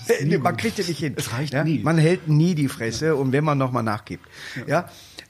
ist 0.08 0.24
nie 0.24 0.34
Äh, 0.34 0.38
man 0.38 0.56
kriegt 0.56 0.78
es 0.78 0.88
nicht 0.88 0.98
hin. 0.98 1.14
Es 1.16 1.32
reicht 1.32 1.52
ja? 1.52 1.64
nie. 1.64 1.80
Man 1.80 1.98
hält 1.98 2.28
nie 2.28 2.54
die 2.54 2.68
Fresse 2.68 3.16
und 3.16 3.32
wenn 3.32 3.44
man 3.44 3.58
nochmal 3.58 3.82
nachgibt. 3.82 4.24
Ja. 4.66 4.88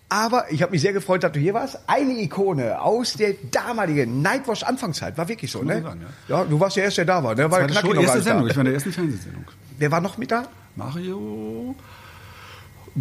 Aber 0.09 0.53
ich 0.53 0.63
habe 0.63 0.71
mich 0.71 0.83
sehr 0.83 0.93
gefreut, 0.93 1.25
dass 1.25 1.33
du 1.33 1.41
hier 1.41 1.55
warst. 1.55 1.81
Eine 1.89 2.13
Ikone 2.21 2.81
aus 2.81 3.15
der 3.15 3.35
damaligen 3.51 4.23
Nightwatch 4.23 4.63
Anfangszeit. 4.63 5.19
War 5.19 5.27
wirklich 5.29 5.51
so, 5.51 5.63
ne? 5.63 5.83
sagen, 5.83 6.07
ja. 6.29 6.45
du 6.45 6.61
warst 6.61 6.77
der 6.77 6.85
Erste, 6.85 7.05
der 7.05 7.17
da 7.17 7.25
war. 7.25 7.35
Ne? 7.35 7.51
War 7.51 7.67
der 7.67 7.75
War 7.75 7.83
Show, 7.83 7.89
gar 7.89 8.03
erste 8.03 8.23
Sendung. 8.23 8.45
da. 8.45 8.51
Ich 8.51 8.57
war 8.57 8.61
in 8.61 8.67
der 8.67 8.75
ersten 8.75 8.93
Fernsehsendung. 8.93 9.45
Wer 9.79 9.91
war 9.91 10.01
noch 10.01 10.17
mit 10.17 10.31
da? 10.31 10.47
Mario, 10.77 11.75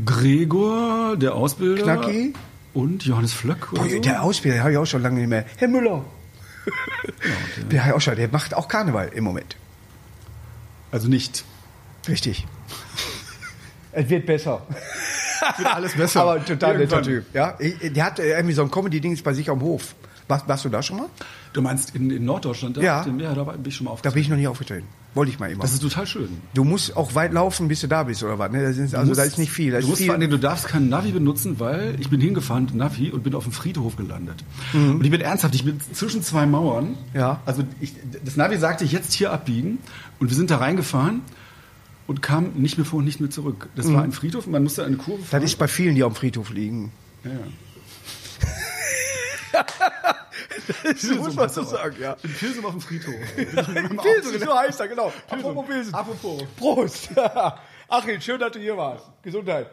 Gregor, 0.04 1.16
der 1.18 1.36
Ausbilder. 1.36 1.84
Knacki? 1.84 2.34
Und 2.74 3.06
Johannes 3.06 3.34
Flöck. 3.34 3.70
Boah, 3.72 3.88
so. 3.88 4.00
Der 4.00 4.24
Ausbilder 4.24 4.60
habe 4.62 4.72
ich 4.72 4.78
auch 4.78 4.86
schon 4.86 5.02
lange 5.02 5.20
nicht 5.20 5.30
mehr. 5.30 5.46
Herr 5.58 5.68
Müller. 5.68 6.04
der, 7.72 7.84
der, 7.84 7.96
auch 7.96 8.02
schon, 8.02 8.16
der 8.16 8.30
macht 8.30 8.54
auch 8.54 8.68
Karneval 8.68 9.10
im 9.14 9.24
Moment. 9.24 9.56
Also 10.96 11.10
nicht. 11.10 11.44
Richtig. 12.08 12.48
es 13.92 14.10
wird 14.10 14.26
besser. 14.26 14.66
Wird 15.58 15.76
alles 15.76 15.94
besser. 15.94 16.22
Aber 16.22 16.46
total 16.46 16.78
netter. 16.78 17.02
Typ. 17.02 17.26
Ja, 17.34 17.58
der 17.60 18.06
hat 18.06 18.20
irgendwie 18.20 18.54
so 18.54 18.62
ein 18.62 18.72
Comedy-Dings 18.72 19.22
bei 19.22 19.34
sich 19.34 19.50
am 19.50 19.60
Hof. 19.60 19.94
Warst, 20.30 20.48
warst 20.48 20.64
du 20.64 20.70
da 20.70 20.82
schon 20.82 20.96
mal? 20.96 21.10
Du 21.56 21.62
meinst 21.62 21.96
in, 21.96 22.12
in 22.12 22.26
Norddeutschland? 22.26 22.76
Da, 22.76 22.82
Ja. 22.82 23.04
Dem, 23.06 23.18
ja, 23.18 23.34
da 23.34 23.44
bin 23.46 23.62
ich 23.66 23.76
schon 23.78 23.86
mal 23.86 23.92
Da 23.92 23.94
aufgetreten. 23.94 24.14
bin 24.14 24.24
ich 24.24 24.30
noch 24.30 24.36
nicht 24.38 24.48
aufgetreten. 24.50 24.86
Wollte 25.14 25.32
ich 25.32 25.40
mal 25.40 25.50
immer. 25.50 25.62
Das 25.62 25.72
ist 25.72 25.82
total 25.82 26.06
schön. 26.06 26.28
du 26.54 26.66
musst 26.66 26.98
auch 26.98 27.16
weit 27.16 27.32
laufen, 27.32 27.70
bis 27.70 27.80
du 27.80 27.88
da 27.88 28.04
bist, 28.04 28.22
oder 28.24 28.38
was? 28.38 28.52
Ne? 28.52 28.62
Das 28.62 28.78
ist, 28.78 28.94
also 28.94 29.08
musst- 29.08 29.20
da 29.20 29.24
ist 29.24 29.38
nicht 29.38 29.54
viel. 29.54 29.72
Da 29.72 29.80
Du, 29.80 29.88
musst 29.88 30.00
viel. 30.00 30.08
vor 30.08 30.16
allem, 30.16 30.30
du 30.30 30.38
darfst 30.38 30.68
kein 30.68 30.90
Navi 30.90 31.12
benutzen, 31.12 31.58
weil 31.58 31.96
ich 32.02 32.10
bin 32.10 32.20
hingefahren 32.20 32.70
Navi 32.74 33.10
und 33.12 33.24
bin 33.24 33.34
auf 33.36 33.44
dem 33.46 33.54
Friedhof 33.54 33.96
gelandet. 33.96 34.44
Und 34.74 35.06
ich 35.06 35.12
bin 35.12 35.22
ernsthaft, 35.22 35.56
ich 35.56 35.64
bin 35.64 35.80
zwischen 35.94 36.22
zwei 36.24 36.46
Mauern. 36.46 36.90
Mhm. 36.90 36.96
Ja. 37.14 37.40
Also 37.46 37.64
ich, 37.80 37.94
das 38.26 38.36
Navi 38.36 38.58
sagte, 38.58 38.84
ich 38.84 38.92
jetzt 38.92 39.14
hier 39.14 39.32
abbiegen 39.32 39.78
und 40.20 40.30
wir 40.30 40.36
sind 40.36 40.52
da 40.52 40.58
reingefahren 40.58 41.22
und 42.08 42.22
kamen 42.22 42.52
nicht 42.62 42.78
mehr 42.78 42.86
vor 42.86 43.00
und 43.00 43.06
nicht 43.06 43.22
mehr 43.22 43.30
zurück. 43.30 43.70
Das 43.78 43.92
war 43.94 44.04
ein 44.04 44.12
Friedhof 44.12 44.48
und 44.48 44.52
man 44.52 44.64
musste 44.64 44.84
eine 44.84 44.98
Kurve 44.98 45.20
Mhm. 45.20 45.22
das 45.22 45.30
fahren. 45.30 45.44
ist 45.44 45.58
bei 45.58 45.70
vielen, 45.70 45.96
die 45.96 46.04
auf 46.04 46.12
dem 46.12 46.18
Friedhof 46.18 46.50
liegen. 46.50 46.92
ja. 47.24 47.32
Das 50.84 51.04
muss 51.04 51.36
man 51.36 51.50
so 51.50 51.64
sagen, 51.64 51.96
ja. 52.00 52.16
In 52.24 52.34
Pilsum 52.34 52.66
auf 52.66 52.72
dem 52.72 52.82
Friedhof. 52.82 53.16
Meinem 53.68 53.98
Pilsen, 53.98 54.40
so 54.40 54.58
heißt 54.58 54.80
er, 54.80 54.88
genau. 54.88 55.12
Apropos 55.30 55.66
Pilsen. 55.66 55.94
Apropos. 55.94 56.44
Prost. 56.58 57.10
Achim, 57.88 58.20
schön, 58.20 58.40
dass 58.40 58.52
du 58.52 58.60
hier 58.60 58.76
warst. 58.76 59.06
Gesundheit. 59.22 59.70